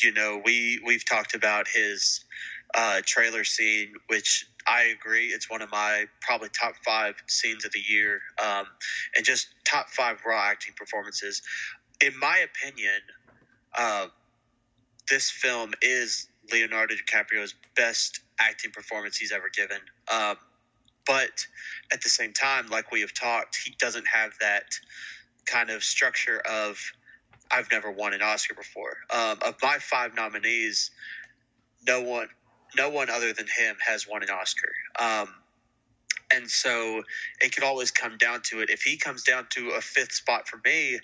you 0.01 0.11
know, 0.11 0.41
we 0.43 0.81
we've 0.85 1.07
talked 1.07 1.35
about 1.35 1.67
his 1.69 2.25
uh, 2.73 3.01
trailer 3.05 3.43
scene, 3.43 3.93
which 4.07 4.45
I 4.67 4.83
agree, 4.83 5.27
it's 5.27 5.49
one 5.49 5.61
of 5.61 5.71
my 5.71 6.05
probably 6.21 6.49
top 6.49 6.73
five 6.85 7.15
scenes 7.27 7.65
of 7.65 7.71
the 7.71 7.79
year, 7.79 8.21
um, 8.43 8.65
and 9.15 9.25
just 9.25 9.47
top 9.65 9.89
five 9.89 10.19
raw 10.25 10.41
acting 10.43 10.73
performances. 10.75 11.41
In 12.03 12.17
my 12.19 12.39
opinion, 12.39 12.99
uh, 13.77 14.07
this 15.09 15.29
film 15.29 15.73
is 15.81 16.27
Leonardo 16.51 16.95
DiCaprio's 16.95 17.55
best 17.75 18.21
acting 18.39 18.71
performance 18.71 19.17
he's 19.17 19.31
ever 19.31 19.49
given. 19.49 19.79
Um, 20.11 20.37
but 21.05 21.45
at 21.91 22.01
the 22.01 22.09
same 22.09 22.33
time, 22.33 22.67
like 22.69 22.91
we 22.91 23.01
have 23.01 23.13
talked, 23.13 23.57
he 23.63 23.75
doesn't 23.79 24.07
have 24.07 24.31
that 24.39 24.65
kind 25.45 25.69
of 25.69 25.83
structure 25.83 26.41
of 26.49 26.79
I've 27.51 27.69
never 27.71 27.91
won 27.91 28.13
an 28.13 28.21
Oscar 28.21 28.53
before. 28.53 28.97
Um, 29.13 29.37
of 29.45 29.55
my 29.61 29.77
five 29.79 30.15
nominees, 30.15 30.91
no 31.87 32.01
one, 32.01 32.27
no 32.77 32.89
one 32.89 33.09
other 33.09 33.33
than 33.33 33.47
him 33.47 33.75
has 33.85 34.07
won 34.07 34.23
an 34.23 34.29
Oscar. 34.29 34.71
Um, 34.99 35.27
and 36.33 36.49
so 36.49 37.03
it 37.41 37.53
could 37.53 37.63
always 37.63 37.91
come 37.91 38.17
down 38.17 38.41
to 38.43 38.61
it. 38.61 38.69
If 38.69 38.83
he 38.83 38.97
comes 38.97 39.23
down 39.23 39.47
to 39.51 39.71
a 39.71 39.81
fifth 39.81 40.13
spot 40.13 40.47
for 40.47 40.61
me, 40.63 40.99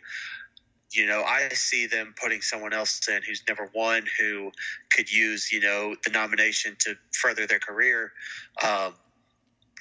you 0.91 1.05
know, 1.05 1.21
I 1.23 1.49
see 1.49 1.85
them 1.85 2.13
putting 2.21 2.41
someone 2.41 2.73
else 2.73 3.07
in 3.09 3.21
who's 3.23 3.43
never 3.47 3.69
won, 3.75 4.05
who 4.19 4.51
could 4.91 5.11
use, 5.11 5.51
you 5.51 5.59
know, 5.59 5.95
the 6.05 6.11
nomination 6.11 6.75
to 6.79 6.95
further 7.13 7.45
their 7.45 7.59
career, 7.59 8.13
um, 8.63 8.93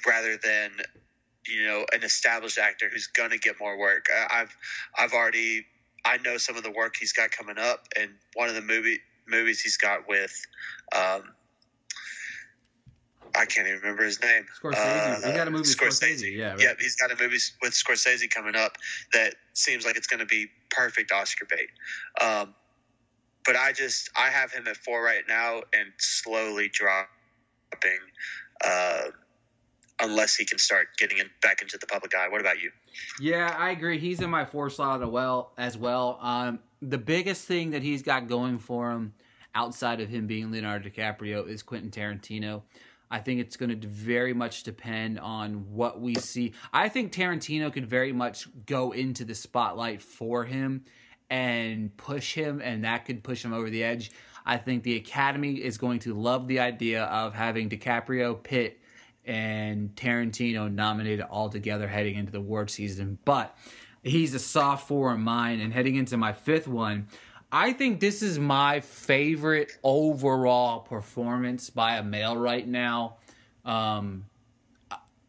rather 0.05 0.37
than, 0.37 0.71
you 1.47 1.65
know, 1.65 1.85
an 1.93 2.03
established 2.03 2.57
actor 2.57 2.89
who's 2.91 3.07
going 3.07 3.31
to 3.31 3.37
get 3.37 3.59
more 3.59 3.77
work. 3.77 4.07
I've, 4.29 4.55
I've 4.97 5.13
already, 5.13 5.65
I 6.05 6.17
know 6.17 6.37
some 6.37 6.57
of 6.57 6.63
the 6.63 6.71
work 6.71 6.95
he's 6.97 7.13
got 7.13 7.31
coming 7.31 7.57
up, 7.57 7.87
and 7.97 8.11
one 8.33 8.49
of 8.49 8.55
the 8.55 8.61
movie 8.61 8.99
movies 9.27 9.61
he's 9.61 9.77
got 9.77 10.07
with, 10.07 10.45
um, 10.95 11.23
I 13.35 13.45
can't 13.45 13.67
even 13.67 13.79
remember 13.81 14.03
his 14.03 14.21
name. 14.21 14.45
Scorsese. 14.61 15.23
Uh, 15.23 15.27
he 15.27 15.33
got 15.33 15.47
a 15.47 15.51
movie 15.51 15.63
Scorsese. 15.63 16.03
Scorsese. 16.03 16.35
Yeah, 16.35 16.49
right. 16.51 16.59
Yep, 16.61 16.79
he's 16.79 16.95
got 16.95 17.11
a 17.11 17.15
movie 17.21 17.39
with 17.61 17.73
Scorsese 17.73 18.29
coming 18.29 18.55
up 18.55 18.77
that 19.13 19.35
seems 19.53 19.85
like 19.85 19.97
it's 19.97 20.07
going 20.07 20.19
to 20.19 20.25
be 20.25 20.47
perfect 20.69 21.11
Oscar 21.11 21.45
bait. 21.49 21.69
Um, 22.21 22.53
but 23.45 23.55
I 23.55 23.71
just 23.71 24.09
I 24.17 24.29
have 24.29 24.51
him 24.51 24.67
at 24.67 24.77
four 24.77 25.01
right 25.01 25.23
now 25.27 25.61
and 25.73 25.91
slowly 25.97 26.69
dropping, 26.71 27.07
uh, 28.63 29.03
unless 29.99 30.35
he 30.35 30.45
can 30.45 30.57
start 30.57 30.89
getting 30.97 31.17
in, 31.19 31.29
back 31.41 31.61
into 31.61 31.77
the 31.77 31.87
public 31.87 32.13
eye. 32.13 32.27
What 32.29 32.41
about 32.41 32.61
you? 32.61 32.71
Yeah, 33.21 33.55
I 33.57 33.71
agree. 33.71 33.99
He's 33.99 34.21
in 34.21 34.29
my 34.29 34.45
four 34.45 34.69
slot 34.69 35.01
as 35.01 35.09
well. 35.09 35.53
As 35.57 35.77
well, 35.77 36.19
um, 36.21 36.59
the 36.81 36.97
biggest 36.97 37.45
thing 37.45 37.71
that 37.71 37.81
he's 37.81 38.03
got 38.03 38.27
going 38.27 38.59
for 38.59 38.91
him 38.91 39.13
outside 39.55 39.99
of 40.01 40.09
him 40.09 40.27
being 40.27 40.51
Leonardo 40.51 40.87
DiCaprio 40.89 41.47
is 41.47 41.63
Quentin 41.63 41.89
Tarantino. 41.89 42.61
I 43.09 43.19
think 43.19 43.39
it's 43.39 43.55
going 43.55 43.79
to 43.79 43.87
very 43.87 44.33
much 44.33 44.63
depend 44.63 45.19
on 45.19 45.73
what 45.73 46.01
we 46.01 46.15
see. 46.15 46.53
I 46.73 46.89
think 46.89 47.13
Tarantino 47.13 47.71
could 47.71 47.87
very 47.87 48.11
much 48.11 48.47
go 48.65 48.91
into 48.91 49.23
the 49.23 49.35
spotlight 49.35 50.01
for 50.01 50.43
him 50.43 50.83
and 51.29 51.95
push 51.97 52.33
him, 52.33 52.61
and 52.61 52.83
that 52.83 53.05
could 53.05 53.23
push 53.23 53.43
him 53.43 53.53
over 53.53 53.69
the 53.69 53.83
edge. 53.83 54.11
I 54.45 54.57
think 54.57 54.83
the 54.83 54.95
Academy 54.95 55.55
is 55.55 55.77
going 55.77 55.99
to 55.99 56.13
love 56.13 56.47
the 56.47 56.59
idea 56.59 57.03
of 57.03 57.33
having 57.33 57.69
DiCaprio, 57.69 58.41
Pitt, 58.41 58.79
and 59.25 59.93
Tarantino 59.95 60.73
nominated 60.73 61.25
all 61.29 61.49
together 61.49 61.87
heading 61.87 62.15
into 62.15 62.31
the 62.31 62.37
award 62.37 62.69
season. 62.69 63.17
But 63.25 63.57
he's 64.03 64.33
a 64.33 64.39
soft 64.39 64.87
four 64.87 65.13
in 65.13 65.21
mine, 65.21 65.59
and 65.59 65.73
heading 65.73 65.95
into 65.95 66.15
my 66.15 66.31
fifth 66.31 66.67
one, 66.67 67.07
I 67.51 67.73
think 67.73 67.99
this 67.99 68.21
is 68.21 68.37
my 68.37 68.81
favorite 68.81 69.77
overall 69.83 70.81
performance 70.81 71.69
by 71.69 71.97
a 71.97 72.03
male 72.03 72.35
right 72.35 72.67
now. 72.67 73.17
Um, 73.63 74.25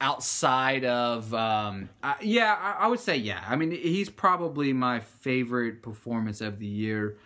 outside 0.01 0.85
of, 0.85 1.33
um, 1.35 1.89
uh, 2.03 2.15
yeah, 2.21 2.57
I, 2.61 2.85
I, 2.85 2.87
would 2.87 3.01
say 3.01 3.17
yeah. 3.17 3.45
I 3.49 3.57
mean, 3.57 3.73
he's 3.73 4.09
probably 4.09 4.73
my 4.73 5.01
favorite 5.01 5.83
performance 5.83 6.41
of 6.41 6.59
the 6.59 6.67
year 6.67 7.17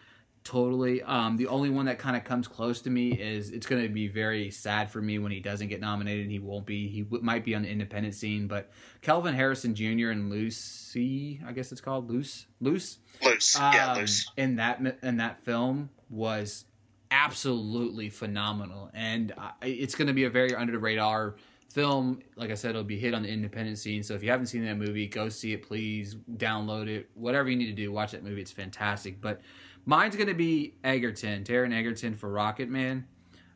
totally. 0.45 1.03
Um, 1.03 1.36
the 1.36 1.47
only 1.47 1.70
one 1.70 1.86
that 1.86 1.99
kind 1.99 2.16
of 2.16 2.24
comes 2.24 2.49
close 2.49 2.80
to 2.82 2.90
me 2.90 3.12
is 3.12 3.51
it's 3.51 3.66
going 3.66 3.82
to 3.82 3.88
be 3.88 4.09
very 4.09 4.51
sad 4.51 4.90
for 4.90 5.01
me 5.01 5.18
when 5.18 5.32
he 5.32 5.40
doesn't 5.40 5.68
get 5.68 5.80
nominated. 5.80 6.30
He 6.30 6.38
won't 6.38 6.66
be. 6.66 6.88
He 6.88 7.03
w- 7.03 7.22
might 7.22 7.45
be 7.45 7.55
on 7.55 7.62
the 7.62 7.68
independent 7.68 8.14
scene, 8.14 8.49
but 8.49 8.70
Kelvin 9.01 9.34
Harrison 9.34 9.74
Jr. 9.74 10.11
and 10.11 10.30
Lucy, 10.30 11.40
I 11.47 11.53
guess 11.53 11.72
it's 11.72 11.80
called 11.80 12.11
Luce, 12.11 12.47
Luce, 12.61 12.99
Luce, 13.22 13.59
um, 13.59 13.72
yeah, 13.72 13.95
Luce. 13.95 14.30
In 14.36 14.57
that 14.57 14.99
in 15.03 15.18
that 15.18 15.45
film 15.45 15.90
was 16.11 16.64
absolutely 17.11 18.09
phenomenal, 18.09 18.90
and 18.95 19.32
uh, 19.36 19.51
it's 19.62 19.95
going 19.95 20.09
to 20.09 20.14
be 20.14 20.24
a 20.24 20.30
very 20.30 20.55
under 20.55 20.72
the 20.72 20.78
radar 20.78 21.36
film 21.72 22.20
like 22.36 22.51
i 22.51 22.55
said 22.55 22.70
it'll 22.70 22.84
be 22.84 22.99
hit 22.99 23.14
on 23.14 23.22
the 23.22 23.28
independent 23.30 23.78
scene 23.78 24.03
so 24.03 24.12
if 24.12 24.22
you 24.22 24.30
haven't 24.30 24.45
seen 24.45 24.62
that 24.62 24.76
movie 24.76 25.07
go 25.07 25.30
see 25.30 25.55
it 25.55 25.62
please 25.62 26.16
download 26.36 26.86
it 26.86 27.09
whatever 27.14 27.49
you 27.49 27.57
need 27.57 27.66
to 27.66 27.72
do 27.72 27.90
watch 27.90 28.11
that 28.12 28.22
movie 28.22 28.43
it's 28.43 28.53
fantastic 28.53 29.18
but 29.22 29.40
Mine's 29.85 30.16
gonna 30.16 30.35
be 30.35 30.74
Egerton, 30.85 31.45
Taron 31.45 31.74
Egerton 31.74 32.14
for 32.14 32.28
Rocketman. 32.28 33.05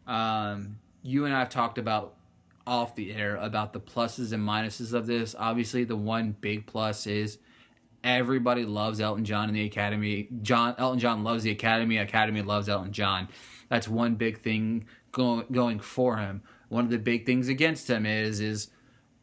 Um, 0.06 0.78
you 1.02 1.24
and 1.24 1.34
I 1.34 1.40
have 1.40 1.50
talked 1.50 1.78
about 1.78 2.14
off 2.66 2.96
the 2.96 3.14
air 3.14 3.36
about 3.36 3.72
the 3.72 3.80
pluses 3.80 4.32
and 4.32 4.46
minuses 4.46 4.92
of 4.92 5.06
this. 5.06 5.34
Obviously, 5.38 5.84
the 5.84 5.96
one 5.96 6.34
big 6.40 6.66
plus 6.66 7.06
is 7.06 7.38
everybody 8.02 8.64
loves 8.64 9.00
Elton 9.00 9.24
John 9.24 9.48
in 9.48 9.54
the 9.54 9.64
Academy. 9.64 10.28
John 10.42 10.74
Elton 10.78 10.98
John 10.98 11.24
loves 11.24 11.44
the 11.44 11.50
Academy. 11.50 11.98
Academy 11.98 12.42
loves 12.42 12.68
Elton 12.68 12.92
John. 12.92 13.28
That's 13.68 13.88
one 13.88 14.16
big 14.16 14.40
thing 14.40 14.86
going 15.12 15.46
going 15.52 15.80
for 15.80 16.16
him. 16.16 16.42
One 16.68 16.84
of 16.84 16.90
the 16.90 16.98
big 16.98 17.26
things 17.26 17.48
against 17.48 17.88
him 17.88 18.04
is 18.04 18.40
is 18.40 18.68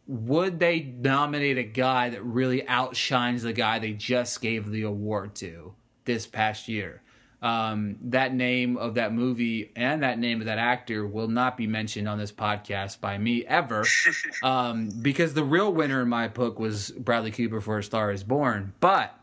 would 0.06 0.60
they 0.60 0.82
nominate 0.82 1.58
a 1.58 1.64
guy 1.64 2.10
that 2.10 2.24
really 2.24 2.68
outshines 2.68 3.44
the 3.44 3.54
guy 3.54 3.80
they 3.80 3.94
just 3.94 4.42
gave 4.42 4.70
the 4.70 4.84
award 4.84 5.36
to? 5.36 5.74
This 6.06 6.28
past 6.28 6.68
year. 6.68 7.02
Um, 7.42 7.98
that 8.04 8.34
name 8.34 8.78
of 8.78 8.96
that 8.96 9.14
movie 9.14 9.74
and 9.76 10.04
that 10.04 10.18
name 10.18 10.40
of 10.40 10.46
that 10.46 10.60
actor 10.60 11.06
will 11.06 11.28
not 11.28 11.58
be 11.58 11.68
mentioned 11.68 12.08
on 12.08 12.18
this 12.18 12.32
podcast 12.32 13.02
by 13.02 13.18
me 13.18 13.46
ever, 13.46 13.84
um, 14.44 14.90
because 15.02 15.34
the 15.34 15.44
real 15.44 15.74
winner 15.74 16.02
in 16.02 16.08
my 16.08 16.30
book 16.30 16.58
was 16.58 16.92
Bradley 16.92 17.32
Cooper 17.32 17.60
for 17.60 17.80
A 17.80 17.84
Star 17.84 18.12
Is 18.12 18.24
Born. 18.24 18.74
But 18.80 19.14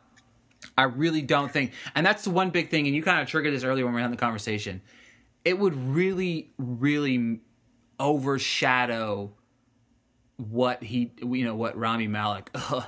I 0.77 0.83
really 0.85 1.23
don't 1.23 1.51
think, 1.51 1.73
and 1.95 2.05
that's 2.05 2.25
the 2.25 2.31
one 2.31 2.51
big 2.51 2.69
thing. 2.69 2.87
And 2.87 2.95
you 2.95 3.03
kind 3.03 3.23
of 3.23 3.29
triggered 3.29 3.55
this 3.55 3.65
earlier 3.65 3.87
when 3.87 3.95
we 3.95 4.03
had 4.03 4.13
the 4.13 4.19
conversation. 4.19 4.83
It 5.43 5.59
would 5.59 5.75
really, 5.75 6.53
really 6.59 7.41
overshadow 7.99 9.33
what 10.37 10.83
he, 10.83 11.13
you 11.23 11.45
know, 11.45 11.55
what 11.55 11.79
Rami 11.79 12.07
Malek. 12.07 12.51
Ugh, 12.55 12.85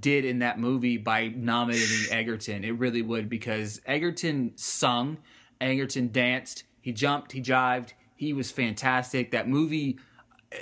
did 0.00 0.24
in 0.24 0.40
that 0.40 0.58
movie 0.58 0.96
by 0.96 1.28
nominating 1.28 2.12
Egerton. 2.12 2.64
It 2.64 2.78
really 2.78 3.02
would 3.02 3.28
because 3.28 3.80
Egerton 3.86 4.52
sung, 4.56 5.18
Egerton 5.60 6.10
danced, 6.12 6.64
he 6.80 6.92
jumped, 6.92 7.32
he 7.32 7.40
jived, 7.40 7.90
he 8.16 8.32
was 8.32 8.50
fantastic. 8.50 9.30
That 9.30 9.48
movie 9.48 9.98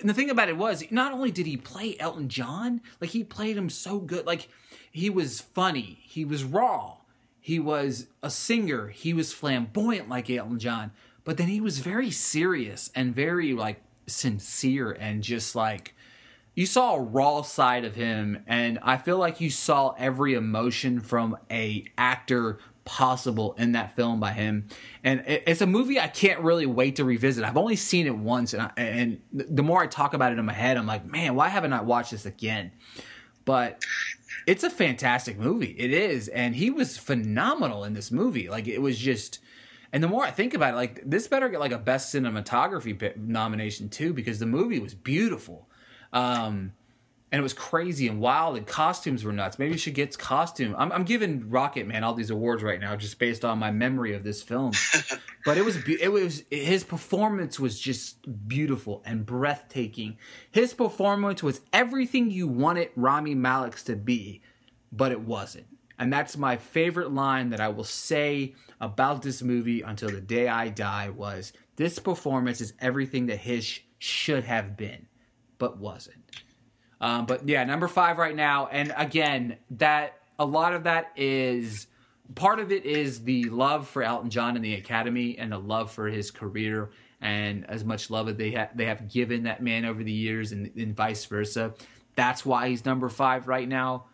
and 0.01 0.09
the 0.09 0.15
thing 0.15 0.31
about 0.31 0.49
it 0.49 0.57
was 0.57 0.85
not 0.91 1.13
only 1.13 1.31
did 1.31 1.47
he 1.47 1.57
play 1.57 1.97
Elton 1.99 2.29
John, 2.29 2.83
like 3.01 3.11
he 3.11 3.25
played 3.25 3.57
him 3.57 3.71
so 3.71 3.99
good. 3.99 4.27
Like 4.27 4.49
he 4.91 5.11
was 5.11 5.41
funny, 5.41 5.99
he 6.03 6.25
was 6.25 6.45
raw, 6.45 6.99
he 7.41 7.59
was 7.59 8.07
a 8.23 8.31
singer, 8.31 8.89
he 8.89 9.15
was 9.15 9.33
flamboyant 9.33 10.09
like 10.09 10.29
Elton 10.29 10.59
John, 10.59 10.93
but 11.25 11.37
then 11.37 11.49
he 11.49 11.61
was 11.61 11.79
very 11.79 12.11
serious 12.11 12.91
and 12.95 13.15
very 13.15 13.55
like 13.55 13.83
sincere 14.07 14.93
and 14.93 15.23
just 15.23 15.55
like 15.55 15.95
you 16.59 16.67
saw 16.67 16.97
a 16.97 17.01
raw 17.01 17.41
side 17.41 17.85
of 17.85 17.95
him 17.95 18.43
and 18.49 18.81
i 18.83 18.97
feel 18.97 19.17
like 19.17 19.41
you 19.41 19.49
saw 19.49 19.95
every 19.97 20.35
emotion 20.35 20.99
from 20.99 21.37
a 21.53 21.85
actor 21.97 22.59
possible 22.85 23.55
in 23.59 23.73
that 23.73 23.95
film 23.95 24.19
by 24.19 24.33
him. 24.33 24.67
And 25.05 25.23
it's 25.27 25.61
a 25.61 25.67
movie 25.67 26.01
i 26.01 26.09
can't 26.09 26.41
really 26.41 26.67
wait 26.67 26.97
to 26.97 27.05
revisit. 27.05 27.45
I've 27.45 27.57
only 27.57 27.77
seen 27.77 28.09
it 28.09 28.17
once 28.17 28.55
and, 28.55 28.63
I, 28.63 28.71
and 28.77 29.21
the 29.33 29.63
more 29.63 29.81
i 29.81 29.87
talk 29.87 30.15
about 30.15 30.33
it 30.33 30.39
in 30.39 30.45
my 30.45 30.53
head 30.53 30.77
i'm 30.77 30.87
like 30.87 31.07
man 31.07 31.37
why 31.37 31.47
haven't 31.47 31.73
i 31.73 31.81
watched 31.81 32.11
this 32.11 32.27
again? 32.27 32.73
But 33.45 33.85
it's 34.47 34.65
a 34.65 34.71
fantastic 34.71 35.39
movie. 35.39 35.77
It 35.79 35.93
is 35.93 36.27
and 36.27 36.57
he 36.57 36.71
was 36.71 36.99
phenomenal 36.99 37.85
in 37.85 37.95
this 37.95 38.11
movie. 38.11 38.49
Like 38.49 38.67
it 38.67 38.83
was 38.83 38.99
just 38.99 39.39
and 39.93 40.03
the 40.03 40.09
more 40.09 40.25
I 40.25 40.33
think 40.33 40.55
about 40.55 40.75
it, 40.75 40.77
like 40.77 41.03
this 41.07 41.29
better 41.29 41.49
get 41.49 41.61
like 41.61 41.73
a 41.73 41.79
best 41.79 42.13
cinematography 42.13 43.17
nomination 43.17 43.89
too, 43.89 44.13
because 44.13 44.41
the 44.41 44.47
movie 44.47 44.81
was 44.81 44.95
beautiful. 44.95 45.68
Um, 46.13 46.73
and 47.31 47.41
it 47.41 47.43
was 47.43 47.53
crazy 47.53 48.09
and 48.09 48.21
wild, 48.21 48.57
and 48.57 48.67
costumes 48.67 49.23
were 49.23 49.33
nuts. 49.33 49.59
Maybe 49.59 49.77
she 49.77 49.91
gets 49.91 50.17
costume. 50.17 50.75
I'm, 50.79 50.91
I'm 50.91 51.05
giving 51.05 51.43
Rocketman 51.43 52.03
all 52.03 52.15
these 52.15 52.31
awards 52.31 52.63
right 52.63 52.81
now, 52.81 52.97
just 52.97 53.19
based 53.19 53.45
on 53.45 53.59
my 53.59 53.71
memory 53.71 54.15
of 54.15 54.25
this 54.25 54.43
film. 54.43 54.73
but 55.45 55.59
it 55.59 55.65
was 55.65 55.77
it 55.87 56.11
was 56.11 56.45
his 56.51 56.85
performance 56.85 57.61
was 57.61 57.79
just 57.79 58.49
beautiful 58.49 59.03
and 59.05 59.27
breathtaking. 59.27 60.17
His 60.51 60.73
performance 60.73 61.43
was 61.43 61.61
everything 61.73 62.31
you 62.31 62.49
wanted 62.49 62.91
Rami 62.97 63.35
Malek's 63.35 63.85
to 63.85 63.97
be, 63.97 64.41
but 64.91 65.13
it 65.13 65.21
wasn't. 65.21 65.67
And 65.99 66.13
that's 66.13 66.37
my 66.37 66.57
favorite 66.57 67.13
line 67.13 67.51
that 67.51 67.61
I 67.61 67.69
will 67.69 67.85
say 67.85 68.55
about 68.81 69.21
this 69.21 69.43
movie 69.43 69.83
until 69.83 70.09
the 70.09 70.21
day 70.21 70.49
I 70.49 70.69
die 70.69 71.11
was 71.11 71.53
this 71.77 71.99
performance 71.99 72.61
is 72.61 72.73
everything 72.81 73.27
that 73.27 73.39
his 73.41 73.81
should 73.99 74.45
have 74.45 74.77
been 74.77 75.09
but 75.59 75.79
wasn't. 75.79 76.43
Um, 77.01 77.27
but 77.27 77.49
yeah, 77.49 77.65
number 77.65 77.89
five 77.89 78.19
right 78.19 78.35
now, 78.35 78.67
and 78.67 78.93
again, 78.97 79.57
that 79.73 80.15
a 80.39 80.45
lot 80.45 80.75
of 80.75 80.85
that 80.85 81.13
is 81.17 81.87
part 82.35 82.59
of 82.59 82.73
it 82.73 82.85
is 82.85 83.23
the 83.23 83.45
love 83.45 83.89
for 83.89 84.03
Elton 84.03 84.31
John 84.31 84.57
and 84.57 84.65
the 84.65 84.75
Academy, 84.75 85.39
and 85.39 85.53
the 85.53 85.59
love 85.59 85.93
for 85.93 86.09
his 86.09 86.31
career, 86.31 86.91
and 87.21 87.69
as 87.71 87.85
much 87.85 88.11
love 88.11 88.29
as 88.29 88.37
they 88.37 88.51
have 88.53 88.77
they 88.77 88.87
have 88.87 89.09
given 89.09 89.45
that 89.45 89.63
man 89.63 89.85
over 89.85 90.03
the 90.03 90.13
years, 90.13 90.53
and, 90.53 90.71
and 90.77 90.97
vice 90.97 91.25
versa. 91.25 91.75
That's 92.15 92.45
why 92.45 92.69
he's 92.69 92.85
number 92.85 93.09
five 93.09 93.47
right 93.47 93.69
now. 93.69 94.07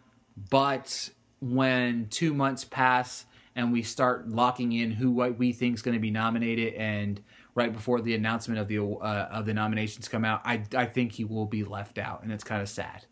But 0.50 1.08
when 1.40 2.08
two 2.08 2.34
months 2.34 2.64
pass 2.64 3.24
and 3.56 3.72
we 3.72 3.82
start 3.82 4.28
locking 4.28 4.72
in 4.72 4.90
who 4.90 5.12
we 5.12 5.52
think 5.52 5.76
is 5.76 5.82
going 5.82 5.94
to 5.94 6.00
be 6.00 6.10
nominated 6.10 6.74
and 6.74 7.22
right 7.54 7.72
before 7.72 8.00
the 8.00 8.14
announcement 8.14 8.60
of 8.60 8.68
the 8.68 8.78
uh, 8.78 9.28
of 9.30 9.46
the 9.46 9.54
nominations 9.54 10.08
come 10.08 10.24
out, 10.24 10.42
I 10.44 10.62
I 10.76 10.86
think 10.86 11.12
he 11.12 11.24
will 11.24 11.46
be 11.46 11.64
left 11.64 11.98
out, 11.98 12.22
and 12.22 12.32
it's 12.32 12.44
kind 12.44 12.62
of 12.62 12.68
sad. 12.68 13.06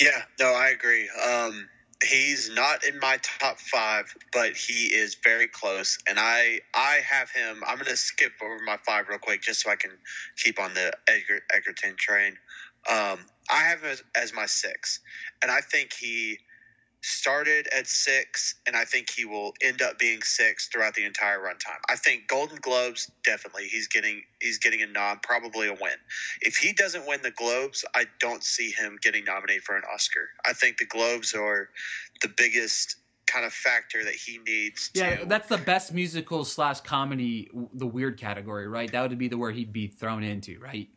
Yeah, 0.00 0.22
no, 0.40 0.46
I 0.46 0.68
agree. 0.68 1.08
Um, 1.10 1.68
he's 2.04 2.50
not 2.50 2.84
in 2.84 2.98
my 2.98 3.18
top 3.22 3.58
five, 3.58 4.14
but 4.32 4.56
he 4.56 4.86
is 4.86 5.16
very 5.22 5.48
close, 5.48 5.98
and 6.08 6.18
I 6.18 6.60
I 6.74 7.00
have 7.08 7.30
him. 7.30 7.62
I'm 7.66 7.78
to 7.78 7.96
skip 7.96 8.32
over 8.42 8.58
my 8.64 8.78
five 8.86 9.08
real 9.08 9.18
quick 9.18 9.42
just 9.42 9.60
so 9.60 9.70
I 9.70 9.76
can 9.76 9.90
keep 10.36 10.60
on 10.60 10.74
the 10.74 10.92
Edgar, 11.08 11.40
Egerton 11.52 11.96
train. 11.98 12.36
Um, 12.90 13.20
I 13.50 13.62
have 13.64 13.80
him 13.80 13.90
as, 13.90 14.02
as 14.16 14.32
my 14.32 14.46
six, 14.46 15.00
and 15.42 15.50
I 15.50 15.60
think 15.60 15.92
he 15.92 16.38
started 17.02 17.68
at 17.76 17.86
six, 17.86 18.54
and 18.66 18.76
I 18.76 18.84
think 18.84 19.10
he 19.10 19.24
will 19.24 19.52
end 19.60 19.82
up 19.82 19.98
being 19.98 20.22
six 20.22 20.68
throughout 20.68 20.94
the 20.94 21.04
entire 21.04 21.38
runtime. 21.38 21.80
I 21.88 21.96
think 21.96 22.28
Golden 22.28 22.58
Globes 22.58 23.10
definitely 23.24 23.64
he's 23.64 23.88
getting 23.88 24.22
he's 24.40 24.58
getting 24.58 24.82
a 24.82 24.86
nod, 24.86 25.18
probably 25.22 25.68
a 25.68 25.72
win. 25.72 25.96
If 26.40 26.56
he 26.56 26.72
doesn't 26.72 27.06
win 27.06 27.20
the 27.22 27.32
Globes, 27.32 27.84
I 27.94 28.04
don't 28.20 28.42
see 28.42 28.70
him 28.70 28.98
getting 29.02 29.24
nominated 29.24 29.64
for 29.64 29.76
an 29.76 29.82
Oscar. 29.92 30.28
I 30.46 30.52
think 30.52 30.78
the 30.78 30.86
Globes 30.86 31.34
are 31.34 31.68
the 32.22 32.28
biggest 32.28 32.96
kind 33.26 33.44
of 33.44 33.52
factor 33.52 34.04
that 34.04 34.14
he 34.14 34.38
needs. 34.46 34.90
To... 34.90 35.00
Yeah, 35.00 35.24
that's 35.24 35.48
the 35.48 35.58
best 35.58 35.92
musical 35.92 36.44
slash 36.44 36.80
comedy, 36.80 37.50
the 37.74 37.86
weird 37.86 38.18
category, 38.18 38.68
right? 38.68 38.90
That 38.92 39.02
would 39.08 39.18
be 39.18 39.28
the 39.28 39.38
where 39.38 39.50
he'd 39.50 39.72
be 39.72 39.88
thrown 39.88 40.22
into, 40.22 40.58
right? 40.60 40.88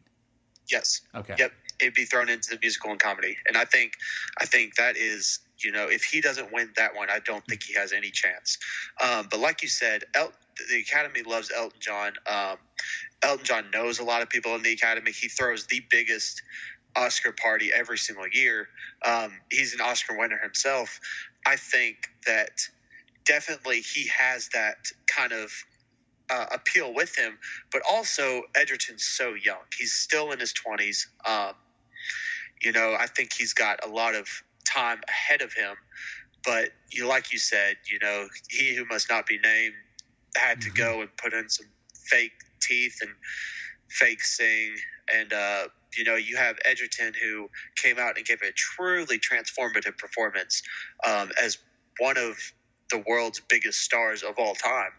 Yes. 0.69 1.01
Okay. 1.15 1.35
Yep. 1.37 1.51
It'd 1.81 1.93
be 1.93 2.05
thrown 2.05 2.29
into 2.29 2.51
the 2.51 2.59
musical 2.61 2.91
and 2.91 2.99
comedy, 2.99 3.37
and 3.47 3.57
I 3.57 3.65
think, 3.65 3.93
I 4.39 4.45
think 4.45 4.75
that 4.75 4.95
is 4.95 5.39
You 5.59 5.71
know, 5.71 5.87
if 5.89 6.03
he 6.03 6.21
doesn't 6.21 6.51
win 6.51 6.71
that 6.77 6.95
one, 6.95 7.09
I 7.09 7.19
don't 7.19 7.45
think 7.45 7.63
he 7.63 7.73
has 7.75 7.93
any 7.93 8.11
chance. 8.11 8.57
Um, 9.01 9.27
but 9.29 9.39
like 9.39 9.61
you 9.61 9.69
said, 9.69 10.03
El- 10.13 10.33
the 10.69 10.79
Academy 10.79 11.21
loves 11.23 11.51
Elton 11.55 11.79
John. 11.79 12.13
Um, 12.27 12.57
Elton 13.21 13.45
John 13.45 13.71
knows 13.71 13.99
a 13.99 14.03
lot 14.03 14.21
of 14.21 14.29
people 14.29 14.55
in 14.55 14.63
the 14.63 14.73
Academy. 14.73 15.11
He 15.11 15.27
throws 15.27 15.65
the 15.67 15.81
biggest 15.89 16.41
Oscar 16.95 17.31
party 17.31 17.71
every 17.73 17.97
single 17.97 18.27
year. 18.31 18.69
Um, 19.05 19.33
he's 19.51 19.73
an 19.73 19.81
Oscar 19.81 20.17
winner 20.17 20.37
himself. 20.37 20.99
I 21.45 21.55
think 21.57 22.09
that 22.25 22.67
definitely 23.25 23.81
he 23.81 24.07
has 24.07 24.49
that 24.53 24.77
kind 25.07 25.31
of 25.31 25.51
uh, 26.29 26.45
appeal 26.53 26.93
with 26.93 27.15
him, 27.15 27.37
but 27.71 27.81
also 27.89 28.43
Egerton's 28.55 29.03
so 29.03 29.33
young. 29.33 29.59
He's 29.77 29.93
still 29.93 30.31
in 30.31 30.39
his 30.39 30.53
20s. 30.53 31.07
Um, 31.25 31.53
you 32.61 32.71
know, 32.71 32.95
I 32.97 33.07
think 33.07 33.33
he's 33.33 33.53
got 33.53 33.85
a 33.85 33.89
lot 33.89 34.15
of 34.15 34.27
time 34.65 35.01
ahead 35.07 35.41
of 35.41 35.53
him. 35.53 35.75
But 36.43 36.69
you, 36.91 37.07
like 37.07 37.31
you 37.31 37.39
said, 37.39 37.77
you 37.91 37.99
know, 37.99 38.27
he 38.49 38.75
who 38.75 38.85
must 38.85 39.09
not 39.09 39.25
be 39.25 39.39
named 39.39 39.73
had 40.35 40.61
to 40.61 40.69
mm-hmm. 40.69 40.77
go 40.77 41.01
and 41.01 41.17
put 41.17 41.33
in 41.33 41.49
some 41.49 41.67
fake 41.93 42.33
teeth 42.61 42.99
and 43.01 43.11
fake 43.89 44.21
sing. 44.21 44.75
And, 45.13 45.33
uh, 45.33 45.67
you 45.97 46.03
know, 46.03 46.15
you 46.15 46.37
have 46.37 46.57
Egerton 46.65 47.13
who 47.21 47.49
came 47.75 47.97
out 47.97 48.17
and 48.17 48.25
gave 48.25 48.41
a 48.41 48.51
truly 48.51 49.19
transformative 49.19 49.97
performance 49.97 50.61
um, 51.07 51.31
as 51.41 51.57
one 51.99 52.17
of 52.17 52.37
the 52.91 53.03
world's 53.07 53.41
biggest 53.49 53.81
stars 53.81 54.23
of 54.23 54.35
all 54.37 54.55
time. 54.55 54.91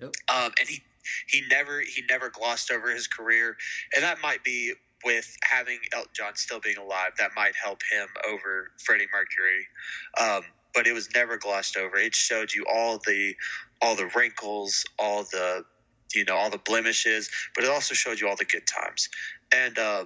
Yep. 0.00 0.14
Um, 0.28 0.52
and 0.58 0.68
he 0.68 0.82
he 1.26 1.42
never 1.50 1.80
he 1.80 2.02
never 2.08 2.30
glossed 2.30 2.70
over 2.70 2.90
his 2.90 3.06
career, 3.06 3.56
and 3.94 4.02
that 4.02 4.20
might 4.22 4.42
be 4.42 4.72
with 5.04 5.36
having 5.42 5.78
Elton 5.92 6.10
John 6.14 6.36
still 6.36 6.60
being 6.60 6.76
alive. 6.76 7.12
That 7.18 7.30
might 7.36 7.54
help 7.56 7.80
him 7.90 8.08
over 8.28 8.72
Freddie 8.84 9.06
Mercury. 9.12 9.66
Um, 10.20 10.42
but 10.74 10.86
it 10.86 10.92
was 10.92 11.08
never 11.14 11.36
glossed 11.36 11.76
over. 11.76 11.96
It 11.96 12.14
showed 12.14 12.52
you 12.52 12.64
all 12.72 12.98
the 13.06 13.34
all 13.80 13.94
the 13.96 14.10
wrinkles, 14.14 14.84
all 14.98 15.24
the 15.24 15.64
you 16.14 16.24
know 16.24 16.36
all 16.36 16.50
the 16.50 16.58
blemishes, 16.58 17.30
but 17.54 17.64
it 17.64 17.70
also 17.70 17.94
showed 17.94 18.20
you 18.20 18.28
all 18.28 18.36
the 18.36 18.44
good 18.44 18.66
times. 18.66 19.08
And 19.52 19.78
uh, 19.78 20.04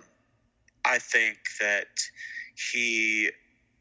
I 0.84 0.99
think 0.99 1.39
that 1.61 1.89
he 2.72 3.30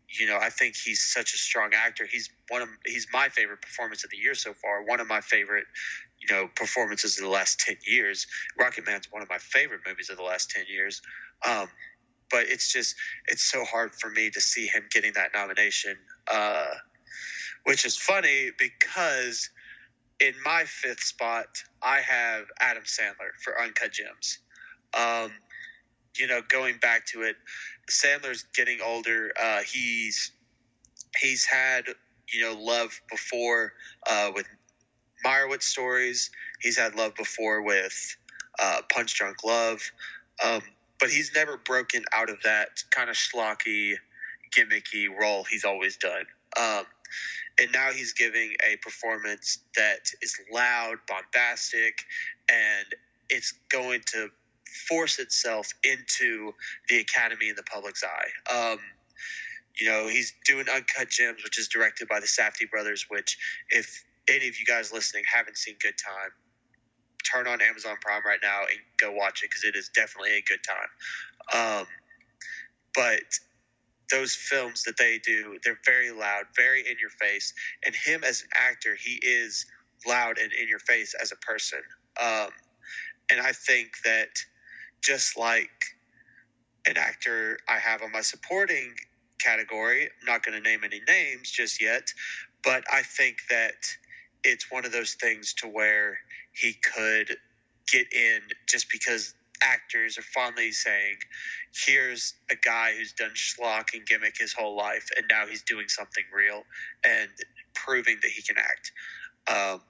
you 0.10 0.26
know, 0.26 0.38
I 0.38 0.50
think 0.50 0.76
he's 0.76 1.02
such 1.02 1.34
a 1.34 1.38
strong 1.38 1.72
actor. 1.74 2.08
He's 2.10 2.30
one 2.50 2.62
of 2.62 2.70
he's 2.86 3.08
my 3.12 3.30
favorite 3.30 3.62
performance 3.62 4.04
of 4.04 4.10
the 4.10 4.18
year 4.18 4.36
so 4.36 4.54
far. 4.54 4.84
One 4.84 5.00
of 5.00 5.08
my 5.08 5.22
favorite, 5.22 5.66
you 6.20 6.34
know, 6.34 6.50
performances 6.56 7.18
of 7.18 7.24
the 7.24 7.30
last 7.30 7.60
ten 7.60 7.78
years. 7.86 8.28
Rocketman's 8.60 9.12
one 9.12 9.22
of 9.22 9.30
my 9.30 9.38
favorite 9.38 9.82
movies 9.88 10.10
of 10.10 10.18
the 10.18 10.24
last 10.24 10.50
ten 10.50 10.66
years. 10.68 11.02
Um, 11.46 11.68
but 12.30 12.48
it's 12.50 12.72
just 12.72 12.96
it's 13.28 13.44
so 13.44 13.64
hard 13.64 13.94
for 13.96 14.10
me 14.10 14.30
to 14.32 14.42
see 14.42 14.68
him 14.68 14.84
getting 14.92 15.14
that 15.14 15.32
nomination, 15.34 15.96
uh, 16.32 16.74
which 17.64 17.86
is 17.86 17.98
funny 17.98 18.52
because 18.58 19.50
in 20.20 20.34
my 20.44 20.64
fifth 20.66 21.02
spot 21.02 21.48
I 21.82 22.00
have 22.00 22.46
Adam 22.60 22.84
Sandler 22.84 23.32
for 23.44 23.60
Uncut 23.62 23.92
Gems. 23.92 24.40
Um, 24.98 25.32
you 26.18 26.28
know, 26.28 26.42
going 26.48 26.78
back 26.80 27.06
to 27.08 27.22
it, 27.22 27.36
Sandler's 27.90 28.46
getting 28.56 28.80
older. 28.84 29.32
Uh, 29.40 29.60
he's 29.62 30.32
he's 31.22 31.46
had 31.46 31.86
you 32.32 32.42
know 32.42 32.60
love 32.60 33.00
before 33.10 33.74
uh, 34.10 34.32
with 34.34 34.48
Meyerowitz 35.26 35.64
stories. 35.64 36.30
He's 36.62 36.78
had 36.78 36.96
love 36.96 37.16
before 37.16 37.62
with 37.62 38.18
uh, 38.60 38.82
Punch 38.90 39.16
Drunk 39.16 39.44
Love, 39.44 39.82
um, 40.44 40.62
but 41.00 41.10
he's 41.10 41.32
never 41.36 41.58
broken 41.58 42.04
out 42.14 42.30
of 42.30 42.38
that 42.44 42.84
kind 42.90 43.10
of 43.10 43.16
schlocky, 43.16 43.94
gimmicky 44.56 45.08
role 45.10 45.44
he's 45.44 45.66
always 45.66 45.98
done. 45.98 46.26
Um, 46.60 46.86
and 47.60 47.72
now 47.72 47.92
he's 47.92 48.14
giving 48.14 48.54
a 48.72 48.78
performance 48.78 49.60
that 49.76 50.12
is 50.22 50.38
loud, 50.52 50.98
bombastic, 51.08 52.04
and 52.50 52.86
it's 53.30 53.54
going 53.70 54.02
to 54.08 54.30
force 54.88 55.20
itself 55.20 55.74
into 55.84 56.54
the 56.90 57.00
academy 57.00 57.50
and 57.50 57.58
the 57.58 57.64
public's 57.64 58.04
eye. 58.04 58.54
Um, 58.54 58.80
you 59.76 59.88
know, 59.88 60.08
he's 60.08 60.34
doing 60.46 60.66
Uncut 60.74 61.10
Gems, 61.10 61.44
which 61.44 61.60
is 61.60 61.68
directed 61.68 62.08
by 62.08 62.20
the 62.20 62.26
Safdie 62.26 62.70
brothers. 62.70 63.06
Which, 63.10 63.38
if 63.70 64.04
any 64.30 64.48
of 64.48 64.60
you 64.60 64.66
guys 64.66 64.92
listening 64.92 65.24
haven't 65.32 65.58
seen 65.58 65.76
Good 65.82 65.96
Time, 65.98 66.32
turn 67.24 67.48
on 67.48 67.62
Amazon 67.62 67.96
Prime 68.02 68.22
right 68.26 68.40
now 68.42 68.62
and 68.62 68.80
go 69.00 69.12
watch 69.12 69.44
it 69.44 69.50
because 69.50 69.64
it 69.64 69.76
is 69.76 69.90
definitely 69.94 70.38
a 70.38 70.42
good 70.42 70.60
time. 70.66 71.80
Um, 71.80 71.88
but 72.96 73.22
those 74.12 74.36
films 74.36 74.84
that 74.84 74.98
they 74.98 75.20
do, 75.24 75.58
they're 75.64 75.80
very 75.86 76.12
loud, 76.12 76.46
very 76.56 76.82
in 76.82 76.96
your 77.00 77.10
face. 77.10 77.54
And 77.86 77.94
him 77.94 78.24
as 78.24 78.42
an 78.42 78.50
actor, 78.56 78.96
he 79.00 79.20
is 79.22 79.66
loud 80.08 80.38
and 80.38 80.52
in 80.54 80.68
your 80.68 80.80
face 80.80 81.14
as 81.22 81.32
a 81.32 81.36
person. 81.38 81.80
Um, 82.22 82.50
and 83.30 83.42
I 83.42 83.52
think 83.52 83.92
that 84.06 84.30
just 85.02 85.38
like 85.38 85.70
an 86.86 86.98
actor 86.98 87.60
I 87.68 87.78
have 87.80 88.02
on 88.02 88.12
my 88.12 88.22
supporting 88.22 88.94
category. 89.40 90.04
I'm 90.04 90.26
not 90.26 90.44
going 90.44 90.62
to 90.62 90.68
name 90.68 90.82
any 90.84 91.02
names 91.08 91.52
just 91.52 91.82
yet, 91.82 92.14
but 92.64 92.84
I 92.92 93.02
think 93.02 93.38
that 93.50 93.76
it's 94.48 94.72
one 94.72 94.86
of 94.86 94.94
those 94.94 95.14
things 95.16 95.54
to 95.56 95.68
where 95.68 96.18
he 96.54 96.74
could 96.74 97.36
get 97.92 98.12
in 98.14 98.40
just 98.66 98.90
because 98.90 99.34
actors 99.62 100.18
are 100.18 100.24
fondly 100.24 100.72
saying, 100.72 101.16
here's 101.86 102.34
a 102.50 102.56
guy 102.56 102.94
who's 102.96 103.12
done 103.12 103.32
schlock 103.36 103.94
and 103.94 104.06
gimmick 104.06 104.38
his 104.40 104.54
whole 104.54 104.78
life, 104.78 105.10
and 105.18 105.26
now 105.30 105.46
he's 105.46 105.64
doing 105.64 105.88
something 105.90 106.24
real 106.34 106.64
and 107.04 107.30
proving 107.74 108.18
that 108.22 108.32
he 108.32 108.42
can 108.42 108.58
act. 108.58 108.92
Um, 109.50 109.82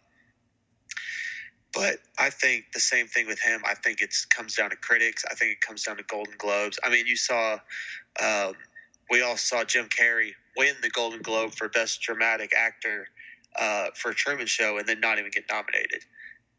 but 1.74 1.98
I 2.18 2.32
think 2.32 2.72
the 2.74 2.80
same 2.80 3.06
thing 3.06 3.28
with 3.28 3.40
him. 3.40 3.62
I 3.64 3.76
think 3.76 4.02
it 4.02 4.16
comes 4.36 4.56
down 4.56 4.72
to 4.72 4.76
critics. 4.76 5.24
I 5.30 5.36
think 5.36 5.52
it 5.52 5.62
comes 5.62 5.84
down 5.84 5.98
to 5.98 6.04
Golden 6.04 6.34
Globes. 6.40 6.80
I 6.84 6.90
mean, 6.90 7.06
you 7.06 7.16
saw, 7.16 7.60
um, 8.24 8.54
we 9.12 9.22
all 9.22 9.38
saw 9.38 9.64
Jim 9.64 9.88
Carrey 9.88 10.32
win 10.56 10.74
the 10.82 10.90
Golden 10.90 11.22
Globe 11.22 11.54
for 11.54 11.70
Best 11.70 12.02
Dramatic 12.02 12.54
Actor 12.56 13.08
uh, 13.58 13.88
for 13.94 14.12
a 14.12 14.16
Truman 14.16 14.48
Show 14.48 14.78
and 14.78 14.88
then 14.88 15.00
not 15.00 15.20
even 15.20 15.32
get 15.32 15.46
nominated. 15.50 16.04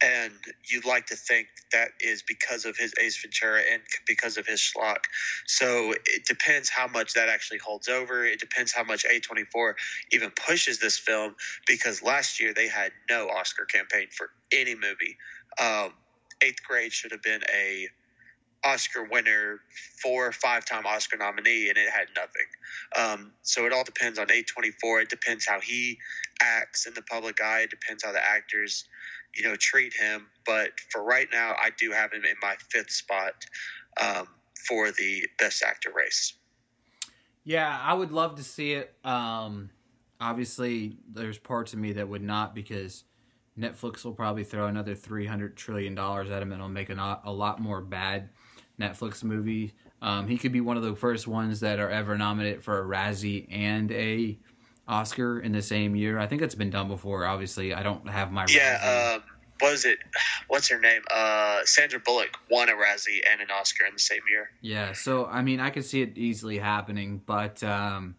And 0.01 0.33
you'd 0.65 0.85
like 0.85 1.07
to 1.07 1.17
think 1.17 1.49
that 1.73 1.89
is 2.01 2.23
because 2.23 2.65
of 2.65 2.77
his 2.77 2.95
Ace 3.01 3.21
Ventura 3.21 3.63
and 3.73 3.83
because 4.07 4.37
of 4.37 4.47
his 4.47 4.61
schlock. 4.61 5.05
So 5.47 5.93
it 6.07 6.25
depends 6.25 6.69
how 6.69 6.87
much 6.87 7.15
that 7.15 7.29
actually 7.29 7.59
holds 7.59 7.89
over. 7.89 8.25
It 8.25 8.39
depends 8.39 8.73
how 8.73 8.85
much 8.85 9.05
A24 9.05 9.75
even 10.13 10.31
pushes 10.31 10.79
this 10.79 10.99
film 10.99 11.35
because 11.67 12.01
last 12.01 12.41
year 12.41 12.55
they 12.55 12.69
had 12.69 12.93
no 13.11 13.29
Oscar 13.29 13.65
campaign 13.65 14.07
for 14.13 14.31
any 14.53 14.77
movie. 14.77 15.17
Um, 15.61 15.95
eighth 16.43 16.63
grade 16.63 16.93
should 16.93 17.11
have 17.11 17.23
been 17.23 17.43
a 17.53 17.89
Oscar 18.65 19.05
winner, 19.05 19.61
four 20.03 20.27
or 20.27 20.33
five 20.33 20.65
time 20.65 20.85
Oscar 20.87 21.17
nominee, 21.17 21.69
and 21.69 21.79
it 21.79 21.89
had 21.91 22.09
nothing. 22.17 22.47
Um, 22.97 23.33
so 23.43 23.67
it 23.67 23.73
all 23.73 23.85
depends 23.85 24.19
on 24.19 24.27
A24. 24.27 25.03
It 25.03 25.09
depends 25.09 25.47
how 25.47 25.61
he 25.61 25.99
acts 26.41 26.87
in 26.87 26.95
the 26.95 27.03
public 27.03 27.41
eye. 27.41 27.61
It 27.61 27.71
depends 27.71 28.05
how 28.05 28.13
the 28.13 28.25
actors 28.25 28.85
you 29.35 29.49
know, 29.49 29.57
treat 29.57 29.95
him. 29.95 30.27
But 30.47 30.71
for 30.91 31.03
right 31.03 31.29
now, 31.33 31.55
I 31.59 31.71
do 31.79 31.93
have 31.93 32.13
him 32.13 32.25
in 32.25 32.35
my 32.43 32.57
fifth 32.71 32.91
spot 32.91 33.33
um, 34.01 34.29
for 34.67 34.91
the 34.91 35.27
best 35.39 35.63
actor 35.63 35.91
race. 35.95 36.35
Yeah, 37.45 37.79
I 37.83 37.95
would 37.95 38.13
love 38.13 38.37
to 38.37 38.45
see 38.45 38.73
it. 38.73 38.95
Um, 39.05 39.71
obviously, 40.21 40.99
there's 41.11 41.39
parts 41.39 41.73
of 41.73 41.79
me 41.79 41.93
that 41.93 42.09
would 42.09 42.23
not 42.23 42.55
because 42.55 43.05
Netflix 43.59 44.05
will 44.05 44.13
probably 44.13 44.45
throw 44.45 44.67
another 44.67 44.95
three 44.95 45.27
hundred 45.27 45.57
trillion 45.57 45.95
dollars 45.95 46.31
at 46.31 46.43
him, 46.43 46.53
and 46.53 46.61
it'll 46.61 46.69
make 46.69 46.91
a, 46.91 47.21
a 47.25 47.33
lot 47.33 47.61
more 47.61 47.81
bad 47.81 48.29
Netflix 48.79 49.25
movie. 49.25 49.73
Um, 50.01 50.29
he 50.29 50.37
could 50.37 50.53
be 50.53 50.61
one 50.61 50.77
of 50.77 50.83
the 50.83 50.95
first 50.95 51.27
ones 51.27 51.61
that 51.61 51.81
are 51.81 51.91
ever 51.91 52.17
nominated 52.17 52.63
for 52.63 52.81
a 52.81 52.87
Razzie 52.87 53.49
and 53.51 53.91
a 53.91 54.39
Oscar 54.89 55.41
in 55.41 55.53
the 55.53 55.63
same 55.63 55.95
year. 55.95 56.19
I 56.19 56.27
think 56.27 56.43
it's 56.43 56.55
been 56.55 56.71
done 56.71 56.89
before. 56.89 57.27
Obviously, 57.27 57.75
I 57.75 57.83
don't 57.83 58.09
have 58.09 58.33
my 58.33 58.47
yeah. 58.49 58.79
Uh, 58.83 59.19
what 59.61 59.73
is 59.73 59.85
it? 59.85 59.99
What's 60.49 60.69
her 60.71 60.81
name? 60.81 61.03
Uh, 61.11 61.61
Sandra 61.65 62.01
Bullock 62.01 62.37
won 62.51 62.69
a 62.69 62.73
Razzie 62.73 63.21
and 63.31 63.41
an 63.41 63.49
Oscar 63.51 63.85
in 63.85 63.93
the 63.93 64.01
same 64.01 64.23
year. 64.31 64.51
Yeah, 64.63 64.93
so 64.93 65.27
I 65.27 65.43
mean, 65.43 65.61
I 65.61 65.71
can 65.71 65.83
see 65.83 66.03
it 66.03 66.17
easily 66.17 66.59
happening, 66.59 67.21
but 67.27 67.63
um, 67.63 68.17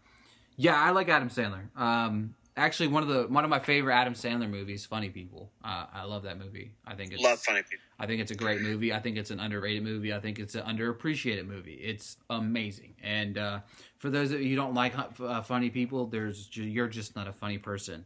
yeah, 0.56 0.80
I 0.80 0.92
like 0.92 1.10
Adam 1.10 1.30
Sandler. 1.30 1.76
Um, 1.76 2.36
actually, 2.60 2.90
one 2.90 3.04
of 3.04 3.10
the 3.10 3.24
one 3.24 3.44
of 3.44 3.50
my 3.50 3.60
favorite 3.60 3.94
Adam 3.94 4.14
Sandler 4.14 4.50
movies, 4.50 4.86
Funny 4.86 5.10
People. 5.10 5.52
Uh, 5.64 5.86
I 5.94 6.04
love 6.04 6.24
that 6.24 6.38
movie. 6.38 6.72
I 6.86 6.96
think 6.96 7.14
it's 7.14 7.24
love 7.24 7.40
Funny 7.40 7.64
People. 7.64 7.84
I 8.00 8.06
think 8.06 8.22
it's 8.22 8.32
a 8.32 8.36
great 8.36 8.62
movie. 8.62 8.94
I 8.94 9.00
think 9.00 9.18
it's 9.18 9.32
an 9.32 9.40
underrated 9.40 9.84
movie. 9.84 10.14
I 10.14 10.20
think 10.20 10.40
it's 10.40 10.56
an 10.56 10.64
underappreciated 10.64 11.48
movie. 11.48 11.74
It's 11.74 12.18
amazing. 12.30 12.96
And 13.02 13.38
uh, 13.38 13.60
for 13.98 14.10
those 14.10 14.32
of 14.32 14.42
you 14.42 14.50
who 14.50 14.56
don't 14.56 14.74
like 14.74 14.94
uh, 15.20 15.42
funny 15.42 15.70
people, 15.70 16.06
there's 16.06 16.50
you're 16.54 16.88
just 16.88 17.16
not 17.16 17.28
a 17.28 17.34
funny 17.34 17.58
person. 17.58 18.06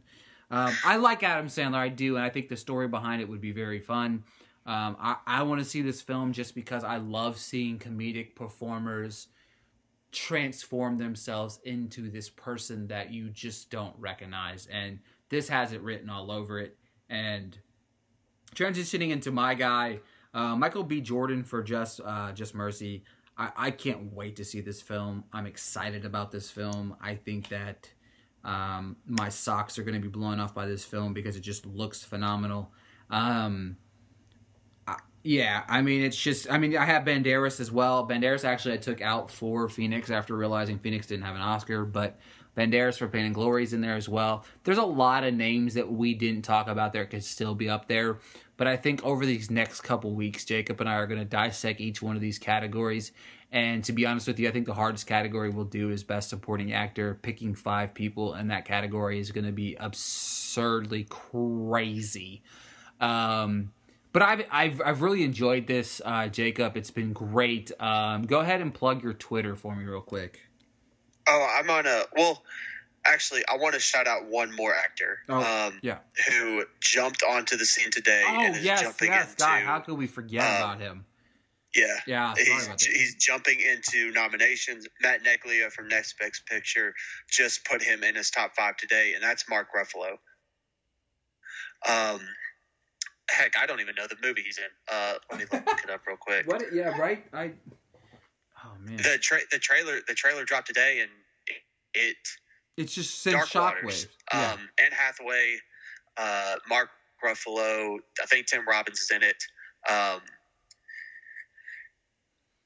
Um, 0.50 0.72
I 0.84 0.96
like 0.96 1.22
Adam 1.22 1.48
Sandler, 1.48 1.76
I 1.76 1.88
do, 1.88 2.16
and 2.16 2.24
I 2.24 2.30
think 2.30 2.48
the 2.48 2.56
story 2.56 2.86
behind 2.88 3.20
it 3.20 3.28
would 3.28 3.40
be 3.40 3.52
very 3.52 3.80
fun. 3.80 4.24
Um, 4.66 4.96
I, 4.98 5.16
I 5.26 5.42
want 5.42 5.60
to 5.60 5.64
see 5.64 5.82
this 5.82 6.00
film 6.00 6.32
just 6.32 6.54
because 6.54 6.84
I 6.84 6.96
love 6.96 7.38
seeing 7.38 7.78
comedic 7.78 8.34
performers 8.34 9.28
transform 10.14 10.96
themselves 10.96 11.60
into 11.64 12.10
this 12.10 12.30
person 12.30 12.86
that 12.88 13.12
you 13.12 13.28
just 13.28 13.70
don't 13.70 13.94
recognize. 13.98 14.66
And 14.66 15.00
this 15.28 15.48
has 15.48 15.72
it 15.72 15.82
written 15.82 16.08
all 16.08 16.30
over 16.30 16.58
it. 16.60 16.78
And 17.10 17.58
transitioning 18.54 19.10
into 19.10 19.30
my 19.30 19.54
guy, 19.54 19.98
uh, 20.32 20.56
Michael 20.56 20.84
B. 20.84 21.00
Jordan 21.00 21.42
for 21.42 21.62
Just 21.62 22.00
uh, 22.04 22.32
Just 22.32 22.54
Mercy. 22.54 23.04
I, 23.36 23.50
I 23.56 23.70
can't 23.72 24.12
wait 24.12 24.36
to 24.36 24.44
see 24.44 24.60
this 24.60 24.80
film. 24.80 25.24
I'm 25.32 25.46
excited 25.46 26.04
about 26.04 26.30
this 26.30 26.50
film. 26.50 26.96
I 27.00 27.16
think 27.16 27.48
that 27.48 27.90
um, 28.44 28.96
my 29.06 29.28
socks 29.28 29.78
are 29.78 29.82
going 29.82 29.94
to 29.94 30.00
be 30.00 30.08
blown 30.08 30.38
off 30.38 30.54
by 30.54 30.66
this 30.66 30.84
film 30.84 31.12
because 31.12 31.36
it 31.36 31.40
just 31.40 31.66
looks 31.66 32.02
phenomenal. 32.02 32.72
Um, 33.10 33.76
yeah, 35.24 35.64
I 35.68 35.80
mean, 35.80 36.02
it's 36.02 36.20
just, 36.20 36.50
I 36.50 36.58
mean, 36.58 36.76
I 36.76 36.84
have 36.84 37.04
Banderas 37.04 37.58
as 37.58 37.72
well. 37.72 38.06
Banderas 38.06 38.44
actually 38.44 38.74
I 38.74 38.76
took 38.76 39.00
out 39.00 39.30
for 39.30 39.70
Phoenix 39.70 40.10
after 40.10 40.36
realizing 40.36 40.78
Phoenix 40.78 41.06
didn't 41.06 41.24
have 41.24 41.34
an 41.34 41.40
Oscar, 41.40 41.86
but 41.86 42.18
Banderas 42.54 42.98
for 42.98 43.08
Pain 43.08 43.24
and 43.24 43.34
Glory 43.34 43.64
is 43.64 43.72
in 43.72 43.80
there 43.80 43.96
as 43.96 44.06
well. 44.06 44.44
There's 44.64 44.78
a 44.78 44.84
lot 44.84 45.24
of 45.24 45.32
names 45.32 45.74
that 45.74 45.90
we 45.90 46.12
didn't 46.14 46.42
talk 46.42 46.68
about 46.68 46.92
there 46.92 47.06
could 47.06 47.24
still 47.24 47.54
be 47.54 47.70
up 47.70 47.88
there. 47.88 48.18
But 48.58 48.66
I 48.66 48.76
think 48.76 49.02
over 49.02 49.24
these 49.24 49.50
next 49.50 49.80
couple 49.80 50.14
weeks, 50.14 50.44
Jacob 50.44 50.78
and 50.80 50.90
I 50.90 50.96
are 50.96 51.06
going 51.06 51.18
to 51.18 51.24
dissect 51.24 51.80
each 51.80 52.02
one 52.02 52.16
of 52.16 52.22
these 52.22 52.38
categories. 52.38 53.10
And 53.50 53.82
to 53.84 53.92
be 53.92 54.04
honest 54.04 54.26
with 54.26 54.38
you, 54.38 54.48
I 54.48 54.52
think 54.52 54.66
the 54.66 54.74
hardest 54.74 55.06
category 55.06 55.48
we'll 55.48 55.64
do 55.64 55.90
is 55.90 56.04
Best 56.04 56.28
Supporting 56.28 56.74
Actor. 56.74 57.18
Picking 57.22 57.54
five 57.54 57.94
people 57.94 58.34
in 58.34 58.48
that 58.48 58.66
category 58.66 59.18
is 59.18 59.32
going 59.32 59.46
to 59.46 59.52
be 59.52 59.74
absurdly 59.80 61.04
crazy. 61.08 62.42
Um, 63.00 63.72
but 64.14 64.22
I've, 64.22 64.46
I've 64.50 64.80
I've 64.80 65.02
really 65.02 65.24
enjoyed 65.24 65.66
this, 65.66 66.00
uh, 66.04 66.28
Jacob. 66.28 66.76
It's 66.76 66.92
been 66.92 67.12
great. 67.12 67.72
Um, 67.80 68.22
go 68.22 68.40
ahead 68.40 68.62
and 68.62 68.72
plug 68.72 69.02
your 69.02 69.12
Twitter 69.12 69.56
for 69.56 69.74
me 69.74 69.84
real 69.84 70.00
quick. 70.00 70.40
Oh, 71.28 71.56
I'm 71.58 71.68
on 71.68 71.86
a 71.86 72.04
well. 72.16 72.42
Actually, 73.04 73.42
I 73.46 73.58
want 73.58 73.74
to 73.74 73.80
shout 73.80 74.06
out 74.06 74.30
one 74.30 74.54
more 74.56 74.74
actor. 74.74 75.18
Oh, 75.28 75.66
um, 75.66 75.78
yeah. 75.82 75.98
Who 76.30 76.64
jumped 76.80 77.22
onto 77.22 77.58
the 77.58 77.66
scene 77.66 77.90
today 77.90 78.22
Oh 78.26 78.40
and 78.40 78.56
is 78.56 78.64
yes, 78.64 78.80
jumping 78.80 79.08
yes, 79.08 79.32
into 79.32 79.44
God, 79.44 79.62
how 79.62 79.80
could 79.80 79.98
we 79.98 80.06
forget 80.06 80.42
um, 80.42 80.56
about 80.56 80.80
him? 80.80 81.04
yeah. 81.74 81.96
Yeah, 82.06 82.34
He's, 82.36 82.86
he's 82.86 83.14
jumping 83.16 83.58
into 83.60 84.10
nominations. 84.12 84.86
Matt 85.02 85.20
Neglia 85.22 85.70
from 85.70 85.88
Next 85.88 86.18
Best 86.18 86.46
Picture 86.46 86.94
just 87.28 87.66
put 87.66 87.82
him 87.82 88.04
in 88.04 88.14
his 88.14 88.30
top 88.30 88.54
five 88.56 88.76
today, 88.76 89.12
and 89.14 89.22
that's 89.22 89.48
Mark 89.50 89.68
Ruffalo. 89.76 90.12
Um, 91.86 92.20
heck, 93.30 93.52
I 93.60 93.66
don't 93.66 93.80
even 93.80 93.94
know 93.96 94.06
the 94.06 94.16
movie 94.22 94.42
he's 94.42 94.58
in. 94.58 94.64
Uh, 94.92 95.14
let 95.30 95.40
me 95.40 95.46
look 95.52 95.80
it 95.84 95.90
up 95.90 96.00
real 96.06 96.16
quick. 96.20 96.46
What? 96.46 96.62
Yeah, 96.72 96.96
right. 96.98 97.24
I. 97.32 97.52
Oh 98.64 98.72
man, 98.80 98.96
The 98.96 99.18
tra- 99.20 99.40
the 99.50 99.58
trailer 99.58 100.00
the 100.08 100.14
trailer 100.14 100.44
dropped 100.44 100.66
today, 100.68 101.00
and 101.00 101.10
it 101.94 102.16
it's 102.76 102.94
just 102.94 103.20
sends 103.22 103.50
Dark 103.50 103.76
shockwaves. 103.76 103.84
Waters. 103.84 104.06
Yeah. 104.32 104.52
Um, 104.52 104.68
Anne 104.78 104.92
Hathaway, 104.92 105.56
uh, 106.16 106.56
Mark 106.68 106.88
Ruffalo. 107.24 107.98
I 108.22 108.26
think 108.26 108.46
Tim 108.46 108.66
Robbins 108.66 109.00
is 109.00 109.10
in 109.10 109.22
it. 109.22 109.42
Um, 109.88 110.20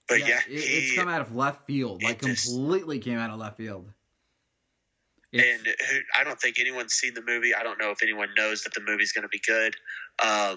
but 0.09 0.20
yeah, 0.26 0.38
it, 0.48 0.61
he, 0.61 0.78
it's 0.78 0.96
come 0.96 1.09
out 1.09 1.20
of 1.20 1.34
left 1.34 1.66
field, 1.66 2.02
like 2.02 2.22
just- 2.22 2.46
completely 2.54 2.98
came 2.98 3.18
out 3.18 3.30
of 3.30 3.38
left 3.38 3.56
field. 3.56 3.90
It's- 5.32 5.59
and 5.59 5.66
who, 5.66 5.98
I 6.18 6.24
don't 6.24 6.40
think 6.40 6.59
anyone's 6.59 6.94
seen 6.94 7.12
the 7.12 7.22
movie. 7.26 7.54
I 7.54 7.62
don't 7.62 7.78
know 7.78 7.90
if 7.90 8.02
anyone 8.02 8.28
knows 8.36 8.62
that 8.62 8.72
the 8.72 8.80
movie's 8.80 9.12
going 9.12 9.22
to 9.24 9.28
be 9.28 9.40
good. 9.46 9.76
Um, 10.25 10.57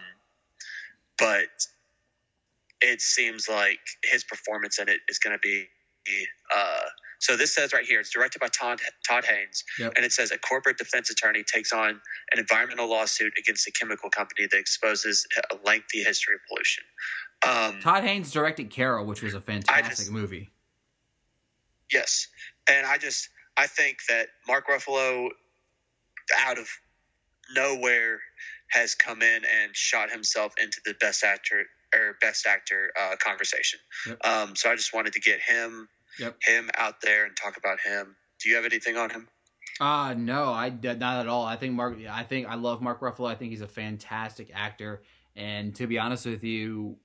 but 1.18 1.50
it 2.82 3.02
seems 3.02 3.48
like 3.48 3.80
his 4.04 4.24
performance 4.24 4.80
in 4.80 4.90
it 4.90 5.00
is 5.10 5.20
going 5.20 5.36
to 5.36 5.40
be. 5.40 5.68
Uh, 6.56 6.80
so 7.20 7.38
this 7.38 7.54
says 7.54 7.74
right 7.74 7.86
here, 7.86 8.00
it's 8.00 8.10
directed 8.10 8.40
by 8.40 8.48
Todd, 8.48 8.80
Todd 9.08 9.24
Haynes, 9.26 9.64
Yep. 9.78 9.94
and 9.96 10.04
it 10.04 10.12
says 10.12 10.32
a 10.32 10.38
corporate 10.40 10.80
defense 10.80 11.12
attorney 11.12 11.44
takes 11.44 11.72
on 11.72 11.90
an 12.32 12.40
environmental 12.40 12.90
lawsuit 12.90 13.34
against 13.38 13.68
a 13.68 13.72
chemical 13.72 14.10
company 14.10 14.48
that 14.50 14.58
exposes 14.58 15.28
a 15.52 15.56
lengthy 15.64 16.02
history 16.04 16.34
of 16.34 16.42
pollution. 16.50 16.84
Um, 17.48 17.80
Todd 17.82 18.04
Haynes 18.04 18.32
directed 18.32 18.72
Carol, 18.72 19.06
which 19.06 19.22
was 19.22 19.36
a 19.36 19.42
fantastic 19.42 19.98
just- 19.98 20.12
movie. 20.12 20.50
Yes, 21.92 22.28
and 22.68 22.88
I 22.88 22.98
just 22.98 23.30
I 23.58 23.68
think 23.68 23.98
that 24.10 24.30
Mark 24.48 24.68
Ruffalo, 24.68 25.30
out 26.40 26.58
of 26.58 26.68
nowhere, 27.54 28.22
has 28.72 28.96
come 28.96 29.22
in 29.22 29.42
and 29.44 29.76
shot 29.76 30.12
himself 30.12 30.54
into 30.62 30.80
the 30.86 30.94
best 31.00 31.24
actor 31.24 31.66
or 31.94 32.18
best 32.22 32.46
actor 32.46 32.92
uh, 33.00 33.16
conversation. 33.18 33.80
Yep. 34.08 34.26
Um, 34.26 34.56
so 34.56 34.72
I 34.72 34.76
just 34.76 34.94
wanted 34.94 35.14
to 35.14 35.20
get 35.20 35.40
him 35.42 35.88
Yep. 36.20 36.38
him 36.44 36.70
out 36.78 37.02
there 37.02 37.26
and 37.26 37.36
talk 37.36 37.58
about 37.58 37.80
him. 37.80 38.16
Do 38.42 38.50
you 38.50 38.56
have 38.56 38.66
anything 38.66 38.98
on 38.98 39.10
him? 39.10 39.28
Uh 39.80 40.14
no, 40.14 40.52
I 40.52 40.70
not 40.70 41.02
at 41.22 41.28
all. 41.28 41.46
I 41.46 41.56
think 41.56 41.74
Mark. 41.74 41.98
I 42.10 42.24
think 42.24 42.48
I 42.48 42.56
love 42.56 42.82
Mark 42.82 43.00
Ruffalo. 43.00 43.30
I 43.30 43.36
think 43.36 43.52
he's 43.52 43.62
a 43.62 43.68
fantastic 43.68 44.52
actor. 44.54 45.02
And 45.36 45.74
to 45.76 45.88
be 45.88 45.98
honest 45.98 46.26
with 46.26 46.44
you, 46.44 46.98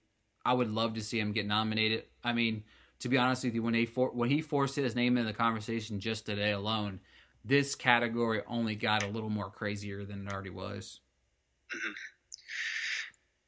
I 0.44 0.52
would 0.52 0.70
love 0.70 0.94
to 0.94 1.00
see 1.00 1.18
him 1.18 1.32
get 1.32 1.46
nominated. 1.46 2.04
I 2.24 2.32
mean, 2.32 2.64
to 3.00 3.08
be 3.08 3.16
honest 3.16 3.44
with 3.44 3.54
you, 3.54 3.62
when 3.62 3.74
he 3.74 3.86
for, 3.86 4.10
when 4.10 4.28
he 4.28 4.42
forced 4.42 4.76
his 4.76 4.94
name 4.94 5.16
in 5.16 5.24
the 5.24 5.32
conversation 5.32 6.00
just 6.00 6.26
today 6.26 6.52
alone, 6.52 7.00
this 7.44 7.74
category 7.74 8.42
only 8.46 8.74
got 8.74 9.02
a 9.04 9.08
little 9.08 9.30
more 9.30 9.50
crazier 9.50 10.04
than 10.04 10.26
it 10.26 10.32
already 10.32 10.50
was. 10.50 11.00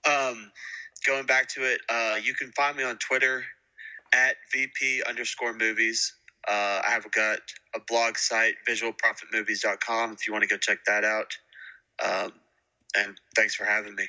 Um, 0.06 0.50
going 1.06 1.26
back 1.26 1.48
to 1.50 1.64
it, 1.64 1.80
uh, 1.88 2.16
you 2.22 2.34
can 2.34 2.50
find 2.52 2.76
me 2.76 2.84
on 2.84 2.96
Twitter 2.96 3.44
at 4.14 4.36
VP 4.52 5.02
underscore 5.06 5.54
movies. 5.54 6.14
Uh, 6.46 6.80
I 6.86 6.90
have 6.90 7.10
got 7.10 7.40
a 7.74 7.80
blog 7.86 8.16
site, 8.16 8.54
visualprofitmovies.com, 8.68 10.12
if 10.12 10.26
you 10.26 10.32
want 10.32 10.44
to 10.44 10.48
go 10.48 10.56
check 10.56 10.78
that 10.86 11.04
out. 11.04 11.36
Um, 12.02 12.32
and 12.96 13.20
thanks 13.36 13.54
for 13.54 13.64
having 13.64 13.94
me. 13.94 14.04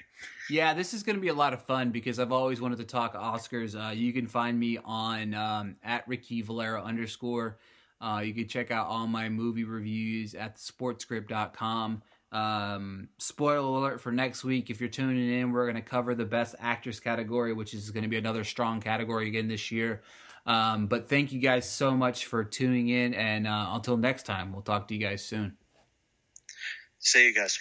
Yeah, 0.49 0.73
this 0.73 0.93
is 0.93 1.03
going 1.03 1.15
to 1.15 1.21
be 1.21 1.27
a 1.27 1.33
lot 1.33 1.53
of 1.53 1.63
fun 1.63 1.91
because 1.91 2.17
I've 2.17 2.31
always 2.31 2.61
wanted 2.61 2.77
to 2.77 2.85
talk 2.85 3.13
Oscars. 3.13 3.75
Uh, 3.75 3.91
you 3.91 4.13
can 4.13 4.27
find 4.27 4.57
me 4.57 4.79
on 4.83 5.33
um, 5.33 5.75
at 5.83 6.07
Ricky 6.07 6.41
Valera 6.41 6.81
underscore. 6.81 7.57
Uh, 8.01 8.21
you 8.23 8.33
can 8.33 8.47
check 8.47 8.71
out 8.71 8.87
all 8.87 9.05
my 9.05 9.27
movie 9.27 9.65
reviews 9.65 10.33
at 10.33 10.55
sportscript.com. 10.55 12.01
Um, 12.31 13.09
spoiler 13.17 13.57
alert 13.57 14.01
for 14.01 14.11
next 14.11 14.43
week. 14.43 14.69
If 14.69 14.79
you're 14.79 14.89
tuning 14.89 15.31
in, 15.31 15.51
we're 15.51 15.65
going 15.65 15.81
to 15.83 15.89
cover 15.89 16.13
the 16.13 16.25
best 16.25 16.55
actress 16.59 16.99
category, 16.99 17.53
which 17.53 17.73
is 17.73 17.89
going 17.91 18.03
to 18.03 18.09
be 18.09 18.17
another 18.17 18.43
strong 18.43 18.81
category 18.81 19.27
again 19.27 19.47
this 19.47 19.71
year. 19.71 20.01
Um, 20.45 20.87
but 20.87 21.09
thank 21.09 21.31
you 21.31 21.39
guys 21.39 21.69
so 21.69 21.95
much 21.95 22.25
for 22.25 22.43
tuning 22.43 22.89
in. 22.89 23.13
And 23.13 23.47
uh, 23.47 23.69
until 23.71 23.97
next 23.97 24.25
time, 24.25 24.51
we'll 24.51 24.61
talk 24.61 24.87
to 24.89 24.93
you 24.93 24.99
guys 24.99 25.25
soon. 25.25 25.57
See 26.99 27.27
you 27.27 27.33
guys. 27.33 27.57